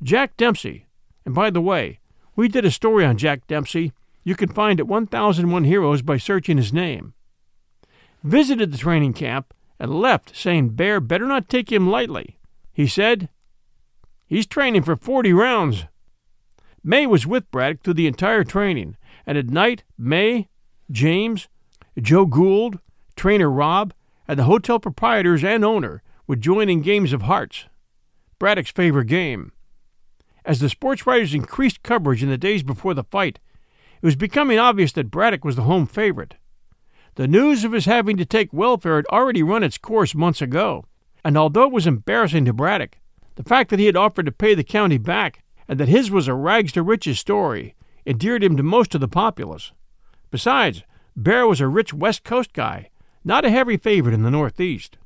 Jack 0.03 0.35
Dempsey, 0.37 0.87
and 1.25 1.35
by 1.35 1.49
the 1.49 1.61
way, 1.61 1.99
we 2.35 2.47
did 2.47 2.65
a 2.65 2.71
story 2.71 3.05
on 3.05 3.17
Jack 3.17 3.47
Dempsey 3.47 3.93
you 4.23 4.35
can 4.35 4.49
find 4.49 4.79
at 4.79 4.87
1001 4.87 5.63
Heroes 5.63 6.01
by 6.01 6.17
searching 6.17 6.57
his 6.57 6.71
name. 6.71 7.13
Visited 8.23 8.71
the 8.71 8.77
training 8.77 9.13
camp 9.13 9.53
and 9.79 9.99
left 9.99 10.35
saying 10.35 10.69
Baer 10.69 10.99
better 10.99 11.25
not 11.25 11.49
take 11.49 11.71
him 11.71 11.89
lightly. 11.89 12.37
He 12.71 12.85
said, 12.85 13.29
He's 14.31 14.47
training 14.47 14.83
for 14.83 14.95
40 14.95 15.33
rounds. 15.33 15.87
Mae 16.85 17.05
was 17.05 17.27
with 17.27 17.51
Braddock 17.51 17.83
through 17.83 17.95
the 17.95 18.07
entire 18.07 18.45
training, 18.45 18.95
and 19.27 19.37
at 19.37 19.49
night, 19.49 19.83
Mae, 19.97 20.47
James, 20.89 21.49
Joe 22.01 22.25
Gould, 22.25 22.79
trainer 23.17 23.51
Robb, 23.51 23.93
and 24.29 24.39
the 24.39 24.45
hotel 24.45 24.79
proprietors 24.79 25.43
and 25.43 25.65
owner 25.65 26.01
would 26.27 26.39
join 26.39 26.69
in 26.69 26.81
games 26.81 27.11
of 27.11 27.23
hearts, 27.23 27.65
Braddock's 28.39 28.71
favorite 28.71 29.07
game. 29.07 29.51
As 30.45 30.61
the 30.61 30.69
sports 30.69 31.05
writers 31.05 31.33
increased 31.33 31.83
coverage 31.83 32.23
in 32.23 32.29
the 32.29 32.37
days 32.37 32.63
before 32.63 32.93
the 32.93 33.03
fight, 33.03 33.37
it 34.01 34.05
was 34.05 34.15
becoming 34.15 34.57
obvious 34.57 34.93
that 34.93 35.11
Braddock 35.11 35.43
was 35.43 35.57
the 35.57 35.63
home 35.63 35.85
favorite. 35.85 36.35
The 37.15 37.27
news 37.27 37.65
of 37.65 37.73
his 37.73 37.83
having 37.83 38.15
to 38.15 38.25
take 38.25 38.53
welfare 38.53 38.95
had 38.95 39.05
already 39.07 39.43
run 39.43 39.61
its 39.61 39.77
course 39.77 40.15
months 40.15 40.41
ago, 40.41 40.85
and 41.21 41.35
although 41.35 41.65
it 41.65 41.73
was 41.73 41.85
embarrassing 41.85 42.45
to 42.45 42.53
Braddock, 42.53 42.97
the 43.35 43.43
fact 43.43 43.69
that 43.69 43.79
he 43.79 43.85
had 43.85 43.95
offered 43.95 44.25
to 44.25 44.31
pay 44.31 44.53
the 44.53 44.63
county 44.63 44.97
back 44.97 45.43
and 45.67 45.79
that 45.79 45.87
his 45.87 46.11
was 46.11 46.27
a 46.27 46.33
rags 46.33 46.71
to 46.73 46.83
riches 46.83 47.19
story 47.19 47.75
endeared 48.05 48.43
him 48.43 48.57
to 48.57 48.63
most 48.63 48.95
of 48.95 49.01
the 49.01 49.07
populace. 49.07 49.71
Besides, 50.31 50.83
Baer 51.15 51.47
was 51.47 51.61
a 51.61 51.67
rich 51.67 51.93
West 51.93 52.23
Coast 52.23 52.53
guy, 52.53 52.89
not 53.23 53.45
a 53.45 53.51
heavy 53.51 53.77
favorite 53.77 54.13
in 54.13 54.23
the 54.23 54.31
Northeast. 54.31 54.97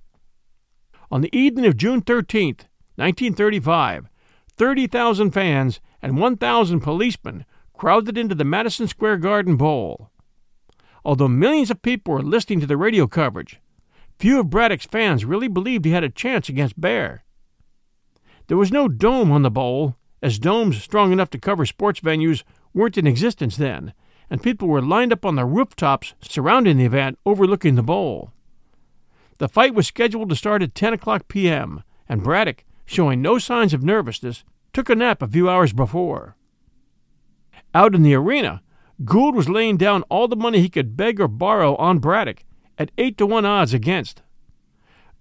On 1.11 1.21
the 1.21 1.35
evening 1.37 1.65
of 1.65 1.77
June 1.77 2.01
13th, 2.01 2.65
1935, 2.95 4.09
30,000 4.55 5.31
fans 5.31 5.81
and 6.01 6.17
1,000 6.17 6.79
policemen 6.79 7.45
crowded 7.73 8.17
into 8.17 8.35
the 8.35 8.45
Madison 8.45 8.87
Square 8.87 9.17
Garden 9.17 9.57
Bowl. 9.57 10.09
Although 11.03 11.27
millions 11.27 11.69
of 11.69 11.81
people 11.81 12.13
were 12.13 12.21
listening 12.21 12.61
to 12.61 12.67
the 12.67 12.77
radio 12.77 13.05
coverage, 13.05 13.59
few 14.17 14.39
of 14.39 14.49
Braddock's 14.49 14.85
fans 14.85 15.25
really 15.25 15.49
believed 15.49 15.83
he 15.83 15.91
had 15.91 16.03
a 16.03 16.09
chance 16.09 16.47
against 16.47 16.79
Baer. 16.79 17.24
There 18.47 18.57
was 18.57 18.71
no 18.71 18.87
dome 18.87 19.31
on 19.31 19.41
the 19.41 19.49
bowl, 19.49 19.95
as 20.21 20.37
domes 20.39 20.81
strong 20.81 21.11
enough 21.11 21.29
to 21.31 21.39
cover 21.39 21.65
sports 21.65 21.99
venues 21.99 22.43
weren't 22.73 22.97
in 22.97 23.07
existence 23.07 23.57
then, 23.57 23.93
and 24.29 24.43
people 24.43 24.67
were 24.67 24.81
lined 24.81 25.11
up 25.11 25.25
on 25.25 25.35
the 25.35 25.45
rooftops 25.45 26.13
surrounding 26.21 26.77
the 26.77 26.85
event 26.85 27.17
overlooking 27.25 27.75
the 27.75 27.83
bowl. 27.83 28.31
The 29.37 29.49
fight 29.49 29.73
was 29.73 29.87
scheduled 29.87 30.29
to 30.29 30.35
start 30.35 30.61
at 30.61 30.75
10 30.75 30.93
o'clock 30.93 31.27
p.m., 31.27 31.83
and 32.07 32.23
Braddock, 32.23 32.63
showing 32.85 33.21
no 33.21 33.39
signs 33.39 33.73
of 33.73 33.83
nervousness, 33.83 34.43
took 34.73 34.89
a 34.89 34.95
nap 34.95 35.21
a 35.21 35.27
few 35.27 35.49
hours 35.49 35.73
before. 35.73 36.35
Out 37.73 37.95
in 37.95 38.03
the 38.03 38.13
arena, 38.13 38.61
Gould 39.03 39.35
was 39.35 39.49
laying 39.49 39.75
down 39.75 40.03
all 40.03 40.27
the 40.27 40.35
money 40.35 40.61
he 40.61 40.69
could 40.69 40.95
beg 40.95 41.19
or 41.19 41.27
borrow 41.27 41.75
on 41.75 41.99
Braddock 41.99 42.45
at 42.77 42.91
8 42.97 43.17
to 43.17 43.25
1 43.25 43.43
odds 43.43 43.73
against. 43.73 44.21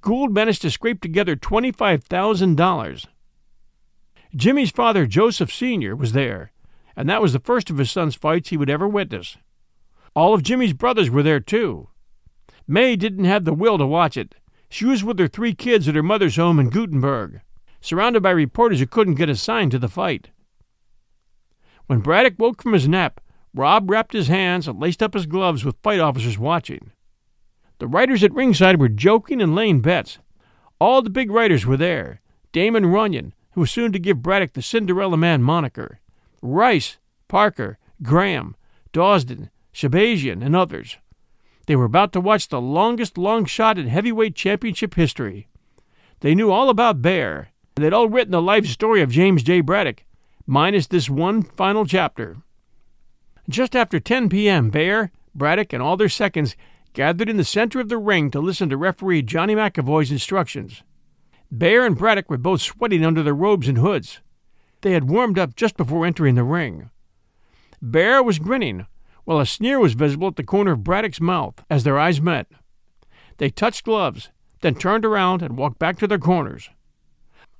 Gould 0.00 0.32
managed 0.32 0.62
to 0.62 0.70
scrape 0.70 1.00
together 1.00 1.34
$25,000. 1.34 3.06
Jimmy's 4.36 4.70
father, 4.70 5.06
Joseph 5.06 5.52
Sr., 5.52 5.94
was 5.94 6.12
there, 6.12 6.52
and 6.96 7.08
that 7.08 7.22
was 7.22 7.32
the 7.32 7.38
first 7.38 7.70
of 7.70 7.78
his 7.78 7.90
son's 7.90 8.14
fights 8.14 8.48
he 8.48 8.56
would 8.56 8.70
ever 8.70 8.88
witness. 8.88 9.36
All 10.14 10.34
of 10.34 10.42
Jimmy's 10.42 10.72
brothers 10.72 11.10
were 11.10 11.22
there, 11.22 11.40
too. 11.40 11.88
Mae 12.66 12.96
didn't 12.96 13.26
have 13.26 13.44
the 13.44 13.54
will 13.54 13.78
to 13.78 13.86
watch 13.86 14.16
it. 14.16 14.34
She 14.68 14.84
was 14.84 15.04
with 15.04 15.18
her 15.18 15.28
three 15.28 15.54
kids 15.54 15.86
at 15.86 15.94
her 15.94 16.02
mother's 16.02 16.36
home 16.36 16.58
in 16.58 16.70
Guttenberg, 16.70 17.42
surrounded 17.80 18.22
by 18.22 18.30
reporters 18.30 18.80
who 18.80 18.86
couldn't 18.86 19.14
get 19.14 19.28
assigned 19.28 19.70
to 19.72 19.78
the 19.78 19.88
fight. 19.88 20.30
When 21.86 22.00
Braddock 22.00 22.34
woke 22.38 22.62
from 22.62 22.72
his 22.72 22.88
nap, 22.88 23.20
Robb 23.54 23.88
wrapped 23.88 24.14
his 24.14 24.28
hands 24.28 24.66
and 24.66 24.80
laced 24.80 25.02
up 25.02 25.14
his 25.14 25.26
gloves 25.26 25.64
with 25.64 25.76
fight 25.82 26.00
officers 26.00 26.38
watching. 26.38 26.90
The 27.78 27.86
writers 27.86 28.24
at 28.24 28.32
ringside 28.32 28.80
were 28.80 28.88
joking 28.88 29.40
and 29.40 29.54
laying 29.54 29.80
bets. 29.80 30.18
All 30.80 31.02
the 31.02 31.10
big 31.10 31.30
writers 31.30 31.64
were 31.66 31.76
there 31.76 32.20
Damon 32.52 32.86
Runyon, 32.86 33.32
who 33.54 33.60
was 33.60 33.70
soon 33.70 33.92
to 33.92 33.98
give 33.98 34.22
Braddock 34.22 34.52
the 34.52 34.62
Cinderella 34.62 35.16
Man 35.16 35.42
moniker, 35.42 36.00
Rice, 36.42 36.98
Parker, 37.28 37.78
Graham, 38.02 38.56
Dawsden, 38.92 39.48
Shabazian, 39.72 40.44
and 40.44 40.54
others. 40.56 40.98
They 41.66 41.76
were 41.76 41.84
about 41.84 42.12
to 42.12 42.20
watch 42.20 42.48
the 42.48 42.60
longest 42.60 43.16
long 43.16 43.44
shot 43.44 43.78
in 43.78 43.86
heavyweight 43.86 44.34
championship 44.34 44.94
history. 44.94 45.48
They 46.20 46.34
knew 46.34 46.50
all 46.50 46.68
about 46.68 47.00
Baer, 47.00 47.50
and 47.76 47.84
they'd 47.84 47.92
all 47.92 48.08
written 48.08 48.32
the 48.32 48.42
life 48.42 48.66
story 48.66 49.02
of 49.02 49.10
James 49.10 49.42
J. 49.42 49.60
Braddock, 49.60 50.04
minus 50.46 50.88
this 50.88 51.08
one 51.08 51.42
final 51.42 51.86
chapter. 51.86 52.38
Just 53.48 53.76
after 53.76 54.00
10 54.00 54.28
p.m., 54.28 54.70
Baer, 54.70 55.12
Braddock, 55.34 55.72
and 55.72 55.82
all 55.82 55.96
their 55.96 56.08
seconds 56.08 56.56
gathered 56.92 57.28
in 57.28 57.36
the 57.36 57.44
center 57.44 57.80
of 57.80 57.88
the 57.88 57.98
ring 57.98 58.30
to 58.30 58.40
listen 58.40 58.68
to 58.68 58.76
referee 58.76 59.22
Johnny 59.22 59.54
McAvoy's 59.54 60.10
instructions. 60.10 60.82
Baer 61.56 61.86
and 61.86 61.96
Braddock 61.96 62.28
were 62.28 62.36
both 62.36 62.62
sweating 62.62 63.04
under 63.04 63.22
their 63.22 63.32
robes 63.32 63.68
and 63.68 63.78
hoods. 63.78 64.20
They 64.80 64.90
had 64.90 65.08
warmed 65.08 65.38
up 65.38 65.54
just 65.54 65.76
before 65.76 66.04
entering 66.04 66.34
the 66.34 66.42
ring. 66.42 66.90
Baer 67.80 68.24
was 68.24 68.40
grinning, 68.40 68.88
while 69.22 69.38
a 69.38 69.46
sneer 69.46 69.78
was 69.78 69.92
visible 69.92 70.26
at 70.26 70.34
the 70.34 70.42
corner 70.42 70.72
of 70.72 70.82
Braddock's 70.82 71.20
mouth 71.20 71.62
as 71.70 71.84
their 71.84 71.96
eyes 71.96 72.20
met. 72.20 72.48
They 73.36 73.50
touched 73.50 73.84
gloves, 73.84 74.30
then 74.62 74.74
turned 74.74 75.04
around 75.04 75.42
and 75.42 75.56
walked 75.56 75.78
back 75.78 75.96
to 75.98 76.08
their 76.08 76.18
corners. 76.18 76.70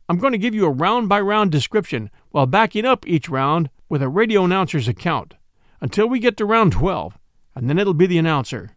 I'm 0.09 0.19
going 0.19 0.33
to 0.33 0.39
give 0.39 0.57
you 0.57 0.67
a 0.67 0.71
round 0.71 1.09
by 1.09 1.21
round 1.21 1.53
description 1.53 2.11
while 2.33 2.47
backing 2.47 2.85
up 2.85 3.07
each 3.07 3.29
round 3.29 3.71
with 3.89 4.03
a 4.03 4.09
radio 4.09 4.45
announcer's 4.45 4.89
account 4.89 5.35
until 5.81 6.09
we 6.09 6.19
get 6.19 6.37
to 6.39 6.45
round 6.45 6.73
12, 6.73 7.17
and 7.55 7.71
then 7.71 7.79
it'll 7.79 7.95
be 7.95 8.07
the 8.07 8.19
announcer. 8.19 8.71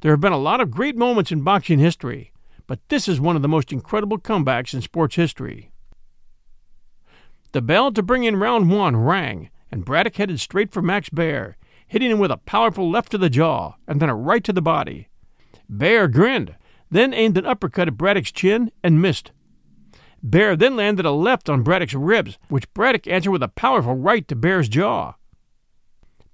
There 0.00 0.10
have 0.10 0.20
been 0.20 0.32
a 0.32 0.38
lot 0.38 0.60
of 0.60 0.72
great 0.72 0.96
moments 0.96 1.30
in 1.30 1.42
boxing 1.42 1.78
history, 1.78 2.31
but 2.66 2.80
this 2.88 3.08
is 3.08 3.20
one 3.20 3.36
of 3.36 3.42
the 3.42 3.48
most 3.48 3.72
incredible 3.72 4.18
comebacks 4.18 4.74
in 4.74 4.80
sports 4.80 5.16
history. 5.16 5.70
The 7.52 7.62
bell 7.62 7.92
to 7.92 8.02
bring 8.02 8.24
in 8.24 8.36
round 8.36 8.70
one 8.70 8.96
rang, 8.96 9.50
and 9.70 9.84
Braddock 9.84 10.16
headed 10.16 10.40
straight 10.40 10.72
for 10.72 10.82
Max 10.82 11.08
Baer, 11.10 11.56
hitting 11.86 12.10
him 12.10 12.18
with 12.18 12.30
a 12.30 12.38
powerful 12.38 12.90
left 12.90 13.10
to 13.12 13.18
the 13.18 13.28
jaw 13.28 13.74
and 13.86 14.00
then 14.00 14.08
a 14.08 14.14
right 14.14 14.42
to 14.44 14.52
the 14.52 14.62
body. 14.62 15.08
Baer 15.68 16.08
grinned, 16.08 16.56
then 16.90 17.12
aimed 17.12 17.36
an 17.36 17.46
uppercut 17.46 17.88
at 17.88 17.96
Braddock's 17.96 18.32
chin 18.32 18.70
and 18.82 19.02
missed. 19.02 19.32
Baer 20.22 20.56
then 20.56 20.76
landed 20.76 21.04
a 21.04 21.10
left 21.10 21.50
on 21.50 21.62
Braddock's 21.62 21.94
ribs, 21.94 22.38
which 22.48 22.72
Braddock 22.74 23.06
answered 23.06 23.32
with 23.32 23.42
a 23.42 23.48
powerful 23.48 23.94
right 23.94 24.26
to 24.28 24.36
Baer's 24.36 24.68
jaw. 24.68 25.14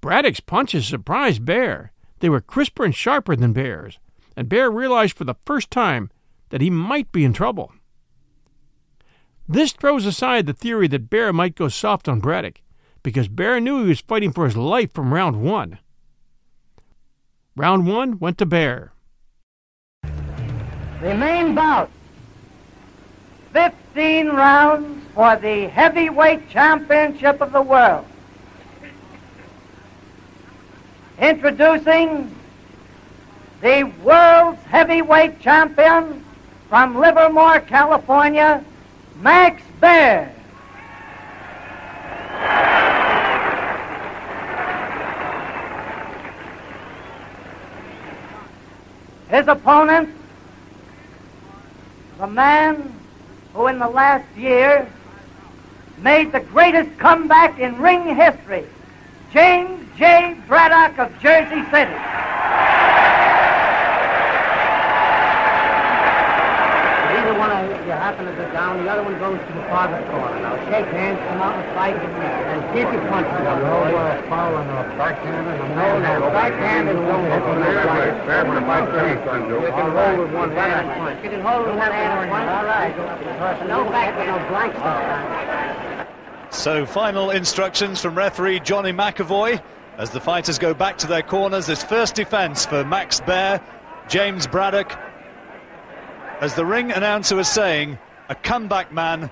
Braddock's 0.00 0.40
punches 0.40 0.86
surprised 0.86 1.44
Baer. 1.44 1.92
They 2.20 2.28
were 2.28 2.40
crisper 2.40 2.84
and 2.84 2.94
sharper 2.94 3.34
than 3.34 3.52
Baer's, 3.52 3.98
and 4.36 4.48
Baer 4.48 4.70
realized 4.70 5.16
for 5.16 5.24
the 5.24 5.36
first 5.46 5.70
time 5.70 6.10
that 6.50 6.60
he 6.60 6.70
might 6.70 7.10
be 7.12 7.24
in 7.24 7.32
trouble. 7.32 7.72
This 9.48 9.72
throws 9.72 10.04
aside 10.04 10.46
the 10.46 10.52
theory 10.52 10.88
that 10.88 11.08
Baer 11.08 11.32
might 11.32 11.54
go 11.54 11.68
soft 11.68 12.08
on 12.08 12.20
Braddock, 12.20 12.60
because 13.02 13.28
Baer 13.28 13.60
knew 13.60 13.82
he 13.82 13.88
was 13.88 14.00
fighting 14.00 14.32
for 14.32 14.44
his 14.44 14.56
life 14.56 14.92
from 14.92 15.14
round 15.14 15.42
one. 15.42 15.78
Round 17.56 17.86
one 17.86 18.18
went 18.18 18.38
to 18.38 18.46
Baer. 18.46 18.92
The 20.02 21.14
main 21.14 21.54
bout 21.54 21.90
15 23.52 24.28
rounds 24.28 25.04
for 25.14 25.36
the 25.36 25.68
heavyweight 25.68 26.48
championship 26.50 27.40
of 27.40 27.52
the 27.52 27.62
world. 27.62 28.04
Introducing 31.18 32.34
the 33.60 33.84
world's 34.04 34.62
heavyweight 34.64 35.40
champion 35.40 36.24
from 36.68 36.98
Livermore, 36.98 37.60
California, 37.60 38.64
Max 39.20 39.62
Baer. 39.80 40.34
His 49.30 49.46
opponent, 49.46 50.14
the 52.18 52.26
man 52.26 52.94
who 53.54 53.66
in 53.66 53.78
the 53.78 53.88
last 53.88 54.26
year 54.36 54.90
made 55.98 56.32
the 56.32 56.40
greatest 56.40 56.98
comeback 56.98 57.58
in 57.58 57.78
ring 57.78 58.14
history, 58.14 58.64
James 59.32 59.86
J. 59.98 60.36
Braddock 60.46 60.98
of 60.98 61.12
Jersey 61.20 61.62
City. 61.70 61.94
Either 67.18 67.38
one 67.38 67.50
of 68.18 68.26
you 68.26 68.42
go 68.42 68.50
down, 68.52 68.82
the 68.82 68.90
other 68.90 69.04
one 69.04 69.18
goes 69.18 69.38
to 69.38 69.52
the 69.54 69.62
farther 69.70 70.02
corner. 70.10 70.40
Now 70.42 70.56
shake 70.66 70.90
hands, 70.90 71.18
come 71.28 71.38
out 71.38 71.54
and 71.54 71.74
fight, 71.74 71.94
and 71.94 72.62
see 72.74 72.80
if 72.82 72.92
you 72.92 73.00
punch 73.08 73.26
each 73.28 73.46
other. 73.46 73.62
No 73.62 73.94
uh, 73.94 74.22
fouling 74.28 74.68
of 74.68 74.86
backhand 74.98 75.46
and 75.46 75.74
No, 75.76 75.98
no, 76.00 76.30
backhand 76.30 76.88
is 76.88 76.96
don't 76.96 77.24
hit 77.30 77.42
on 77.42 77.60
that 77.60 77.84
side. 77.84 78.18
You 79.48 79.70
can 79.70 79.90
hold 79.94 80.18
with 80.18 80.34
one 80.34 80.50
hand 80.50 80.90
and 80.90 81.00
punch. 81.00 81.24
You 81.24 81.30
can 81.30 81.40
hold 81.40 81.66
with 81.66 81.76
one 81.76 81.92
hand 81.92 82.18
and 82.18 82.30
punch. 82.30 82.48
All 82.48 82.64
right. 82.64 83.68
No 83.68 83.84
backhand, 83.84 84.28
no 84.28 84.48
blank 84.48 84.74
stuff. 84.74 86.08
So, 86.50 86.86
final 86.86 87.30
instructions 87.30 88.00
from 88.00 88.16
referee 88.16 88.60
Johnny 88.60 88.92
McAvoy 88.92 89.62
as 89.98 90.10
the 90.10 90.20
fighters 90.20 90.58
go 90.58 90.72
back 90.72 90.96
to 90.98 91.06
their 91.06 91.22
corners. 91.22 91.66
This 91.66 91.84
first 91.84 92.14
defence 92.14 92.64
for 92.64 92.84
Max 92.84 93.20
Baer, 93.20 93.60
James 94.08 94.46
Braddock. 94.46 94.96
As 96.40 96.54
the 96.54 96.64
ring 96.64 96.92
announcer 96.92 97.36
was 97.36 97.48
saying, 97.48 97.98
a 98.28 98.34
comeback 98.34 98.92
man, 98.92 99.30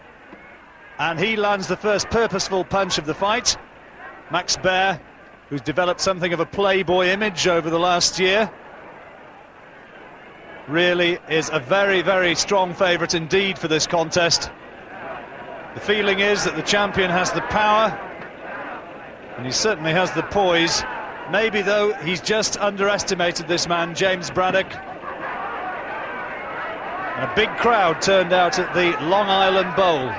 and 0.99 1.19
he 1.19 1.37
lands 1.37 1.69
the 1.69 1.77
first 1.77 2.09
purposeful 2.11 2.65
punch 2.65 2.99
of 2.99 3.07
the 3.07 3.15
fight. 3.15 3.57
Max 4.31 4.57
Baer, 4.57 5.01
who's 5.49 5.61
developed 5.61 6.01
something 6.01 6.33
of 6.33 6.41
a 6.41 6.47
playboy 6.47 7.07
image 7.07 7.47
over 7.47 7.71
the 7.71 7.79
last 7.79 8.19
year, 8.19 8.51
really 10.69 11.19
is 11.29 11.51
a 11.53 11.61
very, 11.61 12.03
very 12.03 12.35
strong 12.35 12.75
favourite 12.75 13.15
indeed 13.15 13.59
for 13.59 13.69
this 13.69 13.87
contest. 13.87 14.51
The 15.75 15.81
feeling 15.81 16.21
is 16.21 16.45
that 16.45 16.57
the 16.57 16.63
champion 16.63 17.11
has 17.11 17.31
the 17.33 17.43
power, 17.43 17.89
and 19.37 19.45
he 19.45 19.53
certainly 19.53 19.93
has 19.93 20.11
the 20.13 20.23
poise. 20.23 20.83
Maybe, 21.31 21.61
though, 21.61 21.93
he's 21.95 22.21
just 22.21 22.59
underestimated 22.59 23.47
this 23.47 23.69
man, 23.69 23.95
James 23.95 24.31
Braddock. 24.31 24.73
And 27.17 27.31
a 27.31 27.35
big 27.35 27.49
crowd 27.57 28.03
turned 28.03 28.35
out 28.35 28.59
at 28.59 28.75
the 28.75 28.91
Long 29.07 29.27
Island 29.29 29.75
Bowl. 29.75 30.13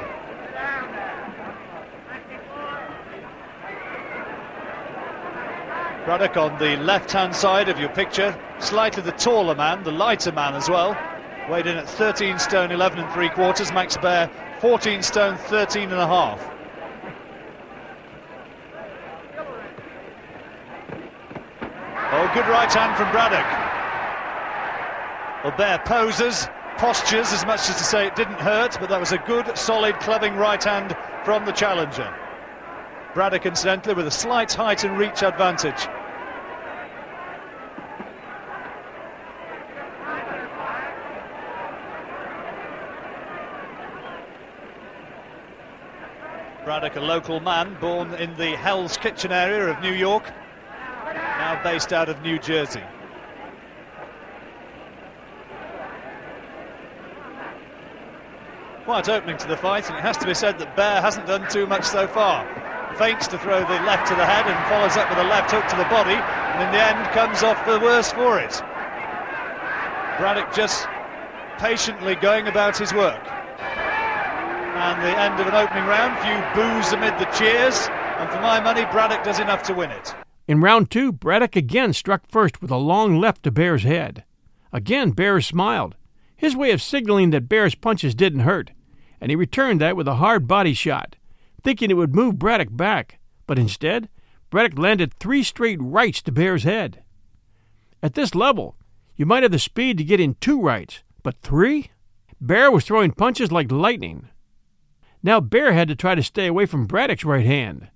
Braddock 6.05 6.37
on 6.37 6.57
the 6.57 6.75
left-hand 6.77 7.35
side 7.35 7.69
of 7.69 7.79
your 7.79 7.89
picture, 7.89 8.35
slightly 8.57 9.03
the 9.03 9.11
taller 9.11 9.53
man, 9.53 9.83
the 9.83 9.91
lighter 9.91 10.31
man 10.31 10.55
as 10.55 10.69
well. 10.69 10.97
Weighed 11.51 11.67
in 11.67 11.77
at 11.77 11.87
13 11.87 12.39
stone 12.39 12.71
11 12.71 12.97
and 12.97 13.13
3 13.13 13.29
quarters. 13.29 13.71
Max 13.71 13.95
Baer, 13.95 14.27
14 14.59 15.03
stone 15.03 15.37
13 15.37 15.91
and 15.91 16.01
a 16.01 16.07
half. 16.07 16.41
Oh, 22.11 22.31
good 22.33 22.47
right 22.47 22.73
hand 22.73 22.97
from 22.97 23.11
Braddock. 23.11 23.45
Well, 25.43 25.55
Baer 25.55 25.79
poses, 25.85 26.47
postures 26.77 27.33
as 27.33 27.45
much 27.45 27.69
as 27.69 27.77
to 27.77 27.83
say 27.83 28.05
it 28.05 28.15
didn't 28.15 28.39
hurt, 28.39 28.77
but 28.79 28.89
that 28.89 28.99
was 28.99 29.11
a 29.11 29.17
good, 29.19 29.57
solid, 29.57 29.99
clubbing 29.99 30.35
right 30.35 30.63
hand 30.63 30.95
from 31.25 31.45
the 31.45 31.51
challenger. 31.51 32.13
Braddock, 33.13 33.45
incidentally, 33.45 33.95
with 33.95 34.07
a 34.07 34.11
slight 34.11 34.53
height 34.53 34.83
and 34.83 34.97
reach 34.97 35.23
advantage. 35.23 35.87
Braddock, 46.63 46.95
a 46.95 46.99
local 46.99 47.39
man, 47.39 47.75
born 47.79 48.13
in 48.15 48.35
the 48.37 48.55
Hell's 48.57 48.97
Kitchen 48.97 49.31
area 49.31 49.67
of 49.67 49.81
New 49.81 49.93
York, 49.93 50.31
now 51.05 51.59
based 51.63 51.91
out 51.93 52.09
of 52.09 52.21
New 52.21 52.37
Jersey. 52.37 52.83
Quite 58.87 59.09
opening 59.09 59.35
to 59.35 59.49
the 59.49 59.57
fight, 59.57 59.89
and 59.89 59.99
it 59.99 60.01
has 60.01 60.15
to 60.15 60.25
be 60.25 60.33
said 60.33 60.57
that 60.59 60.77
Baer 60.77 61.01
hasn't 61.01 61.27
done 61.27 61.45
too 61.49 61.67
much 61.67 61.83
so 61.83 62.07
far. 62.07 62.47
Feints 62.95 63.27
to 63.27 63.37
throw 63.37 63.59
the 63.59 63.83
left 63.83 64.07
to 64.07 64.15
the 64.15 64.25
head 64.25 64.47
and 64.47 64.55
follows 64.71 64.95
up 64.95 65.09
with 65.09 65.19
a 65.19 65.27
left 65.27 65.51
hook 65.51 65.67
to 65.67 65.75
the 65.75 65.83
body, 65.91 66.15
and 66.15 66.63
in 66.63 66.71
the 66.71 66.79
end 66.79 67.05
comes 67.11 67.43
off 67.43 67.59
the 67.65 67.81
worse 67.83 68.13
for 68.13 68.39
it. 68.39 68.55
Braddock 70.17 70.55
just 70.55 70.87
patiently 71.59 72.15
going 72.15 72.47
about 72.47 72.77
his 72.77 72.93
work. 72.93 73.19
And 73.59 75.03
the 75.03 75.19
end 75.19 75.37
of 75.41 75.47
an 75.47 75.55
opening 75.55 75.83
round, 75.83 76.15
few 76.23 76.39
boos 76.55 76.93
amid 76.93 77.19
the 77.19 77.29
cheers, 77.35 77.89
and 77.91 78.29
for 78.29 78.39
my 78.39 78.61
money, 78.61 78.85
Braddock 78.85 79.25
does 79.25 79.41
enough 79.41 79.63
to 79.63 79.73
win 79.73 79.91
it. 79.91 80.15
In 80.47 80.61
round 80.61 80.89
two, 80.89 81.11
Braddock 81.11 81.57
again 81.57 81.91
struck 81.91 82.25
first 82.29 82.61
with 82.61 82.71
a 82.71 82.77
long 82.77 83.19
left 83.19 83.43
to 83.43 83.51
Baer's 83.51 83.83
head. 83.83 84.23
Again, 84.71 85.11
Baer 85.11 85.41
smiled, 85.41 85.97
his 86.37 86.55
way 86.55 86.71
of 86.71 86.81
signaling 86.81 87.31
that 87.31 87.49
Baer's 87.49 87.75
punches 87.75 88.15
didn't 88.15 88.41
hurt, 88.41 88.71
and 89.19 89.31
he 89.31 89.35
returned 89.35 89.81
that 89.81 89.95
with 89.95 90.07
a 90.07 90.15
hard 90.15 90.47
body 90.47 90.73
shot, 90.73 91.15
thinking 91.61 91.89
it 91.89 91.95
would 91.95 92.15
move 92.15 92.39
Braddock 92.39 92.69
back, 92.71 93.19
but 93.45 93.59
instead, 93.59 94.09
Braddock 94.49 94.77
landed 94.77 95.13
three 95.13 95.43
straight 95.43 95.79
rights 95.81 96.21
to 96.23 96.31
Baer's 96.31 96.63
head. 96.63 97.03
At 98.01 98.13
this 98.13 98.35
level, 98.35 98.75
you 99.15 99.25
might 99.25 99.43
have 99.43 99.51
the 99.51 99.59
speed 99.59 99.97
to 99.97 100.03
get 100.03 100.19
in 100.19 100.35
two 100.35 100.61
rights, 100.61 101.03
but 101.23 101.41
three? 101.41 101.91
Baer 102.39 102.69
was 102.69 102.85
throwing 102.85 103.11
punches 103.11 103.51
like 103.51 103.71
lightning. 103.71 104.29
Now 105.23 105.39
Baer 105.39 105.73
had 105.73 105.87
to 105.87 105.95
try 105.95 106.13
to 106.15 106.23
stay 106.23 106.45
away 106.45 106.65
from 106.65 106.85
Braddock's 106.85 107.25
right 107.25 107.45
hand. 107.45 107.89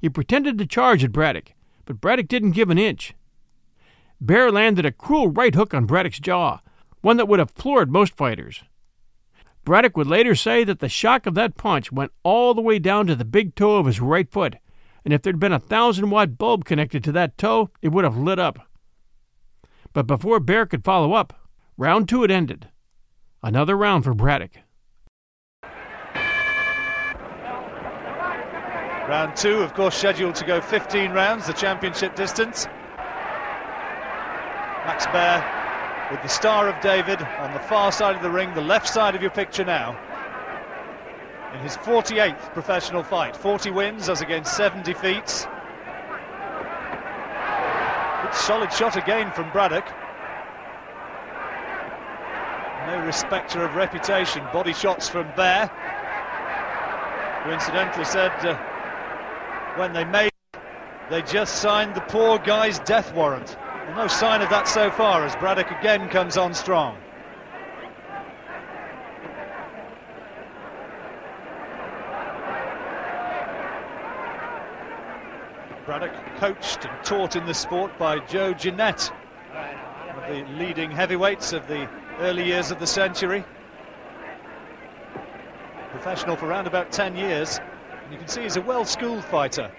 He 0.00 0.08
pretended 0.08 0.56
to 0.58 0.66
charge 0.66 1.02
at 1.04 1.12
Braddock, 1.12 1.52
but 1.84 2.00
Braddock 2.00 2.28
didn't 2.28 2.52
give 2.52 2.70
an 2.70 2.78
inch. 2.78 3.14
Baer 4.20 4.52
landed 4.52 4.86
a 4.86 4.92
cruel 4.92 5.28
right 5.28 5.54
hook 5.54 5.74
on 5.74 5.86
Braddock's 5.86 6.20
jaw, 6.20 6.60
one 7.00 7.16
that 7.16 7.26
would 7.26 7.38
have 7.38 7.50
floored 7.50 7.90
most 7.90 8.16
fighters. 8.16 8.62
Braddock 9.64 9.96
would 9.96 10.06
later 10.06 10.34
say 10.34 10.64
that 10.64 10.78
the 10.78 10.88
shock 10.88 11.26
of 11.26 11.34
that 11.34 11.56
punch 11.56 11.92
went 11.92 12.12
all 12.22 12.54
the 12.54 12.62
way 12.62 12.78
down 12.78 13.06
to 13.06 13.14
the 13.14 13.24
big 13.24 13.54
toe 13.54 13.76
of 13.76 13.86
his 13.86 14.00
right 14.00 14.30
foot, 14.30 14.56
and 15.04 15.12
if 15.12 15.22
there'd 15.22 15.38
been 15.38 15.52
a 15.52 15.58
thousand 15.58 16.10
watt 16.10 16.38
bulb 16.38 16.64
connected 16.64 17.04
to 17.04 17.12
that 17.12 17.36
toe, 17.36 17.68
it 17.82 17.88
would 17.88 18.04
have 18.04 18.16
lit 18.16 18.38
up. 18.38 18.58
But 19.92 20.06
before 20.06 20.40
Baer 20.40 20.66
could 20.66 20.84
follow 20.84 21.12
up, 21.12 21.34
round 21.76 22.08
two 22.08 22.22
had 22.22 22.30
ended. 22.30 22.68
Another 23.42 23.76
round 23.76 24.04
for 24.04 24.14
Braddock. 24.14 24.52
Round 29.08 29.34
two, 29.36 29.58
of 29.58 29.74
course, 29.74 29.96
scheduled 29.96 30.36
to 30.36 30.46
go 30.46 30.60
15 30.60 31.10
rounds, 31.10 31.46
the 31.46 31.52
championship 31.52 32.14
distance. 32.14 32.66
Max 34.86 35.06
Baer 35.06 35.59
with 36.10 36.22
the 36.22 36.28
Star 36.28 36.68
of 36.68 36.80
David 36.82 37.22
on 37.22 37.52
the 37.52 37.60
far 37.60 37.92
side 37.92 38.16
of 38.16 38.22
the 38.22 38.30
ring, 38.30 38.52
the 38.54 38.60
left 38.60 38.88
side 38.88 39.14
of 39.14 39.22
your 39.22 39.30
picture 39.30 39.64
now. 39.64 39.98
In 41.54 41.60
his 41.60 41.76
48th 41.78 42.52
professional 42.52 43.02
fight, 43.02 43.36
40 43.36 43.70
wins 43.70 44.08
as 44.08 44.20
against 44.20 44.56
7 44.56 44.82
defeats. 44.82 45.46
Good 48.22 48.34
solid 48.34 48.72
shot 48.72 48.96
again 48.96 49.30
from 49.32 49.50
Braddock. 49.52 49.86
No 52.86 53.04
respecter 53.04 53.64
of 53.64 53.76
reputation. 53.76 54.44
Body 54.52 54.72
shots 54.72 55.08
from 55.08 55.30
Baer, 55.36 55.68
who 57.44 57.50
incidentally 57.50 58.04
said 58.04 58.32
uh, 58.44 58.56
when 59.76 59.92
they 59.92 60.04
made 60.04 60.30
they 61.10 61.22
just 61.22 61.56
signed 61.56 61.94
the 61.96 62.00
poor 62.02 62.38
guy's 62.38 62.78
death 62.80 63.12
warrant. 63.14 63.56
Well, 63.86 63.96
no 63.96 64.06
sign 64.08 64.42
of 64.42 64.50
that 64.50 64.68
so 64.68 64.90
far 64.90 65.24
as 65.24 65.34
Braddock 65.36 65.70
again 65.70 66.08
comes 66.08 66.36
on 66.36 66.54
strong. 66.54 66.96
Braddock 75.86 76.12
coached 76.36 76.84
and 76.84 77.04
taught 77.04 77.36
in 77.36 77.46
the 77.46 77.54
sport 77.54 77.98
by 77.98 78.18
Joe 78.26 78.52
Jeannette, 78.52 79.10
one 79.50 80.24
of 80.24 80.30
the 80.30 80.52
leading 80.52 80.90
heavyweights 80.90 81.52
of 81.52 81.66
the 81.66 81.88
early 82.20 82.44
years 82.44 82.70
of 82.70 82.78
the 82.78 82.86
century. 82.86 83.44
Professional 85.90 86.36
for 86.36 86.46
around 86.46 86.66
about 86.66 86.92
10 86.92 87.16
years. 87.16 87.58
And 88.04 88.12
you 88.12 88.18
can 88.18 88.28
see 88.28 88.42
he's 88.42 88.56
a 88.56 88.62
well-schooled 88.62 89.24
fighter. 89.24 89.70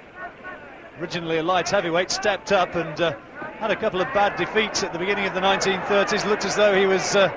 Originally 0.99 1.37
a 1.37 1.43
light 1.43 1.69
heavyweight, 1.69 2.11
stepped 2.11 2.51
up 2.51 2.75
and 2.75 2.99
uh, 2.99 3.13
had 3.61 3.69
a 3.69 3.75
couple 3.75 4.01
of 4.01 4.11
bad 4.11 4.35
defeats 4.37 4.81
at 4.81 4.91
the 4.91 4.97
beginning 4.97 5.27
of 5.27 5.35
the 5.35 5.39
1930s. 5.39 6.25
Looked 6.25 6.45
as 6.45 6.55
though 6.55 6.73
he 6.73 6.87
was 6.87 7.15
uh, 7.15 7.27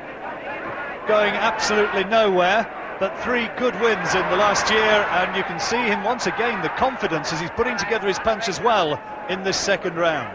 going 1.06 1.34
absolutely 1.34 2.02
nowhere. 2.04 2.64
But 2.98 3.14
three 3.22 3.48
good 3.58 3.78
wins 3.78 4.14
in 4.14 4.22
the 4.30 4.36
last 4.36 4.70
year, 4.70 4.80
and 4.80 5.36
you 5.36 5.42
can 5.42 5.60
see 5.60 5.76
him 5.76 6.02
once 6.02 6.26
again, 6.26 6.62
the 6.62 6.70
confidence 6.70 7.30
as 7.30 7.40
he's 7.42 7.50
putting 7.50 7.76
together 7.76 8.08
his 8.08 8.18
punch 8.20 8.48
as 8.48 8.58
well 8.58 8.98
in 9.28 9.42
this 9.42 9.58
second 9.58 9.96
round. 9.96 10.34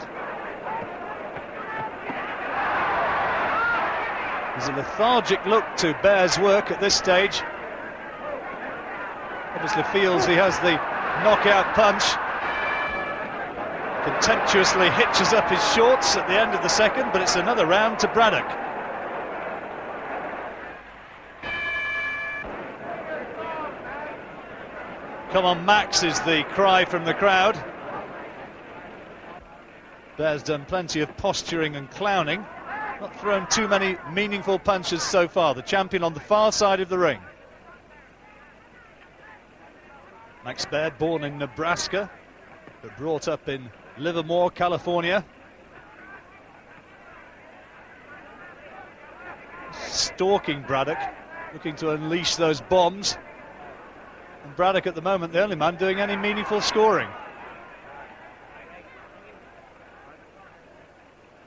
There's 4.53 4.69
a 4.69 4.77
lethargic 4.77 5.43
look 5.47 5.65
to 5.77 5.97
Baer's 6.03 6.37
work 6.37 6.69
at 6.69 6.79
this 6.79 6.93
stage. 6.93 7.41
Obviously 9.55 9.81
feels 9.91 10.27
he 10.27 10.35
has 10.35 10.59
the 10.59 10.73
knockout 11.23 11.73
punch. 11.73 12.03
Contemptuously 14.03 14.89
hitches 14.91 15.33
up 15.33 15.49
his 15.49 15.61
shorts 15.73 16.15
at 16.15 16.27
the 16.27 16.39
end 16.39 16.53
of 16.55 16.61
the 16.61 16.69
second, 16.69 17.11
but 17.11 17.21
it's 17.21 17.35
another 17.35 17.65
round 17.65 17.99
to 17.99 18.07
Braddock. 18.07 18.47
Come 25.31 25.45
on, 25.45 25.65
Max, 25.65 26.01
is 26.01 26.19
the 26.21 26.43
cry 26.49 26.85
from 26.85 27.05
the 27.05 27.13
crowd. 27.13 27.61
Baer's 30.17 30.43
done 30.43 30.65
plenty 30.65 31.01
of 31.01 31.15
posturing 31.17 31.75
and 31.75 31.89
clowning. 31.91 32.45
Not 32.99 33.15
thrown 33.21 33.47
too 33.47 33.67
many 33.67 33.97
meaningful 34.11 34.59
punches 34.59 35.03
so 35.03 35.27
far. 35.27 35.53
The 35.53 35.61
champion 35.61 36.03
on 36.03 36.13
the 36.13 36.19
far 36.19 36.51
side 36.51 36.79
of 36.79 36.89
the 36.89 36.97
ring. 36.97 37.19
Max 40.43 40.65
Baer, 40.65 40.91
born 40.91 41.23
in 41.23 41.37
Nebraska, 41.37 42.09
but 42.81 42.97
brought 42.97 43.27
up 43.27 43.47
in 43.47 43.69
Livermore, 43.99 44.49
California. 44.51 45.25
Stalking 49.73 50.61
Braddock, 50.63 50.99
looking 51.53 51.75
to 51.77 51.91
unleash 51.91 52.35
those 52.35 52.61
bombs. 52.61 53.17
And 54.43 54.55
Braddock 54.55 54.87
at 54.87 54.95
the 54.95 55.01
moment, 55.01 55.33
the 55.33 55.43
only 55.43 55.55
man 55.55 55.75
doing 55.75 55.99
any 55.99 56.15
meaningful 56.15 56.61
scoring. 56.61 57.09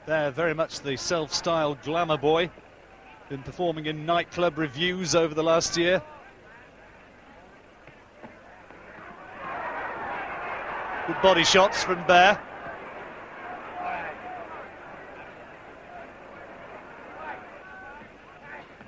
They're 0.05 0.31
very 0.31 0.53
much 0.53 0.81
the 0.81 0.97
self-styled 0.97 1.81
glamour 1.81 2.17
boy. 2.17 2.49
Been 3.29 3.41
performing 3.41 3.85
in 3.85 4.05
nightclub 4.05 4.57
reviews 4.57 5.15
over 5.15 5.33
the 5.33 5.43
last 5.43 5.77
year. 5.77 6.03
Good 11.05 11.21
body 11.21 11.43
shots 11.43 11.83
from 11.83 12.05
Baer. 12.07 12.39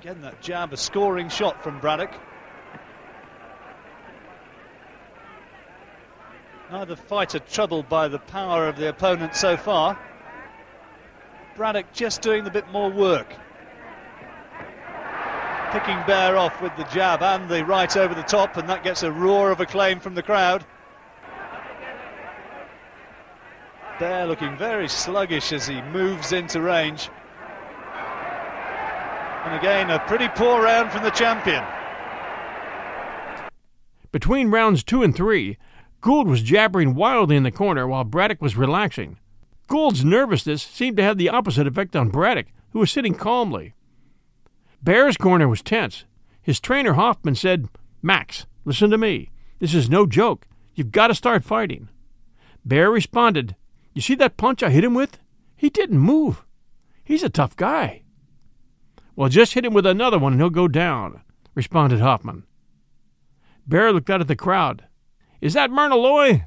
Again, 0.00 0.22
that 0.22 0.40
jab, 0.40 0.72
a 0.72 0.78
scoring 0.78 1.28
shot 1.28 1.62
from 1.62 1.78
Braddock. 1.78 2.14
Neither 6.70 6.96
fighter 6.96 7.38
troubled 7.38 7.90
by 7.90 8.08
the 8.08 8.18
power 8.18 8.66
of 8.66 8.76
the 8.76 8.88
opponent 8.88 9.34
so 9.34 9.58
far. 9.58 9.98
Braddock 11.54 11.92
just 11.92 12.22
doing 12.22 12.44
the 12.44 12.50
bit 12.50 12.66
more 12.70 12.90
work. 12.90 13.28
Picking 15.70 16.02
Baer 16.06 16.38
off 16.38 16.62
with 16.62 16.74
the 16.78 16.84
jab 16.84 17.22
and 17.22 17.46
the 17.46 17.62
right 17.62 17.94
over 17.94 18.14
the 18.14 18.22
top, 18.22 18.56
and 18.56 18.66
that 18.70 18.82
gets 18.82 19.02
a 19.02 19.12
roar 19.12 19.50
of 19.50 19.60
acclaim 19.60 20.00
from 20.00 20.14
the 20.14 20.22
crowd. 20.22 20.64
Baer 23.98 24.26
looking 24.26 24.56
very 24.58 24.88
sluggish 24.88 25.52
as 25.52 25.66
he 25.66 25.80
moves 25.82 26.32
into 26.32 26.60
range. 26.60 27.08
And 29.44 29.54
again, 29.56 29.90
a 29.90 29.98
pretty 30.00 30.28
poor 30.28 30.62
round 30.62 30.90
from 30.90 31.02
the 31.02 31.10
champion. 31.10 31.64
Between 34.12 34.50
rounds 34.50 34.82
two 34.82 35.02
and 35.02 35.14
three, 35.14 35.56
Gould 36.00 36.28
was 36.28 36.42
jabbering 36.42 36.94
wildly 36.94 37.36
in 37.36 37.42
the 37.42 37.50
corner 37.50 37.86
while 37.86 38.04
Braddock 38.04 38.42
was 38.42 38.56
relaxing. 38.56 39.18
Gould's 39.66 40.04
nervousness 40.04 40.62
seemed 40.62 40.96
to 40.98 41.02
have 41.02 41.18
the 41.18 41.28
opposite 41.28 41.66
effect 41.66 41.96
on 41.96 42.10
Braddock, 42.10 42.46
who 42.70 42.80
was 42.80 42.90
sitting 42.90 43.14
calmly. 43.14 43.74
Baer's 44.82 45.16
corner 45.16 45.48
was 45.48 45.62
tense. 45.62 46.04
His 46.42 46.60
trainer 46.60 46.92
Hoffman 46.92 47.34
said, 47.34 47.68
Max, 48.02 48.46
listen 48.64 48.90
to 48.90 48.98
me. 48.98 49.30
This 49.58 49.74
is 49.74 49.90
no 49.90 50.06
joke. 50.06 50.46
You've 50.74 50.92
got 50.92 51.08
to 51.08 51.14
start 51.14 51.44
fighting. 51.44 51.88
Baer 52.64 52.90
responded, 52.90 53.56
You 53.96 54.02
see 54.02 54.14
that 54.16 54.36
punch 54.36 54.62
I 54.62 54.68
hit 54.68 54.84
him 54.84 54.92
with? 54.92 55.18
He 55.56 55.70
didn't 55.70 56.00
move. 56.00 56.44
He's 57.02 57.22
a 57.22 57.30
tough 57.30 57.56
guy. 57.56 58.02
Well, 59.16 59.30
just 59.30 59.54
hit 59.54 59.64
him 59.64 59.72
with 59.72 59.86
another 59.86 60.18
one 60.18 60.34
and 60.34 60.42
he'll 60.42 60.50
go 60.50 60.68
down, 60.68 61.22
responded 61.54 62.00
Hoffman. 62.00 62.44
Baer 63.66 63.94
looked 63.94 64.10
out 64.10 64.20
at 64.20 64.28
the 64.28 64.36
crowd. 64.36 64.84
Is 65.40 65.54
that 65.54 65.70
Myrna 65.70 65.96
Loy? 65.96 66.44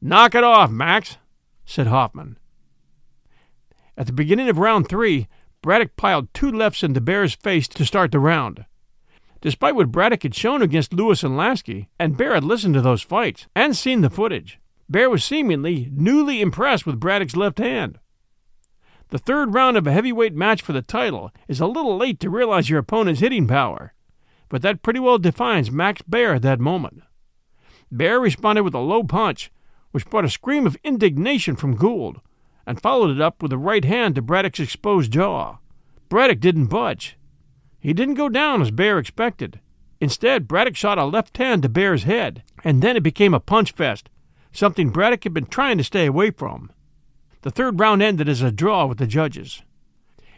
Knock 0.00 0.36
it 0.36 0.44
off, 0.44 0.70
Max, 0.70 1.16
said 1.64 1.88
Hoffman. 1.88 2.38
At 3.98 4.06
the 4.06 4.12
beginning 4.12 4.48
of 4.48 4.58
round 4.58 4.88
three, 4.88 5.26
Braddock 5.62 5.96
piled 5.96 6.32
two 6.32 6.52
lefts 6.52 6.84
into 6.84 7.00
Baer's 7.00 7.34
face 7.34 7.66
to 7.66 7.84
start 7.84 8.12
the 8.12 8.20
round. 8.20 8.66
Despite 9.40 9.74
what 9.74 9.90
Braddock 9.90 10.22
had 10.22 10.36
shown 10.36 10.62
against 10.62 10.94
Lewis 10.94 11.24
and 11.24 11.36
Lasky, 11.36 11.88
and 11.98 12.16
Baer 12.16 12.34
had 12.34 12.44
listened 12.44 12.74
to 12.74 12.80
those 12.80 13.02
fights 13.02 13.48
and 13.56 13.76
seen 13.76 14.02
the 14.02 14.10
footage, 14.10 14.60
Baer 14.88 15.10
was 15.10 15.24
seemingly 15.24 15.90
newly 15.92 16.40
impressed 16.40 16.86
with 16.86 17.00
Braddock's 17.00 17.36
left 17.36 17.58
hand. 17.58 17.98
The 19.08 19.18
third 19.18 19.54
round 19.54 19.76
of 19.76 19.86
a 19.86 19.92
heavyweight 19.92 20.34
match 20.34 20.62
for 20.62 20.72
the 20.72 20.82
title 20.82 21.30
is 21.48 21.60
a 21.60 21.66
little 21.66 21.96
late 21.96 22.20
to 22.20 22.30
realize 22.30 22.70
your 22.70 22.80
opponent's 22.80 23.20
hitting 23.20 23.46
power, 23.46 23.94
but 24.48 24.62
that 24.62 24.82
pretty 24.82 25.00
well 25.00 25.18
defines 25.18 25.70
Max 25.70 26.02
Baer 26.02 26.34
at 26.34 26.42
that 26.42 26.60
moment. 26.60 27.02
Baer 27.94 28.18
responded 28.18 28.62
with 28.62 28.74
a 28.74 28.78
low 28.78 29.04
punch 29.04 29.50
which 29.96 30.10
brought 30.10 30.26
a 30.26 30.28
scream 30.28 30.66
of 30.66 30.76
indignation 30.84 31.56
from 31.56 31.74
Gould, 31.74 32.20
and 32.66 32.78
followed 32.78 33.10
it 33.10 33.18
up 33.18 33.42
with 33.42 33.50
a 33.50 33.56
right 33.56 33.82
hand 33.82 34.14
to 34.14 34.20
Braddock's 34.20 34.60
exposed 34.60 35.10
jaw. 35.10 35.56
Braddock 36.10 36.38
didn't 36.38 36.66
budge. 36.66 37.16
He 37.78 37.94
didn't 37.94 38.16
go 38.16 38.28
down 38.28 38.60
as 38.60 38.70
Baer 38.70 38.98
expected. 38.98 39.58
Instead, 39.98 40.46
Braddock 40.46 40.76
shot 40.76 40.98
a 40.98 41.06
left 41.06 41.38
hand 41.38 41.62
to 41.62 41.70
Baer's 41.70 42.02
head, 42.02 42.42
and 42.62 42.82
then 42.82 42.94
it 42.94 43.02
became 43.02 43.32
a 43.32 43.40
punch 43.40 43.72
fest, 43.72 44.10
something 44.56 44.90
Braddock 44.90 45.24
had 45.24 45.34
been 45.34 45.46
trying 45.46 45.78
to 45.78 45.84
stay 45.84 46.06
away 46.06 46.30
from. 46.30 46.70
The 47.42 47.50
third 47.50 47.78
round 47.78 48.02
ended 48.02 48.28
as 48.28 48.42
a 48.42 48.50
draw 48.50 48.86
with 48.86 48.98
the 48.98 49.06
judges. 49.06 49.62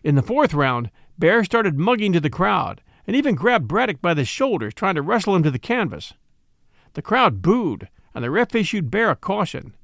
In 0.02 0.14
the 0.14 0.22
fourth 0.22 0.54
round, 0.54 0.90
Baer 1.18 1.44
started 1.44 1.78
mugging 1.78 2.12
to 2.12 2.20
the 2.20 2.30
crowd 2.30 2.82
and 3.06 3.16
even 3.16 3.34
grabbed 3.34 3.66
Braddock 3.66 4.02
by 4.02 4.12
the 4.12 4.24
shoulders, 4.24 4.74
trying 4.74 4.94
to 4.94 5.02
wrestle 5.02 5.34
him 5.34 5.42
to 5.42 5.50
the 5.50 5.58
canvas. 5.58 6.12
The 6.92 7.00
crowd 7.00 7.40
booed, 7.40 7.88
and 8.14 8.22
the 8.22 8.30
ref 8.30 8.54
issued 8.54 8.90
Baer 8.90 9.10
a 9.10 9.16
caution. 9.16 9.74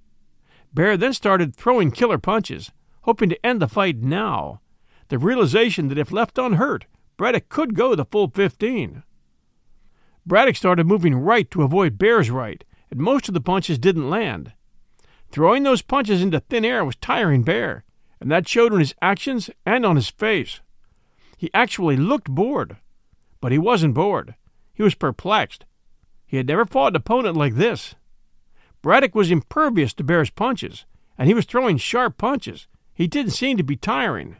Baer 0.74 0.98
then 0.98 1.14
started 1.14 1.56
throwing 1.56 1.90
killer 1.90 2.18
punches, 2.18 2.70
hoping 3.02 3.30
to 3.30 3.46
end 3.46 3.62
the 3.62 3.68
fight 3.68 4.02
now. 4.02 4.60
The 5.08 5.18
realization 5.18 5.88
that 5.88 5.98
if 5.98 6.12
left 6.12 6.36
unhurt, 6.36 6.84
Braddock 7.16 7.48
could 7.48 7.74
go 7.74 7.94
the 7.94 8.04
full 8.04 8.28
15. 8.28 9.02
Braddock 10.26 10.56
started 10.56 10.86
moving 10.86 11.14
right 11.14 11.50
to 11.50 11.62
avoid 11.62 11.96
Baer's 11.96 12.30
right, 12.30 12.62
most 12.96 13.28
of 13.28 13.34
the 13.34 13.40
punches 13.40 13.78
didn't 13.78 14.10
land. 14.10 14.52
Throwing 15.30 15.62
those 15.62 15.82
punches 15.82 16.22
into 16.22 16.40
thin 16.40 16.64
air 16.64 16.84
was 16.84 16.96
tiring 16.96 17.42
Baer, 17.42 17.84
and 18.20 18.30
that 18.30 18.48
showed 18.48 18.72
in 18.72 18.78
his 18.78 18.94
actions 19.02 19.50
and 19.66 19.84
on 19.84 19.96
his 19.96 20.08
face. 20.08 20.60
He 21.36 21.50
actually 21.52 21.96
looked 21.96 22.30
bored. 22.30 22.76
But 23.40 23.52
he 23.52 23.58
wasn't 23.58 23.94
bored. 23.94 24.36
He 24.72 24.82
was 24.82 24.94
perplexed. 24.94 25.66
He 26.26 26.38
had 26.38 26.46
never 26.46 26.64
fought 26.64 26.92
an 26.92 26.96
opponent 26.96 27.36
like 27.36 27.56
this. 27.56 27.94
Braddock 28.80 29.14
was 29.14 29.30
impervious 29.30 29.92
to 29.94 30.04
Baer's 30.04 30.30
punches, 30.30 30.86
and 31.18 31.28
he 31.28 31.34
was 31.34 31.44
throwing 31.44 31.76
sharp 31.76 32.16
punches. 32.16 32.66
He 32.94 33.06
didn't 33.06 33.32
seem 33.32 33.56
to 33.56 33.62
be 33.62 33.76
tiring. 33.76 34.36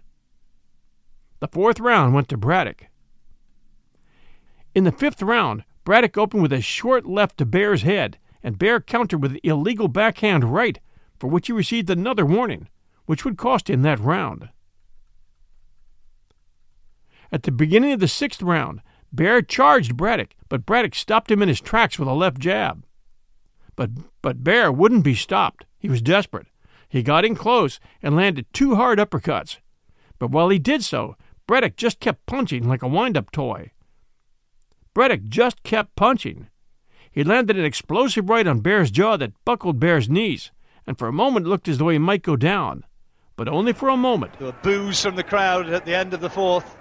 The 1.40 1.48
fourth 1.48 1.80
round 1.80 2.14
went 2.14 2.28
to 2.30 2.36
Braddock. 2.36 2.86
In 4.74 4.84
the 4.84 4.92
fifth 4.92 5.22
round, 5.22 5.64
Braddock 5.84 6.16
opened 6.16 6.42
with 6.42 6.52
a 6.52 6.60
short 6.60 7.04
left 7.04 7.36
to 7.38 7.44
Baer's 7.44 7.82
head, 7.82 8.18
and 8.44 8.58
Baer 8.58 8.78
countered 8.78 9.22
with 9.22 9.32
an 9.32 9.40
illegal 9.42 9.88
backhand 9.88 10.44
right, 10.44 10.78
for 11.18 11.28
which 11.28 11.46
he 11.46 11.52
received 11.52 11.88
another 11.88 12.26
warning, 12.26 12.68
which 13.06 13.24
would 13.24 13.38
cost 13.38 13.70
him 13.70 13.82
that 13.82 13.98
round. 13.98 14.50
At 17.32 17.44
the 17.44 17.50
beginning 17.50 17.92
of 17.92 18.00
the 18.00 18.06
sixth 18.06 18.42
round, 18.42 18.82
Baer 19.12 19.40
charged 19.40 19.96
Braddock, 19.96 20.34
but 20.48 20.66
Braddock 20.66 20.94
stopped 20.94 21.30
him 21.30 21.40
in 21.40 21.48
his 21.48 21.60
tracks 21.60 21.98
with 21.98 22.06
a 22.06 22.12
left 22.12 22.38
jab. 22.38 22.84
But, 23.76 23.90
but 24.20 24.44
Baer 24.44 24.70
wouldn't 24.70 25.04
be 25.04 25.14
stopped. 25.14 25.64
He 25.78 25.88
was 25.88 26.02
desperate. 26.02 26.46
He 26.88 27.02
got 27.02 27.24
in 27.24 27.34
close 27.34 27.80
and 28.02 28.14
landed 28.14 28.46
two 28.52 28.74
hard 28.74 28.98
uppercuts. 28.98 29.58
But 30.18 30.30
while 30.30 30.50
he 30.50 30.58
did 30.58 30.84
so, 30.84 31.16
Braddock 31.46 31.76
just 31.76 31.98
kept 31.98 32.26
punching 32.26 32.68
like 32.68 32.82
a 32.82 32.88
wind 32.88 33.16
up 33.16 33.32
toy. 33.32 33.72
Braddock 34.92 35.24
just 35.24 35.62
kept 35.62 35.96
punching. 35.96 36.48
He 37.14 37.22
landed 37.22 37.56
an 37.56 37.64
explosive 37.64 38.28
right 38.28 38.44
on 38.44 38.58
Baer's 38.58 38.90
jaw 38.90 39.16
that 39.18 39.32
buckled 39.44 39.78
Baer's 39.78 40.08
knees, 40.08 40.50
and 40.84 40.98
for 40.98 41.06
a 41.06 41.12
moment 41.12 41.46
looked 41.46 41.68
as 41.68 41.78
though 41.78 41.90
he 41.90 41.98
might 41.98 42.22
go 42.22 42.34
down. 42.34 42.84
But 43.36 43.46
only 43.46 43.72
for 43.72 43.88
a 43.88 43.96
moment. 43.96 44.36
There 44.38 44.48
were 44.48 44.58
boos 44.62 45.00
from 45.00 45.14
the 45.14 45.22
crowd 45.22 45.68
at 45.68 45.84
the 45.84 45.94
end 45.94 46.12
of 46.12 46.20
the 46.20 46.28
fourth. 46.28 46.76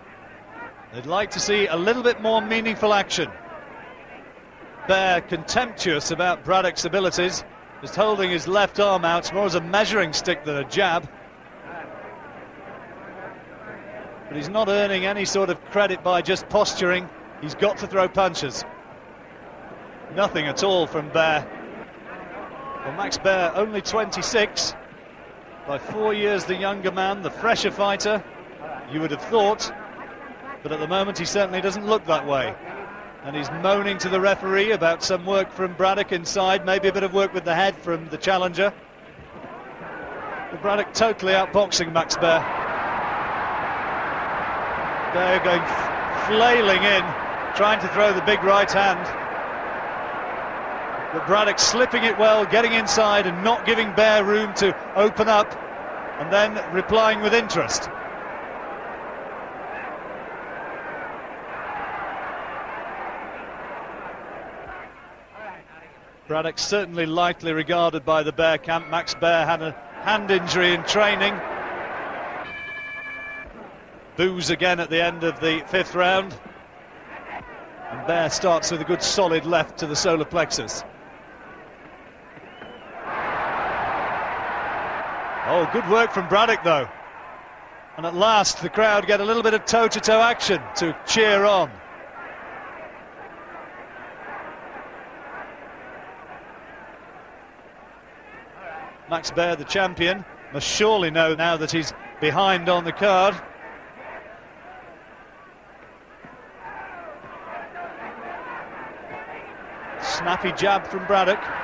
They'd 0.91 1.05
like 1.05 1.29
to 1.31 1.39
see 1.39 1.67
a 1.67 1.75
little 1.75 2.01
bit 2.01 2.19
more 2.19 2.41
meaningful 2.41 2.95
action. 2.95 3.29
Baer 4.88 5.21
contemptuous 5.21 6.09
about 6.09 6.43
Braddock's 6.43 6.86
abilities, 6.86 7.43
just 7.81 7.95
holding 7.95 8.31
his 8.31 8.47
left 8.47 8.79
arm 8.79 9.05
out 9.05 9.31
more 9.36 9.45
as 9.45 9.53
a 9.53 9.61
measuring 9.61 10.13
stick 10.13 10.43
than 10.45 10.57
a 10.57 10.67
jab. 10.67 11.07
but 14.34 14.38
he's 14.38 14.49
not 14.49 14.67
earning 14.67 15.05
any 15.05 15.25
sort 15.25 15.51
of 15.51 15.63
credit 15.65 16.03
by 16.03 16.19
just 16.19 16.49
posturing. 16.49 17.07
He's 17.39 17.53
got 17.53 17.77
to 17.77 17.88
throw 17.88 18.09
punches. 18.09 18.65
Nothing 20.16 20.45
at 20.45 20.64
all 20.64 20.86
from 20.86 21.09
Baer. 21.09 21.43
Well, 22.86 22.95
Max 22.95 23.18
Baer, 23.18 23.51
only 23.55 23.82
26, 23.82 24.76
by 25.68 25.80
four 25.80 26.14
years 26.14 26.45
the 26.45 26.55
younger 26.55 26.91
man, 26.91 27.24
the 27.24 27.32
fresher 27.32 27.72
fighter, 27.72 28.24
you 28.91 29.01
would 29.01 29.09
have 29.09 29.24
thought, 29.24 29.74
but 30.61 30.72
at 30.72 30.80
the 30.80 30.88
moment 30.88 31.18
he 31.18 31.26
certainly 31.26 31.61
doesn't 31.61 31.88
look 31.88 32.05
that 32.05 32.28
way. 32.28 32.53
And 33.24 33.36
he's 33.36 33.49
moaning 33.64 33.97
to 33.99 34.09
the 34.09 34.20
referee 34.20 34.72
about 34.72 35.01
some 35.01 35.26
work 35.26 35.51
from 35.51 35.74
Braddock 35.74 36.11
inside, 36.11 36.64
maybe 36.64 36.89
a 36.89 36.93
bit 36.93 37.03
of 37.03 37.14
work 37.14 37.34
with 37.34 37.45
the 37.45 37.55
head 37.55 37.76
from 37.76 38.07
the 38.09 38.18
challenger. 38.18 38.72
But 40.51 40.61
Braddock 40.61 40.93
totally 40.93 41.34
outboxing 41.34 41.91
Max 41.91 42.18
Baer. 42.18 42.41
Baer 45.16 45.39
going 45.43 45.64
flailing 46.28 46.84
in, 46.84 47.03
trying 47.55 47.80
to 47.80 47.88
throw 47.88 48.14
the 48.14 48.22
big 48.22 48.43
right 48.43 48.72
hand. 48.72 49.22
But 51.14 51.28
Braddock 51.28 51.59
slipping 51.59 52.03
it 52.05 52.18
well, 52.18 52.43
getting 52.43 52.74
inside 52.74 53.28
and 53.28 53.43
not 53.43 53.68
giving 53.68 53.93
Baer 53.93 54.24
room 54.24 54.51
to 54.55 54.76
open 54.95 55.30
up, 55.30 55.55
and 56.20 56.34
then 56.34 56.59
replying 56.74 57.22
with 57.22 57.36
interest. 57.36 57.88
Braddock 66.28 66.57
certainly 66.57 67.05
lightly 67.05 67.53
regarded 67.53 68.03
by 68.03 68.24
the 68.24 68.32
Baer 68.32 68.57
camp. 68.57 68.89
Max 68.89 69.14
Baer 69.14 69.45
had 69.45 69.61
a 69.61 69.74
hand 70.01 70.32
injury 70.32 70.74
in 70.74 70.82
training. 70.84 71.39
Boos 74.18 74.49
again 74.49 74.80
at 74.80 74.89
the 74.89 75.03
end 75.03 75.24
of 75.24 75.39
the 75.41 75.64
fifth 75.68 75.93
round. 75.93 76.36
And 77.91 78.07
Baer 78.07 78.32
starts 78.32 78.72
with 78.72 78.82
a 78.82 78.86
good 78.86 79.03
solid 79.03 79.45
left 79.45 79.78
to 79.78 79.86
the 79.86 79.95
solar 79.95 80.26
plexus. 80.26 80.84
Oh, 85.45 85.69
good 85.73 85.87
work 85.89 86.13
from 86.13 86.29
Braddock 86.29 86.63
though. 86.63 86.87
And 87.97 88.05
at 88.05 88.15
last 88.15 88.61
the 88.61 88.69
crowd 88.69 89.05
get 89.05 89.19
a 89.19 89.25
little 89.25 89.43
bit 89.43 89.53
of 89.53 89.65
toe-to-toe 89.65 90.21
action 90.21 90.61
to 90.77 90.95
cheer 91.05 91.43
on. 91.43 91.69
Max 99.09 99.31
Baer, 99.31 99.57
the 99.57 99.65
champion, 99.65 100.23
must 100.53 100.65
surely 100.65 101.11
know 101.11 101.35
now 101.35 101.57
that 101.57 101.71
he's 101.71 101.93
behind 102.21 102.69
on 102.69 102.85
the 102.85 102.93
card. 102.93 103.35
Snappy 110.01 110.53
jab 110.53 110.87
from 110.87 111.05
Braddock. 111.05 111.62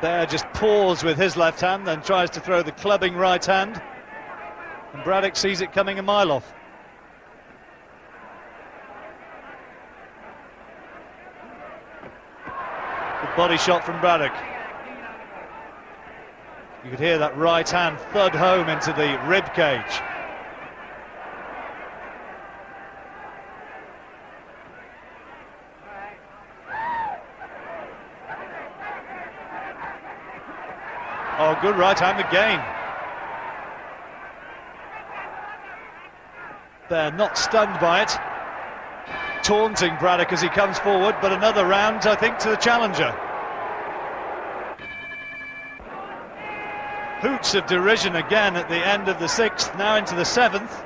Baer 0.00 0.26
just 0.26 0.46
paws 0.52 1.02
with 1.02 1.18
his 1.18 1.36
left 1.36 1.60
hand, 1.60 1.86
then 1.86 2.02
tries 2.02 2.30
to 2.30 2.40
throw 2.40 2.62
the 2.62 2.72
clubbing 2.72 3.14
right 3.16 3.44
hand. 3.44 3.82
And 4.92 5.04
Braddock 5.04 5.36
sees 5.36 5.60
it 5.60 5.72
coming 5.72 5.98
a 5.98 6.02
mile 6.02 6.32
off. 6.32 6.54
Good 13.20 13.36
body 13.36 13.56
shot 13.58 13.84
from 13.84 14.00
Braddock. 14.00 14.32
You 16.84 16.90
could 16.90 17.00
hear 17.00 17.18
that 17.18 17.36
right 17.36 17.68
hand 17.68 17.98
thud 18.12 18.34
home 18.34 18.68
into 18.68 18.92
the 18.92 19.20
rib 19.26 19.52
cage. 19.54 20.00
Good 31.60 31.76
right 31.76 31.98
hand 31.98 32.20
again. 32.20 32.64
They're 36.88 37.10
not 37.10 37.36
stunned 37.36 37.80
by 37.80 38.02
it. 38.02 38.16
Taunting 39.42 39.96
Braddock 39.98 40.32
as 40.32 40.40
he 40.40 40.48
comes 40.48 40.78
forward, 40.78 41.16
but 41.20 41.32
another 41.32 41.66
round, 41.66 42.06
I 42.06 42.14
think, 42.14 42.38
to 42.38 42.50
the 42.50 42.56
challenger. 42.56 43.10
Hoots 47.20 47.54
of 47.54 47.66
derision 47.66 48.14
again 48.14 48.54
at 48.54 48.68
the 48.68 48.76
end 48.76 49.08
of 49.08 49.18
the 49.18 49.28
sixth, 49.28 49.76
now 49.76 49.96
into 49.96 50.14
the 50.14 50.24
seventh. 50.24 50.84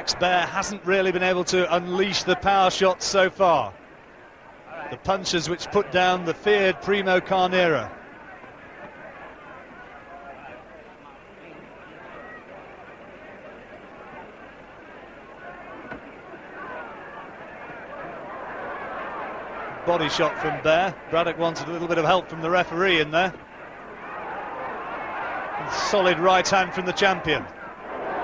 Max 0.00 0.14
Baer 0.14 0.46
hasn't 0.46 0.82
really 0.86 1.12
been 1.12 1.22
able 1.22 1.44
to 1.44 1.76
unleash 1.76 2.22
the 2.22 2.34
power 2.34 2.70
shots 2.70 3.04
so 3.04 3.28
far. 3.28 3.74
The 4.90 4.96
punches 4.96 5.50
which 5.50 5.70
put 5.72 5.92
down 5.92 6.24
the 6.24 6.32
feared 6.32 6.80
Primo 6.80 7.20
Carnera. 7.20 7.92
Body 19.84 20.08
shot 20.08 20.40
from 20.40 20.62
Baer. 20.62 20.94
Braddock 21.10 21.36
wanted 21.36 21.68
a 21.68 21.72
little 21.72 21.88
bit 21.88 21.98
of 21.98 22.06
help 22.06 22.30
from 22.30 22.40
the 22.40 22.48
referee 22.48 23.00
in 23.00 23.10
there. 23.10 23.34
And 25.58 25.70
solid 25.70 26.18
right 26.18 26.48
hand 26.48 26.72
from 26.72 26.86
the 26.86 26.92
champion. 26.92 27.44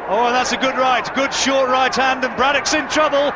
Oh, 0.08 0.30
that's 0.30 0.52
a 0.52 0.56
good 0.56 0.76
right. 0.76 1.04
Good 1.16 1.34
short 1.34 1.68
right 1.68 1.94
hand, 1.94 2.24
and 2.24 2.36
Braddock's 2.36 2.74
in 2.74 2.88
trouble. 2.88 3.32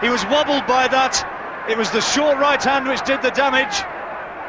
He 0.00 0.08
was 0.08 0.24
wobbled 0.26 0.66
by 0.66 0.88
that. 0.88 1.24
It 1.70 1.78
was 1.78 1.90
the 1.92 2.00
short 2.00 2.36
right 2.38 2.60
hand 2.60 2.88
which 2.88 3.02
did 3.04 3.22
the 3.22 3.30
damage. 3.30 3.84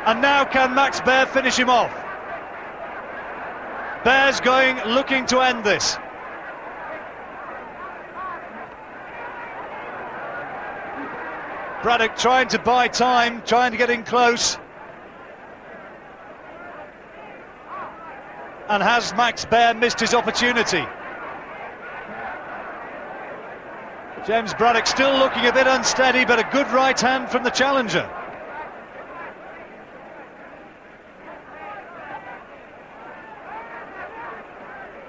And 0.07 0.23
now 0.23 0.43
can 0.43 0.73
Max 0.73 0.99
Baer 1.01 1.27
finish 1.27 1.57
him 1.57 1.69
off? 1.69 1.93
Baer's 4.03 4.39
going, 4.41 4.79
looking 4.87 5.27
to 5.27 5.41
end 5.41 5.63
this. 5.63 5.97
Braddock 11.83 12.15
trying 12.15 12.47
to 12.47 12.59
buy 12.59 12.87
time, 12.87 13.43
trying 13.45 13.71
to 13.71 13.77
get 13.77 13.91
in 13.91 14.03
close. 14.03 14.57
And 18.67 18.81
has 18.81 19.13
Max 19.13 19.45
Baer 19.45 19.75
missed 19.75 19.99
his 19.99 20.15
opportunity? 20.15 20.83
James 24.25 24.53
Braddock 24.53 24.85
still 24.85 25.17
looking 25.17 25.47
a 25.47 25.51
bit 25.51 25.65
unsteady, 25.65 26.25
but 26.25 26.37
a 26.37 26.47
good 26.51 26.67
right 26.71 26.99
hand 26.99 27.29
from 27.29 27.43
the 27.43 27.49
challenger. 27.49 28.07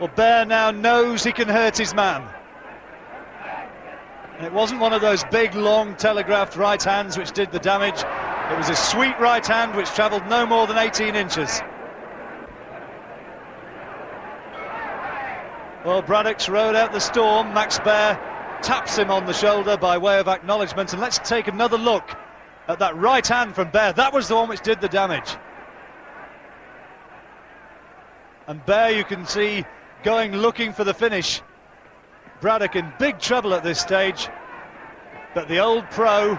Well, 0.00 0.08
Baer 0.16 0.46
now 0.46 0.70
knows 0.70 1.22
he 1.22 1.32
can 1.32 1.46
hurt 1.46 1.76
his 1.76 1.94
man. 1.94 2.26
And 4.38 4.46
it 4.46 4.52
wasn't 4.52 4.80
one 4.80 4.94
of 4.94 5.02
those 5.02 5.22
big, 5.24 5.54
long, 5.54 5.94
telegraphed 5.94 6.56
right 6.56 6.82
hands 6.82 7.18
which 7.18 7.32
did 7.32 7.52
the 7.52 7.58
damage. 7.58 8.02
It 8.50 8.56
was 8.56 8.70
a 8.70 8.74
sweet 8.74 9.20
right 9.20 9.46
hand 9.46 9.76
which 9.76 9.90
travelled 9.90 10.26
no 10.26 10.46
more 10.46 10.66
than 10.66 10.78
18 10.78 11.14
inches. 11.14 11.60
Well, 15.84 16.00
Braddock's 16.00 16.48
rode 16.48 16.76
out 16.76 16.92
the 16.92 17.00
storm. 17.00 17.52
Max 17.52 17.78
Baer 17.78 18.18
taps 18.62 18.96
him 18.96 19.10
on 19.10 19.26
the 19.26 19.32
shoulder 19.32 19.76
by 19.76 19.98
way 19.98 20.18
of 20.18 20.28
acknowledgement. 20.28 20.92
And 20.92 21.02
let's 21.02 21.18
take 21.18 21.48
another 21.48 21.78
look 21.78 22.08
at 22.68 22.78
that 22.78 22.96
right 22.96 23.26
hand 23.26 23.54
from 23.54 23.70
Baer. 23.70 23.92
That 23.92 24.12
was 24.12 24.28
the 24.28 24.36
one 24.36 24.48
which 24.48 24.60
did 24.60 24.80
the 24.80 24.88
damage. 24.88 25.36
And 28.46 28.64
Baer, 28.64 28.90
you 28.90 29.04
can 29.04 29.26
see, 29.26 29.64
going 30.02 30.32
looking 30.36 30.72
for 30.72 30.84
the 30.84 30.94
finish. 30.94 31.42
Braddock 32.40 32.76
in 32.76 32.92
big 32.98 33.18
trouble 33.18 33.54
at 33.54 33.62
this 33.62 33.80
stage. 33.80 34.28
But 35.34 35.48
the 35.48 35.60
old 35.60 35.88
pro, 35.90 36.38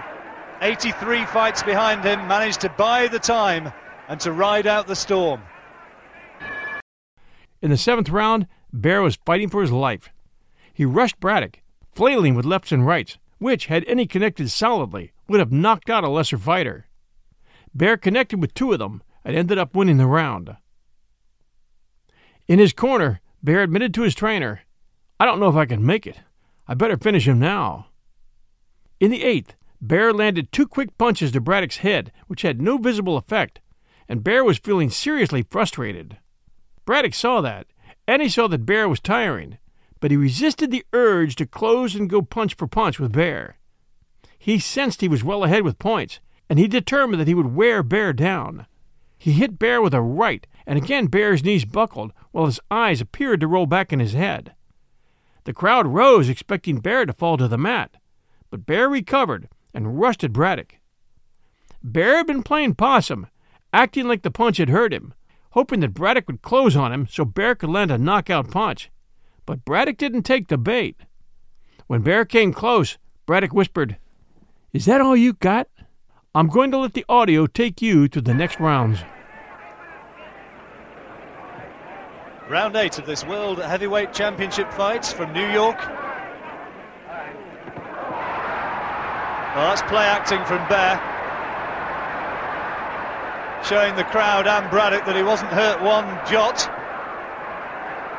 83 0.60 1.24
fights 1.26 1.62
behind 1.62 2.04
him, 2.04 2.28
managed 2.28 2.60
to 2.60 2.68
buy 2.68 3.08
the 3.08 3.18
time 3.18 3.72
and 4.08 4.20
to 4.20 4.32
ride 4.32 4.66
out 4.66 4.86
the 4.86 4.96
storm. 4.96 5.40
In 7.62 7.70
the 7.70 7.76
seventh 7.76 8.10
round, 8.10 8.46
Baer 8.72 9.00
was 9.00 9.16
fighting 9.24 9.48
for 9.48 9.62
his 9.62 9.72
life. 9.72 10.10
He 10.74 10.84
rushed 10.84 11.18
Braddock, 11.18 11.60
flailing 11.94 12.34
with 12.34 12.44
lefts 12.44 12.72
and 12.72 12.86
rights, 12.86 13.18
which, 13.38 13.66
had 13.66 13.84
any 13.86 14.06
connected 14.06 14.50
solidly, 14.50 15.12
would 15.28 15.40
have 15.40 15.52
knocked 15.52 15.90
out 15.90 16.04
a 16.04 16.08
lesser 16.08 16.38
fighter. 16.38 16.86
Baer 17.74 17.96
connected 17.96 18.40
with 18.40 18.54
two 18.54 18.72
of 18.72 18.78
them 18.78 19.02
and 19.24 19.36
ended 19.36 19.58
up 19.58 19.74
winning 19.74 19.96
the 19.96 20.06
round. 20.06 20.56
In 22.46 22.58
his 22.58 22.72
corner, 22.72 23.20
Baer 23.42 23.62
admitted 23.62 23.94
to 23.94 24.02
his 24.02 24.14
trainer, 24.14 24.60
I 25.18 25.24
don't 25.24 25.40
know 25.40 25.48
if 25.48 25.56
I 25.56 25.66
can 25.66 25.84
make 25.84 26.06
it. 26.06 26.20
I 26.66 26.74
better 26.74 26.96
finish 26.96 27.26
him 27.26 27.38
now. 27.38 27.88
In 29.00 29.10
the 29.10 29.22
eighth, 29.22 29.54
Baer 29.80 30.12
landed 30.12 30.50
two 30.50 30.66
quick 30.66 30.96
punches 30.96 31.32
to 31.32 31.40
Braddock's 31.40 31.78
head, 31.78 32.12
which 32.26 32.42
had 32.42 32.60
no 32.60 32.78
visible 32.78 33.16
effect, 33.16 33.60
and 34.08 34.24
Baer 34.24 34.44
was 34.44 34.58
feeling 34.58 34.90
seriously 34.90 35.42
frustrated. 35.42 36.18
Braddock 36.84 37.14
saw 37.14 37.40
that, 37.40 37.66
and 38.06 38.22
he 38.22 38.28
saw 38.28 38.46
that 38.48 38.66
Baer 38.66 38.88
was 38.88 39.00
tiring, 39.00 39.58
but 40.04 40.10
he 40.10 40.18
resisted 40.18 40.70
the 40.70 40.84
urge 40.92 41.34
to 41.34 41.46
close 41.46 41.94
and 41.94 42.10
go 42.10 42.20
punch 42.20 42.52
for 42.52 42.66
punch 42.66 43.00
with 43.00 43.10
Baer. 43.10 43.56
He 44.38 44.58
sensed 44.58 45.00
he 45.00 45.08
was 45.08 45.24
well 45.24 45.44
ahead 45.44 45.62
with 45.62 45.78
points, 45.78 46.20
and 46.46 46.58
he 46.58 46.68
determined 46.68 47.18
that 47.18 47.26
he 47.26 47.32
would 47.32 47.54
wear 47.54 47.82
Baer 47.82 48.12
down. 48.12 48.66
He 49.16 49.32
hit 49.32 49.58
Baer 49.58 49.80
with 49.80 49.94
a 49.94 50.02
right, 50.02 50.46
and 50.66 50.76
again 50.76 51.06
Baer's 51.06 51.42
knees 51.42 51.64
buckled 51.64 52.12
while 52.32 52.44
his 52.44 52.60
eyes 52.70 53.00
appeared 53.00 53.40
to 53.40 53.46
roll 53.46 53.64
back 53.64 53.94
in 53.94 53.98
his 53.98 54.12
head. 54.12 54.54
The 55.44 55.54
crowd 55.54 55.86
rose, 55.86 56.28
expecting 56.28 56.80
Baer 56.80 57.06
to 57.06 57.14
fall 57.14 57.38
to 57.38 57.48
the 57.48 57.56
mat, 57.56 57.96
but 58.50 58.66
Baer 58.66 58.90
recovered 58.90 59.48
and 59.72 59.98
rushed 59.98 60.22
at 60.22 60.34
Braddock. 60.34 60.74
Baer 61.82 62.18
had 62.18 62.26
been 62.26 62.42
playing 62.42 62.74
possum, 62.74 63.28
acting 63.72 64.06
like 64.06 64.20
the 64.20 64.30
punch 64.30 64.58
had 64.58 64.68
hurt 64.68 64.92
him, 64.92 65.14
hoping 65.52 65.80
that 65.80 65.94
Braddock 65.94 66.26
would 66.26 66.42
close 66.42 66.76
on 66.76 66.92
him 66.92 67.06
so 67.06 67.24
Baer 67.24 67.54
could 67.54 67.70
land 67.70 67.90
a 67.90 67.96
knockout 67.96 68.50
punch. 68.50 68.90
But 69.46 69.64
Braddock 69.64 69.98
didn't 69.98 70.22
take 70.22 70.48
the 70.48 70.58
bait. 70.58 70.96
When 71.86 72.02
Baer 72.02 72.24
came 72.24 72.52
close, 72.52 72.96
Braddock 73.26 73.52
whispered, 73.52 73.98
Is 74.72 74.86
that 74.86 75.00
all 75.00 75.16
you 75.16 75.34
got? 75.34 75.68
I'm 76.34 76.48
going 76.48 76.70
to 76.70 76.78
let 76.78 76.94
the 76.94 77.04
audio 77.08 77.46
take 77.46 77.80
you 77.80 78.08
to 78.08 78.20
the 78.20 78.34
next 78.34 78.58
rounds. 78.58 79.00
Round 82.48 82.76
eight 82.76 82.98
of 82.98 83.06
this 83.06 83.24
World 83.24 83.58
Heavyweight 83.58 84.12
Championship 84.12 84.72
fight 84.72 85.06
from 85.06 85.32
New 85.32 85.48
York. 85.50 85.78
Well, 89.54 89.68
that's 89.68 89.82
play 89.82 90.04
acting 90.04 90.44
from 90.44 90.66
Baer. 90.68 91.00
Showing 93.64 93.94
the 93.96 94.04
crowd 94.04 94.46
and 94.46 94.68
Braddock 94.70 95.06
that 95.06 95.16
he 95.16 95.22
wasn't 95.22 95.52
hurt 95.52 95.80
one 95.80 96.04
jot. 96.30 96.68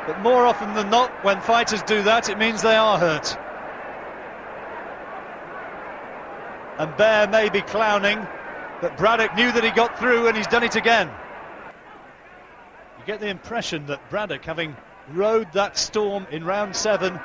But 0.06 0.22
more 0.22 0.46
often 0.46 0.74
than 0.76 0.90
not, 0.90 1.12
when 1.24 1.42
fighters 1.42 1.82
do 1.84 2.04
that, 2.04 2.30
it 2.30 2.38
means 2.38 2.62
they 2.62 2.76
are 2.76 2.98
hurt. 2.98 3.38
And 6.78 6.96
Baer 6.98 7.28
may 7.28 7.50
be 7.50 7.62
clowning, 7.62 8.28
but 8.82 8.98
Braddock 8.98 9.36
knew 9.36 9.52
that 9.52 9.64
he 9.64 9.72
got 9.72 9.98
through 9.98 10.28
and 10.28 10.38
he's 10.38 10.48
done 10.48 10.64
it 10.64 10.76
again. 10.76 11.10
You 13.00 13.06
get 13.06 13.20
the 13.20 13.30
impression 13.30 13.88
that 13.88 14.10
Braddock, 14.10 14.44
having 14.46 14.76
rode 15.10 15.52
that 15.54 15.78
storm 15.78 16.28
in 16.32 16.44
round 16.44 16.76
seven, 16.76 17.20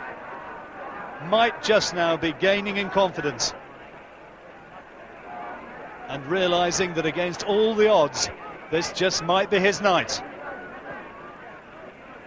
might 1.26 1.62
just 1.62 1.94
now 1.94 2.16
be 2.16 2.32
gaining 2.32 2.76
in 2.76 2.88
confidence 2.88 3.52
and 6.08 6.24
realizing 6.26 6.94
that 6.94 7.06
against 7.06 7.44
all 7.44 7.74
the 7.74 7.88
odds, 7.88 8.28
this 8.70 8.92
just 8.92 9.22
might 9.24 9.50
be 9.50 9.58
his 9.58 9.80
night. 9.80 10.22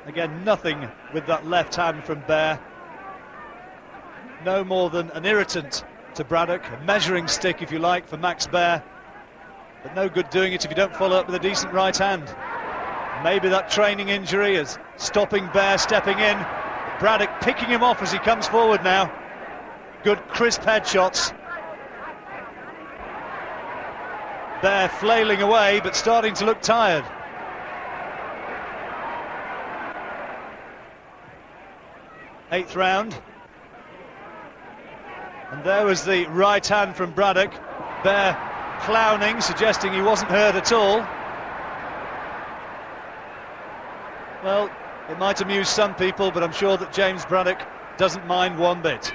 Again, 0.06 0.43
nothing 0.43 0.89
with 1.14 1.26
that 1.28 1.47
left 1.47 1.76
hand 1.76 2.04
from 2.04 2.24
Baer. 2.28 2.60
No 4.43 4.64
more 4.64 4.89
than 4.89 5.10
an 5.12 5.26
irritant 5.26 5.86
to 6.16 6.26
Braddock, 6.26 6.62
a 6.68 6.84
measuring 6.84 7.28
stick, 7.28 7.62
if 7.62 7.72
you 7.72 7.80
like, 7.80 8.08
for 8.08 8.18
Max 8.18 8.45
Baer. 8.45 8.84
But 9.82 9.95
no 9.95 10.10
good 10.10 10.30
doing 10.30 10.51
it 10.51 10.66
if 10.66 10.72
you 10.72 10.76
don't 10.76 10.95
follow 10.95 11.18
up 11.18 11.28
with 11.28 11.36
a 11.36 11.39
decent 11.39 11.72
right 11.74 11.95
hand. 11.95 12.24
Maybe 13.24 13.47
that 13.49 13.70
training 13.70 14.10
injury 14.10 14.56
is 14.56 14.78
stopping 14.97 15.49
Baer 15.54 15.78
stepping 15.78 16.20
in. 16.20 16.38
Braddock 16.99 17.39
picking 17.41 17.70
him 17.70 17.84
off 17.84 18.01
as 18.01 18.12
he 18.12 18.20
comes 18.20 18.45
forward 18.47 18.84
now. 18.84 19.12
Good 20.04 20.20
crisp 20.28 20.62
headshots. 20.62 21.32
Baer 24.62 24.89
flailing 24.89 25.41
away, 25.41 25.80
but 25.82 25.95
starting 25.95 26.34
to 26.36 26.45
look 26.45 26.62
tired. 26.62 27.06
Eighth 32.54 32.76
round. 32.76 33.20
And 35.51 35.64
there 35.64 35.88
was 35.88 36.06
the 36.06 36.28
right 36.28 36.64
hand 36.66 36.95
from 36.95 37.10
Braddock. 37.10 37.51
there 38.04 38.38
clowning, 38.82 39.41
suggesting 39.41 39.91
he 39.91 40.04
wasn't 40.04 40.30
hurt 40.30 40.54
at 40.54 40.72
all. 40.72 40.99
Well, 44.43 44.70
it 45.10 45.18
might 45.18 45.41
amuse 45.41 45.68
some 45.68 45.95
people, 45.95 46.30
but 46.30 46.43
I'm 46.43 46.51
sure 46.51 46.78
that 46.78 46.93
James 46.93 47.26
Braddock 47.26 47.60
doesn't 47.97 48.28
mind 48.28 48.60
one 48.60 48.84
bit. 48.84 49.12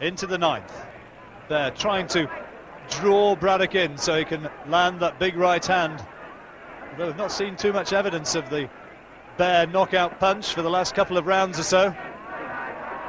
Into 0.00 0.26
the 0.26 0.38
ninth. 0.38 0.86
Baer 1.50 1.70
trying 1.72 2.06
to 2.08 2.30
draw 2.88 3.36
Braddock 3.36 3.74
in 3.74 3.98
so 3.98 4.16
he 4.16 4.24
can 4.24 4.48
land 4.68 5.00
that 5.00 5.18
big 5.18 5.36
right 5.36 5.64
hand. 5.66 6.02
Although 6.92 7.08
we've 7.08 7.16
not 7.16 7.30
seen 7.30 7.56
too 7.56 7.74
much 7.74 7.92
evidence 7.92 8.34
of 8.34 8.48
the 8.48 8.70
Baer 9.36 9.66
knockout 9.66 10.20
punch 10.20 10.54
for 10.54 10.62
the 10.62 10.70
last 10.70 10.94
couple 10.94 11.18
of 11.18 11.26
rounds 11.26 11.58
or 11.58 11.62
so. 11.62 11.94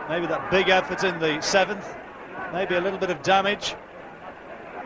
Maybe 0.10 0.28
that 0.28 0.50
big 0.52 0.70
effort 0.70 1.04
in 1.04 1.20
the 1.20 1.42
seventh, 1.42 1.96
maybe 2.54 2.76
a 2.76 2.82
little 2.82 3.00
bit 3.00 3.10
of 3.10 3.22
damage. 3.22 3.76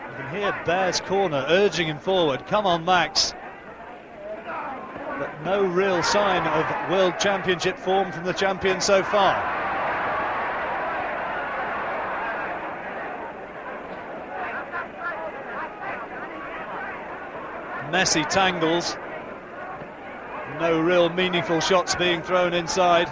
You 0.08 0.16
can 0.16 0.34
hear 0.34 0.62
Baer's 0.64 1.00
corner 1.00 1.44
urging 1.48 1.86
him 1.86 1.98
forward. 1.98 2.46
Come 2.46 2.66
on, 2.66 2.84
Max. 2.84 3.34
But 5.18 5.42
no 5.44 5.64
real 5.64 6.02
sign 6.02 6.46
of 6.46 6.90
World 6.90 7.18
Championship 7.18 7.78
form 7.78 8.10
from 8.12 8.24
the 8.24 8.32
champion 8.32 8.80
so 8.80 9.02
far. 9.02 9.60
messy 17.90 18.22
tangles. 18.24 18.96
No 20.60 20.78
real 20.78 21.08
meaningful 21.08 21.58
shots 21.60 21.94
being 21.94 22.20
thrown 22.20 22.52
inside. 22.52 23.06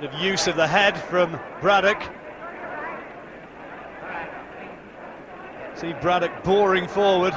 Bit 0.00 0.14
of 0.14 0.20
use 0.20 0.46
of 0.46 0.54
the 0.54 0.68
head 0.68 0.96
from 0.96 1.40
Braddock. 1.60 2.00
See 5.74 5.92
Braddock 5.94 6.44
boring 6.44 6.86
forward. 6.86 7.34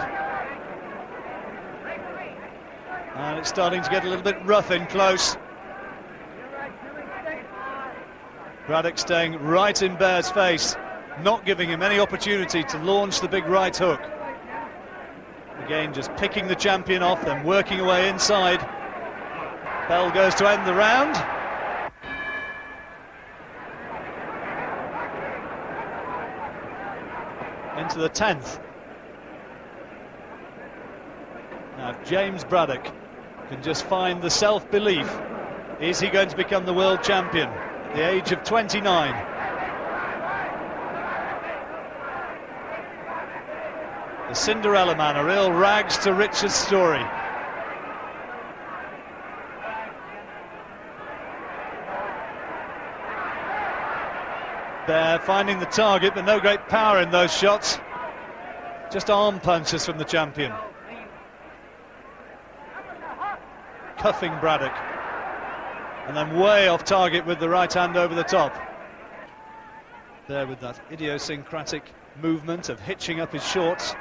And 3.16 3.39
it's 3.39 3.49
starting 3.49 3.82
to 3.82 3.89
get 3.89 4.05
a 4.05 4.07
little 4.07 4.24
bit 4.24 4.38
rough 4.45 4.70
in 4.70 4.86
close. 4.86 5.38
Braddock 8.68 8.99
staying 8.99 9.41
right 9.41 9.82
in 9.82 9.95
Baer's 9.95 10.30
face, 10.30 10.76
not 11.24 11.47
giving 11.47 11.68
him 11.68 11.82
any 11.82 11.99
opportunity 11.99 12.64
to 12.66 12.78
launch 12.84 13.22
the 13.22 13.28
big 13.28 13.45
right 13.45 13.76
hook. 13.76 14.01
Again, 15.66 15.93
just 15.93 16.16
picking 16.16 16.47
the 16.47 16.55
champion 16.55 17.03
off, 17.03 17.24
then 17.24 17.45
working 17.45 17.80
away 17.80 18.09
inside. 18.09 18.59
Bell 19.88 20.12
goes 20.12 20.34
to 20.36 20.49
end 20.49 20.66
the 20.66 20.74
round. 20.74 21.16
Into 27.78 27.99
the 27.99 28.09
10th. 28.09 28.59
Now, 31.78 31.97
James 32.03 32.43
Braddock 32.43 32.91
can 33.49 33.62
just 33.64 33.86
find 33.86 34.22
the 34.22 34.30
self-belief, 34.30 35.09
is 35.80 35.99
he 35.99 36.09
going 36.09 36.30
to 36.30 36.38
become 36.38 36.66
the 36.66 36.74
world 36.74 37.03
champion 37.03 37.49
at 37.49 37.95
the 37.95 38.09
age 38.09 38.32
of 38.32 38.43
29? 38.43 39.31
The 44.32 44.36
Cinderella 44.36 44.96
Man, 44.96 45.18
a 45.18 45.26
real 45.26 45.52
rags 45.52 45.98
to 45.98 46.14
riches 46.14 46.54
story. 46.54 47.04
Baer 54.88 55.20
finding 55.20 55.60
the 55.60 55.66
target, 55.66 56.14
but 56.16 56.24
no 56.24 56.40
great 56.40 56.66
power 56.70 57.02
in 57.02 57.12
those 57.12 57.36
shots. 57.36 57.78
Just 58.90 59.10
arm 59.10 59.42
punches 59.42 59.86
from 59.86 59.98
the 59.98 60.06
champion. 60.06 60.54
Cuffing 63.98 64.40
Braddock. 64.40 64.78
And 66.08 66.16
then 66.16 66.40
way 66.40 66.70
off 66.70 66.86
target 66.86 67.26
with 67.26 67.42
the 67.42 67.50
right 67.50 67.74
hand 67.74 67.98
over 67.98 68.16
the 68.16 68.24
top. 68.24 68.56
There 70.30 70.48
with 70.48 70.62
that 70.62 70.80
idiosyncratic 70.90 71.84
movement 72.22 72.70
of 72.70 72.80
hitching 72.80 73.20
up 73.20 73.34
his 73.34 73.46
shorts. 73.46 73.94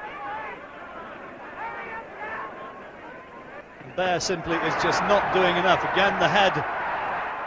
Baer 4.00 4.18
simply 4.18 4.56
is 4.56 4.72
just 4.82 5.02
not 5.02 5.34
doing 5.34 5.54
enough. 5.58 5.84
Again, 5.92 6.18
the 6.20 6.26
head 6.26 6.56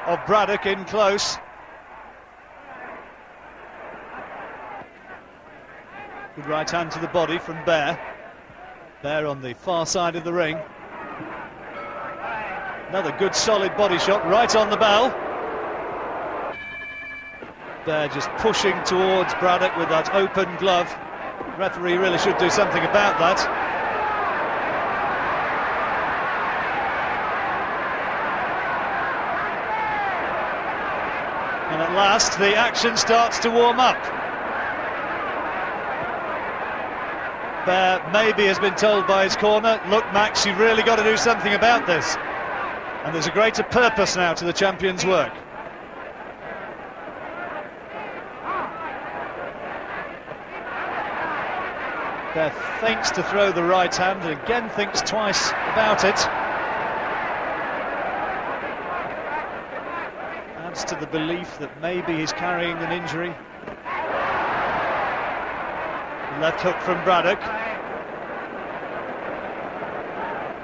of 0.06 0.24
Braddock 0.28 0.68
in 0.68 0.86
close. 0.86 1.40
Good 6.36 6.46
right 6.46 6.70
hand 6.70 6.92
to 6.92 7.00
the 7.00 7.08
body 7.08 7.40
from 7.40 7.58
Baer. 7.66 8.00
Baer 9.02 9.26
on 9.26 9.42
the 9.42 9.56
far 9.56 9.88
side 9.88 10.16
of 10.16 10.26
the 10.26 10.32
ring. 10.32 10.60
Another 12.90 13.16
good 13.18 13.34
solid 13.34 13.76
body 13.76 13.98
shot 13.98 14.24
right 14.28 14.56
on 14.56 14.70
the 14.70 14.78
bell. 14.78 15.10
Baer 17.84 18.10
just 18.10 18.30
pushing 18.38 18.76
towards 18.84 19.34
Braddock 19.40 19.76
with 19.76 19.90
that 19.90 20.14
open 20.14 20.56
glove. 20.58 20.96
Referee 21.58 21.98
really 21.98 22.20
should 22.20 22.38
do 22.38 22.52
something 22.52 22.84
about 22.84 23.18
that. 23.18 23.63
Last, 32.04 32.38
the 32.38 32.54
action 32.54 32.98
starts 32.98 33.40
to 33.40 33.50
warm 33.50 33.80
up. 33.80 33.96
Baer 37.66 38.06
maybe 38.12 38.44
has 38.44 38.60
been 38.60 38.76
told 38.76 39.08
by 39.08 39.24
his 39.24 39.38
corner, 39.38 39.82
look, 39.88 40.04
Max, 40.12 40.46
you've 40.46 40.60
really 40.60 40.84
got 40.84 40.98
to 40.98 41.04
do 41.06 41.16
something 41.16 41.54
about 41.54 41.88
this. 41.88 42.18
And 43.06 43.16
there's 43.16 43.28
a 43.28 43.32
greater 43.32 43.64
purpose 43.64 44.18
now 44.18 44.34
to 44.34 44.44
the 44.44 44.52
champion's 44.52 45.06
work. 45.06 45.32
Baer 52.36 52.52
thinks 52.82 53.12
to 53.12 53.24
throw 53.24 53.54
the 53.54 53.64
right 53.64 53.96
hand 53.96 54.24
and 54.24 54.38
again 54.44 54.70
thinks 54.72 55.02
twice 55.04 55.52
about 55.52 56.04
it. 56.04 56.43
To 60.88 60.96
the 60.96 61.08
belief 61.08 61.58
that 61.60 61.82
maybe 61.82 62.14
he's 62.14 62.34
carrying 62.34 62.78
an 62.78 62.92
injury. 62.92 63.30
Left 66.42 66.60
hook 66.60 66.80
from 66.82 67.02
Braddock. 67.06 67.40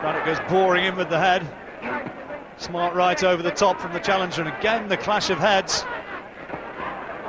Braddock 0.02 0.26
goes 0.26 0.40
boring 0.50 0.84
in 0.84 0.98
with 0.98 1.10
the 1.10 1.18
head. 1.18 1.48
Smart 2.58 2.94
right 2.96 3.24
over 3.24 3.42
the 3.42 3.52
top 3.52 3.80
from 3.80 3.94
the 3.94 4.00
challenger, 4.00 4.44
and 4.44 4.54
again 4.60 4.90
the 4.90 4.98
clash 4.98 5.30
of 5.30 5.40
heads. 5.40 5.86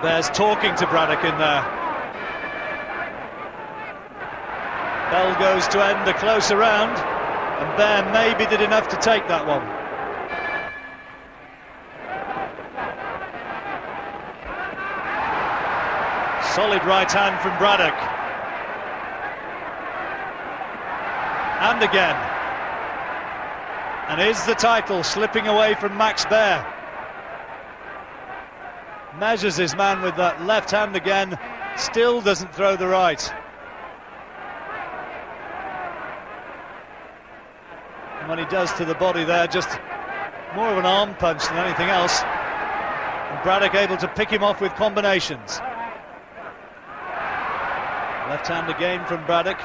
There's 0.02 0.28
talking 0.30 0.74
to 0.74 0.86
Braddock 0.88 1.24
in 1.24 1.38
there. 1.38 1.62
Bell 5.12 5.38
goes 5.38 5.68
to 5.68 5.84
end 5.84 6.08
a 6.08 6.14
closer 6.14 6.56
round, 6.56 6.98
and 6.98 7.76
Baer 7.78 8.12
maybe 8.12 8.50
did 8.50 8.60
enough 8.60 8.88
to 8.88 8.96
take 8.96 9.28
that 9.28 9.46
one. 9.46 9.79
Solid 16.54 16.84
right 16.84 17.10
hand 17.10 17.40
from 17.40 17.56
Braddock. 17.58 17.94
And 21.60 21.80
again. 21.80 22.16
And 24.08 24.20
is 24.20 24.44
the 24.46 24.54
title 24.54 25.04
slipping 25.04 25.46
away 25.46 25.74
from 25.74 25.96
Max 25.96 26.24
Baer? 26.24 26.66
Measures 29.20 29.56
his 29.56 29.76
man 29.76 30.02
with 30.02 30.16
that 30.16 30.42
left 30.44 30.72
hand 30.72 30.96
again, 30.96 31.38
still 31.76 32.20
doesn't 32.20 32.52
throw 32.52 32.74
the 32.74 32.88
right. 32.88 33.32
And 38.18 38.28
when 38.28 38.38
he 38.38 38.44
does 38.46 38.72
to 38.72 38.84
the 38.84 38.94
body 38.94 39.22
there, 39.22 39.46
just 39.46 39.68
more 40.56 40.66
of 40.66 40.78
an 40.78 40.86
arm 40.86 41.14
punch 41.14 41.46
than 41.46 41.58
anything 41.58 41.90
else. 41.90 42.24
And 42.24 43.40
Braddock 43.44 43.76
able 43.76 43.98
to 43.98 44.08
pick 44.08 44.30
him 44.30 44.42
off 44.42 44.60
with 44.60 44.74
combinations. 44.74 45.60
Left 48.30 48.46
hand 48.46 48.70
again 48.70 49.04
from 49.06 49.26
Braddock. 49.26 49.58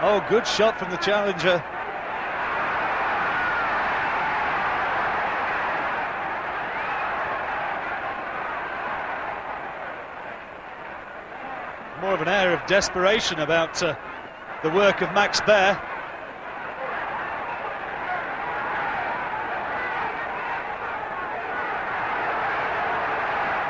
Oh, 0.00 0.24
good 0.30 0.46
shot 0.46 0.78
from 0.78 0.90
the 0.90 0.96
challenger. 0.96 1.62
More 12.00 12.14
of 12.14 12.22
an 12.22 12.28
air 12.28 12.54
of 12.54 12.66
desperation 12.66 13.40
about 13.40 13.82
uh, 13.82 13.94
the 14.62 14.70
work 14.70 15.02
of 15.02 15.12
Max 15.12 15.42
Baer. 15.42 15.74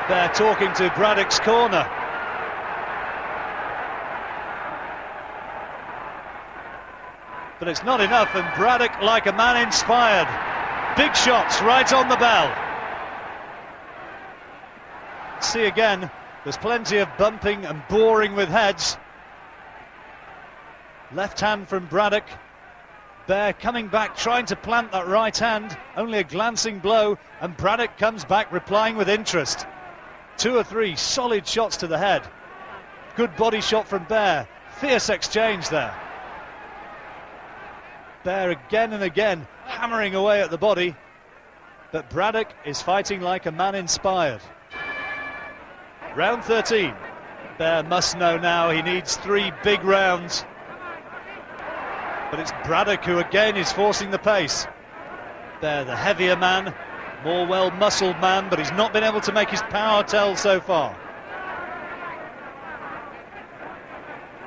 Baer 0.07 0.31
talking 0.33 0.71
to 0.75 0.89
Braddock's 0.95 1.41
corner. 1.41 2.00
But 7.61 7.67
it's 7.67 7.83
not 7.83 8.01
enough, 8.01 8.33
and 8.33 8.57
Braddock, 8.57 9.03
like 9.03 9.27
a 9.27 9.33
man 9.33 9.63
inspired. 9.63 10.27
Big 10.97 11.15
shots 11.15 11.61
right 11.61 11.93
on 11.93 12.09
the 12.09 12.15
bell. 12.15 12.51
See 15.41 15.65
again, 15.65 16.09
there's 16.43 16.57
plenty 16.57 16.97
of 16.97 17.07
bumping 17.19 17.63
and 17.67 17.83
boring 17.87 18.33
with 18.33 18.49
heads. 18.49 18.97
Left 21.13 21.39
hand 21.39 21.69
from 21.69 21.85
Braddock. 21.85 22.25
Baer 23.27 23.53
coming 23.53 23.89
back, 23.89 24.17
trying 24.17 24.47
to 24.47 24.55
plant 24.55 24.91
that 24.93 25.05
right 25.05 25.37
hand. 25.37 25.77
Only 25.95 26.17
a 26.17 26.23
glancing 26.23 26.79
blow, 26.79 27.19
and 27.41 27.55
Braddock 27.55 27.95
comes 27.99 28.25
back, 28.25 28.51
replying 28.51 28.97
with 28.97 29.07
interest. 29.07 29.67
Two 30.35 30.57
or 30.57 30.63
three 30.63 30.95
solid 30.95 31.47
shots 31.47 31.77
to 31.77 31.85
the 31.85 31.99
head. 31.99 32.23
Good 33.15 33.35
body 33.35 33.61
shot 33.61 33.87
from 33.87 34.05
Baer. 34.05 34.47
Fierce 34.79 35.09
exchange 35.09 35.69
there. 35.69 35.93
Baer 38.23 38.51
again 38.51 38.93
and 38.93 39.03
again 39.03 39.47
hammering 39.65 40.15
away 40.15 40.41
at 40.41 40.51
the 40.51 40.57
body. 40.57 40.95
But 41.91 42.09
Braddock 42.09 42.53
is 42.65 42.81
fighting 42.81 43.21
like 43.21 43.45
a 43.45 43.51
man 43.51 43.75
inspired. 43.75 44.41
Round 46.15 46.43
13. 46.43 46.93
Baer 47.57 47.83
must 47.83 48.17
know 48.17 48.37
now 48.37 48.69
he 48.69 48.81
needs 48.81 49.17
three 49.17 49.51
big 49.63 49.83
rounds. 49.83 50.45
But 52.29 52.39
it's 52.39 52.51
Braddock 52.65 53.03
who 53.03 53.19
again 53.19 53.57
is 53.57 53.71
forcing 53.71 54.11
the 54.11 54.19
pace. 54.19 54.67
Baer, 55.59 55.83
the 55.83 55.95
heavier 55.95 56.35
man, 56.35 56.73
more 57.23 57.45
well 57.45 57.71
muscled 57.71 58.19
man, 58.19 58.49
but 58.49 58.59
he's 58.59 58.71
not 58.71 58.93
been 58.93 59.03
able 59.03 59.21
to 59.21 59.33
make 59.33 59.49
his 59.49 59.61
power 59.63 60.03
tell 60.03 60.35
so 60.35 60.59
far. 60.59 60.95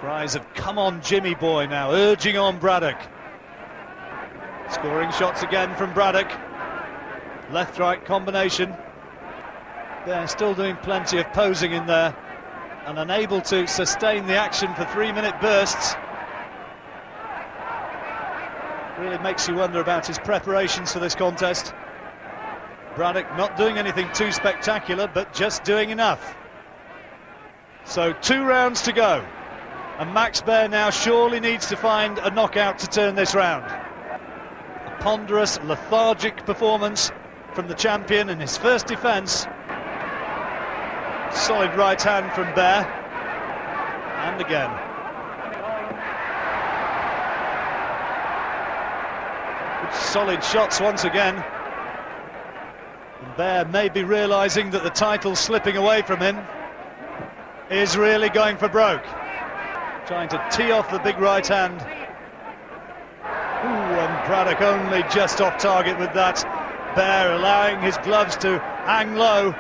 Cries 0.00 0.34
of 0.34 0.52
come 0.54 0.78
on, 0.78 1.02
Jimmy 1.02 1.34
boy 1.34 1.66
now, 1.66 1.90
urging 1.92 2.36
on 2.36 2.58
Braddock. 2.58 2.98
Scoring 4.74 5.12
shots 5.12 5.44
again 5.44 5.72
from 5.76 5.94
Braddock. 5.94 6.28
Left 7.52 7.78
right 7.78 8.04
combination. 8.04 8.74
They're 10.04 10.26
still 10.26 10.52
doing 10.52 10.74
plenty 10.78 11.18
of 11.18 11.32
posing 11.32 11.72
in 11.72 11.86
there 11.86 12.14
and 12.84 12.98
unable 12.98 13.40
to 13.42 13.68
sustain 13.68 14.26
the 14.26 14.34
action 14.34 14.74
for 14.74 14.84
three 14.86 15.12
minute 15.12 15.40
bursts. 15.40 15.94
Really 18.98 19.18
makes 19.18 19.46
you 19.46 19.54
wonder 19.54 19.80
about 19.80 20.08
his 20.08 20.18
preparations 20.18 20.92
for 20.92 20.98
this 20.98 21.14
contest. 21.14 21.72
Braddock 22.96 23.30
not 23.36 23.56
doing 23.56 23.78
anything 23.78 24.08
too 24.12 24.32
spectacular, 24.32 25.06
but 25.06 25.32
just 25.32 25.62
doing 25.62 25.90
enough. 25.90 26.36
So 27.84 28.12
two 28.12 28.42
rounds 28.42 28.82
to 28.82 28.92
go. 28.92 29.24
And 29.98 30.12
Max 30.12 30.42
Baer 30.42 30.68
now 30.68 30.90
surely 30.90 31.38
needs 31.38 31.66
to 31.66 31.76
find 31.76 32.18
a 32.18 32.30
knockout 32.32 32.80
to 32.80 32.88
turn 32.88 33.14
this 33.14 33.36
round 33.36 33.83
ponderous, 35.04 35.60
lethargic 35.64 36.46
performance 36.46 37.12
from 37.52 37.68
the 37.68 37.74
champion 37.74 38.30
in 38.30 38.40
his 38.40 38.56
first 38.56 38.86
defence. 38.86 39.46
Solid 41.30 41.76
right 41.76 42.00
hand 42.00 42.32
from 42.32 42.46
Baer. 42.54 42.86
And 44.24 44.40
again. 44.40 44.70
Solid 49.92 50.42
shots 50.42 50.80
once 50.80 51.04
again. 51.04 51.34
And 53.20 53.36
Baer 53.36 53.66
may 53.66 53.90
be 53.90 54.04
realising 54.04 54.70
that 54.70 54.84
the 54.84 54.90
title's 54.90 55.38
slipping 55.38 55.76
away 55.76 56.00
from 56.00 56.18
him. 56.20 56.38
Is 57.68 57.94
really 57.94 58.30
going 58.30 58.56
for 58.56 58.70
broke. 58.70 59.04
Trying 60.06 60.30
to 60.30 60.42
tee 60.50 60.70
off 60.70 60.90
the 60.90 60.98
big 61.00 61.18
right 61.18 61.46
hand. 61.46 62.03
Braddock 64.26 64.62
only 64.62 65.02
just 65.12 65.42
off 65.42 65.58
target 65.58 65.98
with 65.98 66.14
that. 66.14 66.42
Baer 66.96 67.32
allowing 67.34 67.80
his 67.82 67.98
gloves 67.98 68.36
to 68.38 68.58
hang 68.86 69.16
low. 69.16 69.52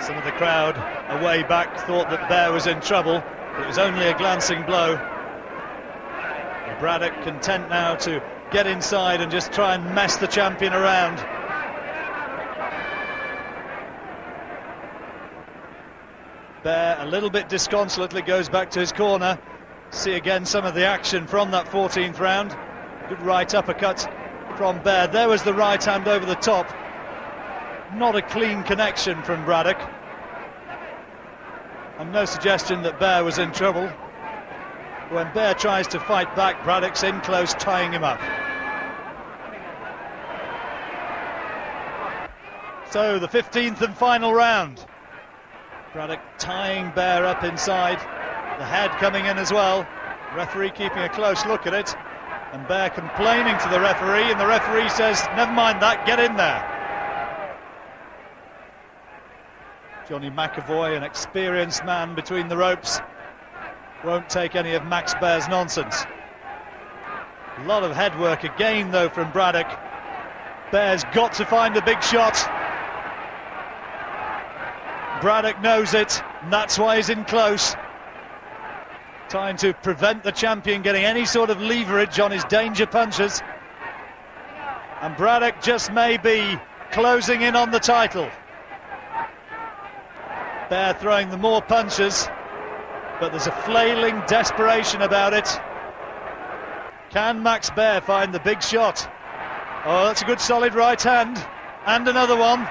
Some 0.00 0.16
of 0.16 0.24
the 0.24 0.30
crowd 0.32 0.76
away 1.20 1.42
back 1.42 1.76
thought 1.86 2.08
that 2.10 2.28
Baer 2.28 2.52
was 2.52 2.68
in 2.68 2.80
trouble, 2.80 3.20
but 3.52 3.62
it 3.62 3.66
was 3.66 3.78
only 3.78 4.06
a 4.06 4.16
glancing 4.16 4.62
blow. 4.62 4.94
And 4.94 6.78
Braddock 6.78 7.20
content 7.24 7.68
now 7.68 7.96
to 7.96 8.22
get 8.52 8.68
inside 8.68 9.20
and 9.20 9.32
just 9.32 9.52
try 9.52 9.74
and 9.74 9.92
mess 9.92 10.18
the 10.18 10.28
champion 10.28 10.72
around. 10.72 11.16
Baer 16.62 16.96
a 17.00 17.06
little 17.06 17.30
bit 17.30 17.48
disconsolately 17.48 18.22
goes 18.22 18.48
back 18.48 18.70
to 18.70 18.78
his 18.78 18.92
corner. 18.92 19.36
See 19.90 20.12
again 20.14 20.44
some 20.44 20.64
of 20.64 20.74
the 20.74 20.84
action 20.84 21.26
from 21.26 21.50
that 21.52 21.66
14th 21.66 22.18
round. 22.18 22.56
Good 23.08 23.22
right 23.22 23.52
uppercut 23.54 24.08
from 24.56 24.82
Baer. 24.82 25.06
There 25.06 25.28
was 25.28 25.42
the 25.42 25.54
right 25.54 25.82
hand 25.82 26.08
over 26.08 26.26
the 26.26 26.34
top. 26.34 26.68
Not 27.94 28.16
a 28.16 28.22
clean 28.22 28.62
connection 28.64 29.22
from 29.22 29.44
Braddock. 29.44 29.78
And 31.98 32.12
no 32.12 32.24
suggestion 32.24 32.82
that 32.82 32.98
Baer 32.98 33.24
was 33.24 33.38
in 33.38 33.52
trouble. 33.52 33.88
When 35.10 35.32
Baer 35.32 35.54
tries 35.54 35.86
to 35.88 36.00
fight 36.00 36.34
back, 36.34 36.64
Braddock's 36.64 37.04
in 37.04 37.20
close, 37.20 37.54
tying 37.54 37.92
him 37.92 38.02
up. 38.02 38.20
So 42.90 43.18
the 43.18 43.28
15th 43.28 43.80
and 43.82 43.96
final 43.96 44.34
round. 44.34 44.84
Braddock 45.92 46.20
tying 46.38 46.90
Baer 46.90 47.24
up 47.24 47.44
inside. 47.44 48.00
The 48.58 48.64
head 48.64 48.90
coming 48.92 49.26
in 49.26 49.36
as 49.38 49.52
well. 49.52 49.86
Referee 50.34 50.70
keeping 50.70 50.98
a 50.98 51.08
close 51.10 51.44
look 51.44 51.66
at 51.66 51.74
it. 51.74 51.94
And 52.52 52.66
Baer 52.66 52.88
complaining 52.88 53.58
to 53.58 53.68
the 53.68 53.80
referee, 53.80 54.30
and 54.30 54.40
the 54.40 54.46
referee 54.46 54.88
says, 54.88 55.22
Never 55.36 55.52
mind 55.52 55.82
that, 55.82 56.06
get 56.06 56.18
in 56.18 56.36
there. 56.36 56.72
Johnny 60.08 60.30
McAvoy, 60.30 60.96
an 60.96 61.02
experienced 61.02 61.84
man 61.84 62.14
between 62.14 62.48
the 62.48 62.56
ropes, 62.56 63.00
won't 64.04 64.30
take 64.30 64.54
any 64.54 64.72
of 64.72 64.86
Max 64.86 65.14
Baer's 65.14 65.48
nonsense. 65.48 66.04
A 67.58 67.64
lot 67.64 67.82
of 67.82 67.94
head 67.94 68.18
work 68.18 68.44
again, 68.44 68.90
though, 68.90 69.08
from 69.08 69.30
Braddock. 69.32 69.68
Baer's 70.70 71.04
got 71.12 71.34
to 71.34 71.44
find 71.44 71.74
the 71.74 71.82
big 71.82 72.02
shot. 72.02 72.36
Braddock 75.20 75.60
knows 75.60 75.92
it, 75.92 76.22
and 76.42 76.52
that's 76.52 76.78
why 76.78 76.96
he's 76.96 77.10
in 77.10 77.24
close. 77.24 77.74
Trying 79.36 79.58
to 79.58 79.74
prevent 79.74 80.24
the 80.24 80.32
champion 80.32 80.80
getting 80.80 81.04
any 81.04 81.26
sort 81.26 81.50
of 81.50 81.60
leverage 81.60 82.18
on 82.18 82.30
his 82.30 82.42
danger 82.44 82.86
punches. 82.86 83.42
And 85.02 85.14
Braddock 85.14 85.60
just 85.60 85.92
may 85.92 86.16
be 86.16 86.58
closing 86.90 87.42
in 87.42 87.54
on 87.54 87.70
the 87.70 87.78
title. 87.78 88.30
Baer 90.70 90.94
throwing 90.94 91.28
the 91.28 91.36
more 91.36 91.60
punches, 91.60 92.26
but 93.20 93.28
there's 93.28 93.46
a 93.46 93.52
flailing 93.66 94.22
desperation 94.26 95.02
about 95.02 95.34
it. 95.34 95.46
Can 97.10 97.42
Max 97.42 97.68
Baer 97.68 98.00
find 98.00 98.32
the 98.32 98.40
big 98.40 98.62
shot? 98.62 99.06
Oh, 99.84 100.06
that's 100.06 100.22
a 100.22 100.24
good 100.24 100.40
solid 100.40 100.74
right 100.74 101.02
hand. 101.02 101.36
And 101.84 102.08
another 102.08 102.38
one. 102.38 102.66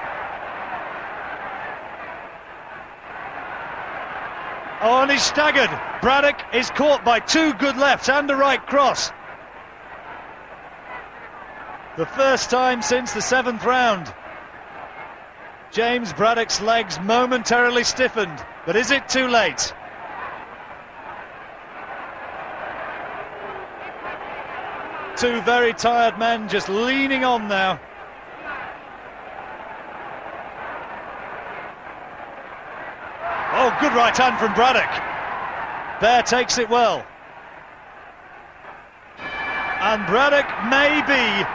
Oh, 4.82 5.02
and 5.02 5.10
he's 5.10 5.22
staggered. 5.22 5.70
Braddock 6.02 6.54
is 6.54 6.70
caught 6.70 7.04
by 7.04 7.20
two 7.20 7.54
good 7.54 7.76
lefts 7.76 8.08
and 8.08 8.30
a 8.30 8.36
right 8.36 8.64
cross. 8.64 9.10
The 11.96 12.06
first 12.06 12.50
time 12.50 12.82
since 12.82 13.12
the 13.12 13.22
seventh 13.22 13.64
round. 13.64 14.12
James 15.70 16.12
Braddock's 16.12 16.60
legs 16.60 17.00
momentarily 17.00 17.84
stiffened, 17.84 18.44
but 18.66 18.76
is 18.76 18.90
it 18.90 19.08
too 19.08 19.28
late? 19.28 19.72
Two 25.16 25.40
very 25.42 25.72
tired 25.72 26.18
men 26.18 26.50
just 26.50 26.68
leaning 26.68 27.24
on 27.24 27.48
now. 27.48 27.80
Oh, 33.58 33.74
good 33.80 33.94
right 33.94 34.14
hand 34.14 34.38
from 34.38 34.52
Braddock. 34.52 34.90
Baer 36.02 36.22
takes 36.22 36.58
it 36.58 36.68
well. 36.68 37.06
And 39.18 40.06
Braddock 40.06 40.46
maybe, 40.68 41.46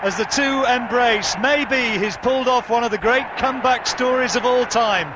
as 0.00 0.16
the 0.16 0.24
two 0.24 0.64
embrace, 0.64 1.36
maybe 1.42 2.02
he's 2.02 2.16
pulled 2.16 2.48
off 2.48 2.70
one 2.70 2.84
of 2.84 2.90
the 2.90 2.96
great 2.96 3.26
comeback 3.36 3.86
stories 3.86 4.34
of 4.34 4.46
all 4.46 4.64
time. 4.64 5.08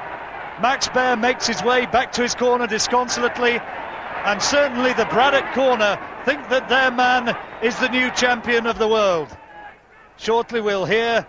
Max 0.60 0.88
Baer 0.88 1.16
makes 1.16 1.46
his 1.46 1.62
way 1.62 1.86
back 1.86 2.12
to 2.12 2.22
his 2.22 2.34
corner 2.34 2.66
disconsolately, 2.66 3.58
and 4.26 4.42
certainly 4.42 4.92
the 4.92 5.06
Braddock 5.06 5.54
corner 5.54 5.98
think 6.26 6.50
that 6.50 6.68
their 6.68 6.90
man 6.90 7.34
is 7.62 7.78
the 7.78 7.88
new 7.88 8.10
champion 8.10 8.66
of 8.66 8.78
the 8.78 8.88
world. 8.88 9.34
Shortly 10.18 10.60
we'll 10.60 10.84
hear 10.84 11.26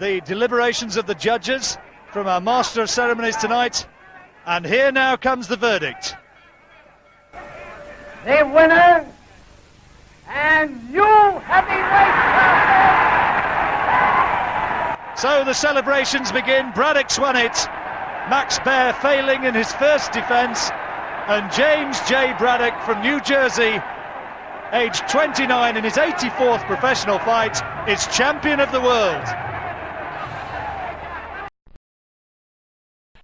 the 0.00 0.20
deliberations 0.22 0.96
of 0.96 1.06
the 1.06 1.14
judges 1.14 1.78
from 2.10 2.26
our 2.26 2.40
Master 2.40 2.82
of 2.82 2.90
Ceremonies 2.90 3.36
tonight. 3.36 3.86
And 4.46 4.66
here 4.66 4.92
now 4.92 5.16
comes 5.16 5.48
the 5.48 5.56
verdict. 5.56 6.14
The 8.26 8.50
winner 8.54 9.06
and 10.28 10.90
new 10.90 11.02
heavyweight 11.02 12.14
champion. 12.30 12.64
So 15.16 15.44
the 15.44 15.54
celebrations 15.54 16.30
begin. 16.30 16.72
Braddock's 16.72 17.18
won 17.18 17.36
it. 17.36 17.56
Max 18.28 18.58
Baer 18.58 18.92
failing 18.94 19.44
in 19.44 19.54
his 19.54 19.72
first 19.72 20.12
defence. 20.12 20.70
And 21.26 21.50
James 21.52 21.98
J. 22.06 22.34
Braddock 22.36 22.82
from 22.82 23.00
New 23.00 23.20
Jersey, 23.20 23.80
aged 24.72 25.08
29 25.08 25.76
in 25.78 25.84
his 25.84 25.94
84th 25.94 26.66
professional 26.66 27.18
fight, 27.20 27.62
is 27.88 28.06
champion 28.08 28.60
of 28.60 28.70
the 28.72 28.80
world. 28.80 29.24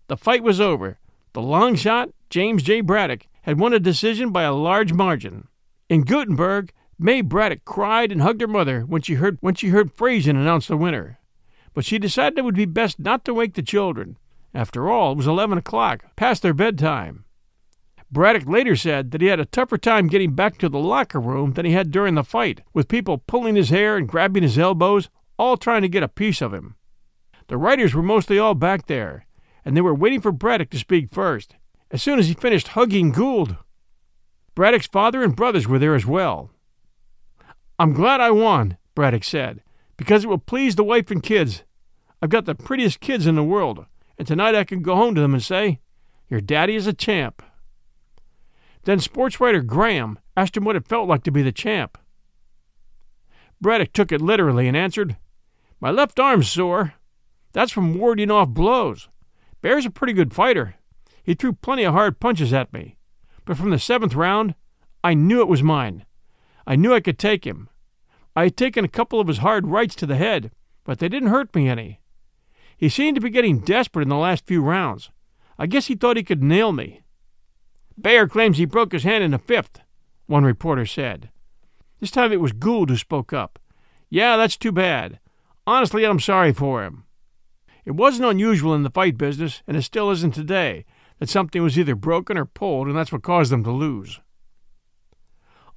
The 0.06 0.16
fight 0.16 0.42
was 0.42 0.60
over. 0.60 0.99
The 1.32 1.42
long 1.42 1.76
shot, 1.76 2.10
James 2.28 2.62
J. 2.62 2.80
Braddock, 2.80 3.26
had 3.42 3.58
won 3.58 3.72
a 3.72 3.78
decision 3.78 4.30
by 4.30 4.42
a 4.42 4.52
large 4.52 4.92
margin. 4.92 5.48
In 5.88 6.02
Guttenberg, 6.02 6.72
Mae 6.98 7.20
Braddock 7.20 7.64
cried 7.64 8.12
and 8.12 8.20
hugged 8.20 8.40
her 8.40 8.46
mother 8.46 8.82
when 8.82 9.02
she 9.02 9.14
heard 9.14 9.38
when 9.40 9.54
she 9.54 9.68
heard 9.68 9.92
Frazier 9.92 10.32
announce 10.32 10.66
the 10.66 10.76
winner. 10.76 11.18
But 11.72 11.84
she 11.84 11.98
decided 11.98 12.38
it 12.38 12.44
would 12.44 12.54
be 12.54 12.66
best 12.66 12.98
not 12.98 13.24
to 13.24 13.34
wake 13.34 13.54
the 13.54 13.62
children. 13.62 14.18
After 14.52 14.90
all, 14.90 15.12
it 15.12 15.16
was 15.16 15.26
eleven 15.26 15.56
o'clock, 15.56 16.04
past 16.16 16.42
their 16.42 16.52
bedtime. 16.52 17.24
Braddock 18.10 18.46
later 18.46 18.74
said 18.74 19.12
that 19.12 19.20
he 19.20 19.28
had 19.28 19.38
a 19.38 19.44
tougher 19.44 19.78
time 19.78 20.08
getting 20.08 20.34
back 20.34 20.58
to 20.58 20.68
the 20.68 20.80
locker 20.80 21.20
room 21.20 21.52
than 21.52 21.64
he 21.64 21.72
had 21.72 21.92
during 21.92 22.16
the 22.16 22.24
fight, 22.24 22.60
with 22.74 22.88
people 22.88 23.18
pulling 23.18 23.54
his 23.54 23.70
hair 23.70 23.96
and 23.96 24.08
grabbing 24.08 24.42
his 24.42 24.58
elbows, 24.58 25.08
all 25.38 25.56
trying 25.56 25.82
to 25.82 25.88
get 25.88 26.02
a 26.02 26.08
piece 26.08 26.42
of 26.42 26.52
him. 26.52 26.74
The 27.46 27.56
writers 27.56 27.94
were 27.94 28.02
mostly 28.02 28.38
all 28.38 28.54
back 28.54 28.88
there, 28.88 29.26
and 29.64 29.76
they 29.76 29.80
were 29.80 29.94
waiting 29.94 30.20
for 30.20 30.32
Braddock 30.32 30.70
to 30.70 30.78
speak 30.78 31.10
first, 31.10 31.56
as 31.90 32.02
soon 32.02 32.18
as 32.18 32.28
he 32.28 32.34
finished 32.34 32.68
hugging 32.68 33.10
Gould. 33.12 33.56
Braddock's 34.54 34.86
father 34.86 35.22
and 35.22 35.36
brothers 35.36 35.68
were 35.68 35.78
there 35.78 35.94
as 35.94 36.06
well. 36.06 36.50
I'm 37.78 37.92
glad 37.92 38.20
I 38.20 38.30
won, 38.30 38.76
Braddock 38.94 39.24
said, 39.24 39.62
because 39.96 40.24
it 40.24 40.26
will 40.28 40.38
please 40.38 40.76
the 40.76 40.84
wife 40.84 41.10
and 41.10 41.22
kids. 41.22 41.64
I've 42.20 42.30
got 42.30 42.44
the 42.44 42.54
prettiest 42.54 43.00
kids 43.00 43.26
in 43.26 43.36
the 43.36 43.42
world, 43.42 43.86
and 44.18 44.28
tonight 44.28 44.54
I 44.54 44.64
can 44.64 44.82
go 44.82 44.96
home 44.96 45.14
to 45.14 45.20
them 45.20 45.32
and 45.32 45.42
say, 45.42 45.80
Your 46.28 46.40
daddy 46.40 46.76
is 46.76 46.86
a 46.86 46.92
champ. 46.92 47.42
Then 48.84 49.00
sports 49.00 49.40
writer 49.40 49.62
Graham 49.62 50.18
asked 50.36 50.56
him 50.56 50.64
what 50.64 50.76
it 50.76 50.88
felt 50.88 51.08
like 51.08 51.22
to 51.24 51.30
be 51.30 51.42
the 51.42 51.52
champ. 51.52 51.98
Braddock 53.60 53.92
took 53.92 54.10
it 54.12 54.20
literally 54.20 54.68
and 54.68 54.76
answered, 54.76 55.16
My 55.80 55.90
left 55.90 56.18
arm's 56.18 56.50
sore. 56.50 56.94
That's 57.52 57.72
from 57.72 57.98
warding 57.98 58.30
off 58.30 58.48
blows. 58.48 59.08
Baer's 59.62 59.86
a 59.86 59.90
pretty 59.90 60.12
good 60.12 60.32
fighter. 60.32 60.76
He 61.22 61.34
threw 61.34 61.52
plenty 61.52 61.84
of 61.84 61.94
hard 61.94 62.20
punches 62.20 62.52
at 62.52 62.72
me. 62.72 62.96
But 63.44 63.56
from 63.56 63.70
the 63.70 63.78
seventh 63.78 64.14
round, 64.14 64.54
I 65.02 65.14
knew 65.14 65.40
it 65.40 65.48
was 65.48 65.62
mine. 65.62 66.04
I 66.66 66.76
knew 66.76 66.94
I 66.94 67.00
could 67.00 67.18
take 67.18 67.46
him. 67.46 67.68
I 68.36 68.44
had 68.44 68.56
taken 68.56 68.84
a 68.84 68.88
couple 68.88 69.20
of 69.20 69.28
his 69.28 69.38
hard 69.38 69.66
rights 69.66 69.94
to 69.96 70.06
the 70.06 70.16
head, 70.16 70.50
but 70.84 70.98
they 70.98 71.08
didn't 71.08 71.30
hurt 71.30 71.54
me 71.54 71.68
any. 71.68 72.00
He 72.76 72.88
seemed 72.88 73.16
to 73.16 73.20
be 73.20 73.30
getting 73.30 73.60
desperate 73.60 74.02
in 74.04 74.08
the 74.08 74.16
last 74.16 74.46
few 74.46 74.62
rounds. 74.62 75.10
I 75.58 75.66
guess 75.66 75.86
he 75.86 75.94
thought 75.94 76.16
he 76.16 76.22
could 76.22 76.42
nail 76.42 76.72
me. 76.72 77.02
Baer 77.98 78.26
claims 78.26 78.56
he 78.56 78.64
broke 78.64 78.92
his 78.92 79.02
hand 79.02 79.22
in 79.22 79.32
the 79.32 79.38
fifth, 79.38 79.80
one 80.26 80.44
reporter 80.44 80.86
said. 80.86 81.30
This 81.98 82.10
time 82.10 82.32
it 82.32 82.40
was 82.40 82.52
Gould 82.52 82.88
who 82.88 82.96
spoke 82.96 83.32
up. 83.32 83.58
Yeah, 84.08 84.36
that's 84.36 84.56
too 84.56 84.72
bad. 84.72 85.18
Honestly, 85.66 86.04
I'm 86.04 86.20
sorry 86.20 86.52
for 86.52 86.82
him. 86.82 87.04
It 87.84 87.92
wasn't 87.92 88.28
unusual 88.28 88.74
in 88.74 88.82
the 88.82 88.90
fight 88.90 89.16
business, 89.16 89.62
and 89.66 89.76
it 89.76 89.82
still 89.82 90.10
isn't 90.10 90.34
today, 90.34 90.84
that 91.18 91.28
something 91.28 91.62
was 91.62 91.78
either 91.78 91.94
broken 91.94 92.36
or 92.36 92.44
pulled, 92.44 92.88
and 92.88 92.96
that's 92.96 93.12
what 93.12 93.22
caused 93.22 93.52
them 93.52 93.64
to 93.64 93.70
lose. 93.70 94.20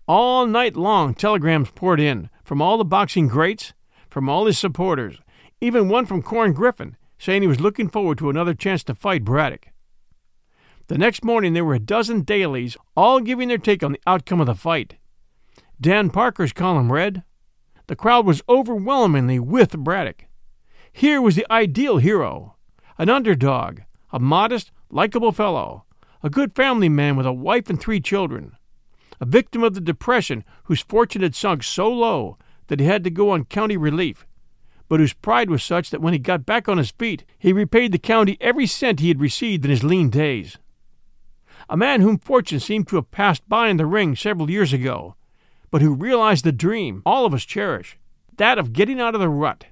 All 0.08 0.46
night 0.46 0.76
long, 0.76 1.14
telegrams 1.14 1.72
poured 1.72 2.00
in 2.00 2.30
from 2.44 2.62
all 2.62 2.78
the 2.78 2.86
boxing 2.86 3.28
greats, 3.28 3.74
from 4.10 4.28
all 4.28 4.46
his 4.46 4.58
supporters, 4.58 5.20
even 5.62 5.88
one 5.88 6.06
from 6.06 6.22
Corn 6.22 6.54
Griffin, 6.54 6.98
saying 7.18 7.42
he 7.42 7.48
was 7.48 7.62
looking 7.62 7.88
forward 7.88 8.18
to 8.18 8.30
another 8.30 8.54
chance 8.54 8.84
to 8.84 8.96
fight 8.96 9.24
Braddock. 9.24 9.68
The 10.88 10.98
next 10.98 11.24
morning, 11.24 11.54
there 11.54 11.64
were 11.64 11.76
a 11.76 11.80
dozen 11.80 12.24
dailies, 12.24 12.76
all 12.98 13.22
giving 13.22 13.48
their 13.48 13.58
take 13.58 13.82
on 13.82 13.94
the 13.94 14.02
outcome 14.06 14.42
of 14.42 14.48
the 14.48 14.56
fight. 14.56 14.96
Dan 15.80 16.10
Parker's 16.10 16.52
column 16.52 16.92
read 16.92 17.24
The 17.88 17.96
crowd 17.96 18.26
was 18.26 18.42
overwhelmingly 18.50 19.40
with 19.40 19.78
Braddock. 19.78 20.26
Here 20.94 21.20
was 21.22 21.36
the 21.36 21.52
ideal 21.52 21.98
hero 21.98 22.56
an 22.99 23.10
underdog, 23.10 23.80
a 24.11 24.20
modest, 24.20 24.72
likable 24.91 25.32
fellow, 25.32 25.84
a 26.22 26.30
good 26.30 26.56
family 26.56 26.88
man 26.88 27.15
with 27.15 27.26
a 27.26 27.34
wife 27.34 27.68
and 27.70 27.82
three 27.82 27.99
children, 27.99 28.56
a 29.20 29.26
victim 29.26 29.64
of 29.64 29.74
the 29.74 29.82
Depression 29.82 30.44
whose 30.65 30.84
fortune 30.84 31.24
had 31.24 31.34
sunk 31.34 31.64
so 31.64 31.91
low 31.91 32.38
that 32.68 32.80
he 32.80 32.86
had 32.86 33.03
to 33.03 33.10
go 33.10 33.32
on 33.32 33.45
county 33.45 33.76
relief, 33.76 34.28
but 34.88 34.99
whose 34.99 35.14
pride 35.14 35.49
was 35.49 35.64
such 35.64 35.90
that 35.90 36.02
when 36.02 36.14
he 36.14 36.20
got 36.20 36.45
back 36.45 36.70
on 36.70 36.78
his 36.78 36.91
feet, 36.91 37.26
he 37.40 37.52
repaid 37.52 37.91
the 37.91 37.98
county 37.98 38.38
every 38.40 38.68
cent 38.68 38.99
he 38.99 39.07
had 39.07 39.20
received 39.20 39.65
in 39.65 39.72
his 39.72 39.84
lean 39.84 40.11
days. 40.11 40.60
a 41.70 41.78
man 41.78 42.02
whom 42.02 42.20
fortune 42.20 42.60
seemed 42.60 42.88
to 42.88 42.98
have 42.98 43.10
passed 43.10 43.48
by 43.49 43.70
in 43.70 43.78
the 43.78 43.86
ring 43.86 44.15
several 44.15 44.52
years 44.52 44.72
ago, 44.74 45.15
but 45.72 45.82
who 45.82 45.94
realized 45.94 46.45
the 46.45 46.52
dream 46.52 47.02
all 47.06 47.26
of 47.26 47.34
us 47.34 47.44
cherish 47.44 47.98
that 48.38 48.60
of 48.60 48.74
getting 48.74 48.99
out 48.99 49.15
of 49.15 49.22
the 49.22 49.30
rut. 49.30 49.65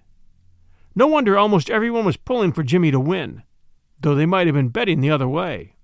No 0.94 1.08
wonder 1.08 1.38
almost 1.38 1.70
everyone 1.70 2.06
was 2.06 2.18
pulling 2.18 2.52
for 2.52 2.64
Jimmy 2.64 2.92
to 2.92 3.00
win, 3.00 3.44
though 4.00 4.16
they 4.16 4.26
might 4.26 4.48
have 4.48 4.56
been 4.56 4.70
betting 4.70 5.00
the 5.00 5.10
other 5.10 5.28
way. 5.28 5.76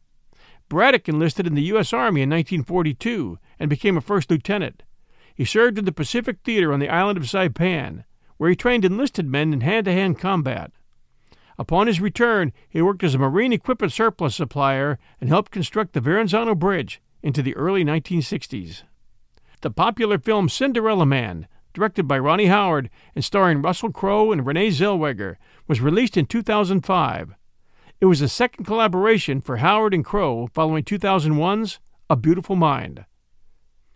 Braddock 0.67 1.07
enlisted 1.07 1.47
in 1.47 1.55
the 1.55 1.63
U.S. 1.63 1.93
Army 1.93 2.21
in 2.21 2.29
1942 2.29 3.39
and 3.59 3.69
became 3.69 3.97
a 3.97 4.01
first 4.01 4.29
lieutenant. 4.29 4.83
He 5.33 5.45
served 5.45 5.79
in 5.79 5.85
the 5.85 5.91
Pacific 5.91 6.39
Theater 6.43 6.73
on 6.73 6.79
the 6.79 6.89
island 6.89 7.17
of 7.17 7.23
Saipan, 7.23 8.03
where 8.37 8.49
he 8.49 8.55
trained 8.55 8.83
enlisted 8.83 9.25
men 9.25 9.53
in 9.53 9.61
hand 9.61 9.85
to 9.85 9.93
hand 9.93 10.19
combat. 10.19 10.71
Upon 11.59 11.87
his 11.87 11.99
return, 11.99 12.53
he 12.69 12.81
worked 12.81 13.03
as 13.03 13.13
a 13.13 13.17
marine 13.17 13.51
equipment 13.51 13.91
surplus 13.91 14.33
supplier 14.33 14.97
and 15.19 15.29
helped 15.29 15.51
construct 15.51 15.91
the 15.91 15.99
Verrazano 15.99 16.55
Bridge 16.55 17.01
into 17.21 17.41
the 17.41 17.53
early 17.57 17.83
1960s. 17.83 18.83
The 19.59 19.69
popular 19.69 20.17
film 20.17 20.47
Cinderella 20.47 21.05
Man, 21.05 21.49
directed 21.73 22.07
by 22.07 22.17
Ronnie 22.17 22.45
Howard 22.45 22.89
and 23.13 23.25
starring 23.25 23.61
Russell 23.61 23.91
Crowe 23.91 24.31
and 24.31 24.45
Renee 24.45 24.69
Zellweger, 24.69 25.35
was 25.67 25.81
released 25.81 26.15
in 26.15 26.27
2005. 26.27 27.35
It 27.99 28.05
was 28.05 28.21
the 28.21 28.29
second 28.29 28.63
collaboration 28.63 29.41
for 29.41 29.57
Howard 29.57 29.93
and 29.93 30.05
Crowe 30.05 30.47
following 30.53 30.85
2001's 30.85 31.79
A 32.09 32.15
Beautiful 32.15 32.55
Mind. 32.55 33.03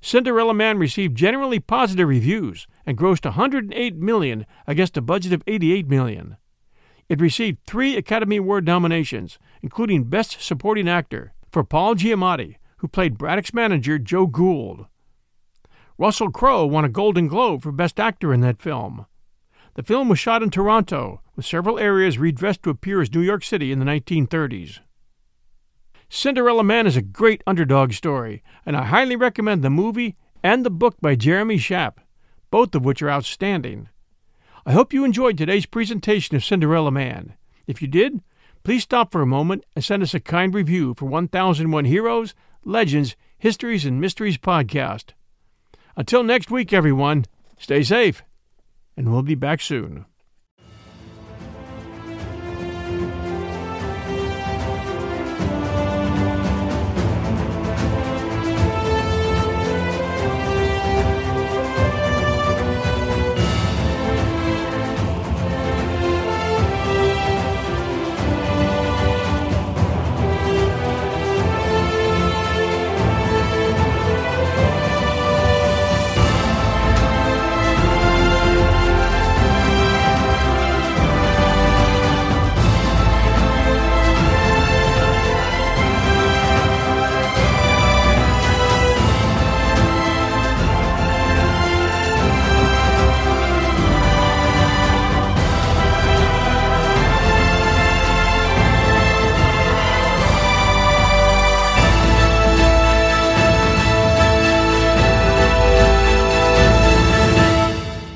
Cinderella 0.02 0.53
Man 0.53 0.80
received 0.80 1.15
generally 1.15 1.61
positive 1.61 2.10
reviews 2.10 2.68
and 2.85 2.98
grossed 2.98 3.23
108 3.23 3.95
million 3.95 4.45
against 4.68 4.98
a 4.98 5.02
budget 5.02 5.31
of 5.31 5.44
88 5.48 5.88
million. 5.88 6.35
It 7.09 7.21
received 7.21 7.59
three 7.65 7.95
Academy 7.95 8.38
Award 8.38 8.65
nominations, 8.65 9.38
including 9.61 10.05
Best 10.05 10.41
Supporting 10.41 10.88
Actor 10.88 11.34
for 11.51 11.63
Paul 11.63 11.95
Giamatti, 11.95 12.55
who 12.77 12.88
played 12.88 13.17
Braddock's 13.17 13.53
manager 13.53 13.99
Joe 13.99 14.25
Gould. 14.25 14.88
Russell 15.97 16.31
Crowe 16.31 16.65
won 16.65 16.85
a 16.85 16.89
Golden 16.89 17.27
Globe 17.27 17.61
for 17.61 17.71
Best 17.71 17.99
Actor 17.99 18.34
in 18.34 18.41
that 18.41 18.61
film. 18.61 19.05
The 19.75 19.84
film 19.84 20.09
was 20.09 20.19
shot 20.19 20.43
in 20.43 20.49
Toronto, 20.49 21.21
with 21.35 21.45
several 21.45 21.80
areas 21.80 22.17
redressed 22.17 22.63
to 22.63 22.69
appear 22.69 23.01
as 23.01 23.13
New 23.13 23.21
York 23.21 23.43
City 23.43 23.71
in 23.71 23.80
the 23.80 23.85
1930s. 23.85 24.80
Cinderella 26.09 26.63
Man 26.63 26.85
is 26.85 26.95
a 26.95 27.01
great 27.01 27.41
underdog 27.47 27.93
story, 27.93 28.43
and 28.65 28.77
I 28.77 28.84
highly 28.85 29.15
recommend 29.15 29.63
the 29.63 29.69
movie 29.69 30.15
and 30.43 30.65
the 30.65 30.69
book 30.69 30.97
by 31.01 31.15
Jeremy 31.15 31.57
Schaap, 31.57 31.97
both 32.51 32.75
of 32.75 32.85
which 32.85 33.01
are 33.01 33.09
outstanding. 33.09 33.89
I 34.65 34.72
hope 34.72 34.94
you 34.94 35.03
enjoyed 35.03 35.38
today's 35.38 35.65
presentation 35.65 36.38
of 36.38 36.44
Cinderella 36.44 36.90
Man. 36.90 37.34
If 37.68 37.81
you 37.81 37.88
did, 37.90 38.22
please 38.64 38.84
stop 38.84 39.11
for 39.11 39.22
a 39.22 39.26
moment 39.26 39.65
and 39.76 39.84
send 39.84 40.02
us 40.02 40.14
a 40.14 40.22
kind 40.22 40.53
review 40.53 40.94
for 40.98 41.06
1001 41.06 41.84
Heroes, 41.84 42.34
Legends, 42.64 43.18
Histories, 43.38 43.85
and 43.85 43.99
Mysteries 43.99 44.38
podcast. 44.38 45.11
Until 45.98 46.23
next 46.23 46.49
week, 46.49 46.72
everyone, 46.72 47.26
stay 47.60 47.84
safe, 47.84 48.23
and 48.95 49.11
we'll 49.11 49.22
be 49.22 49.35
back 49.35 49.60
soon. 49.60 50.06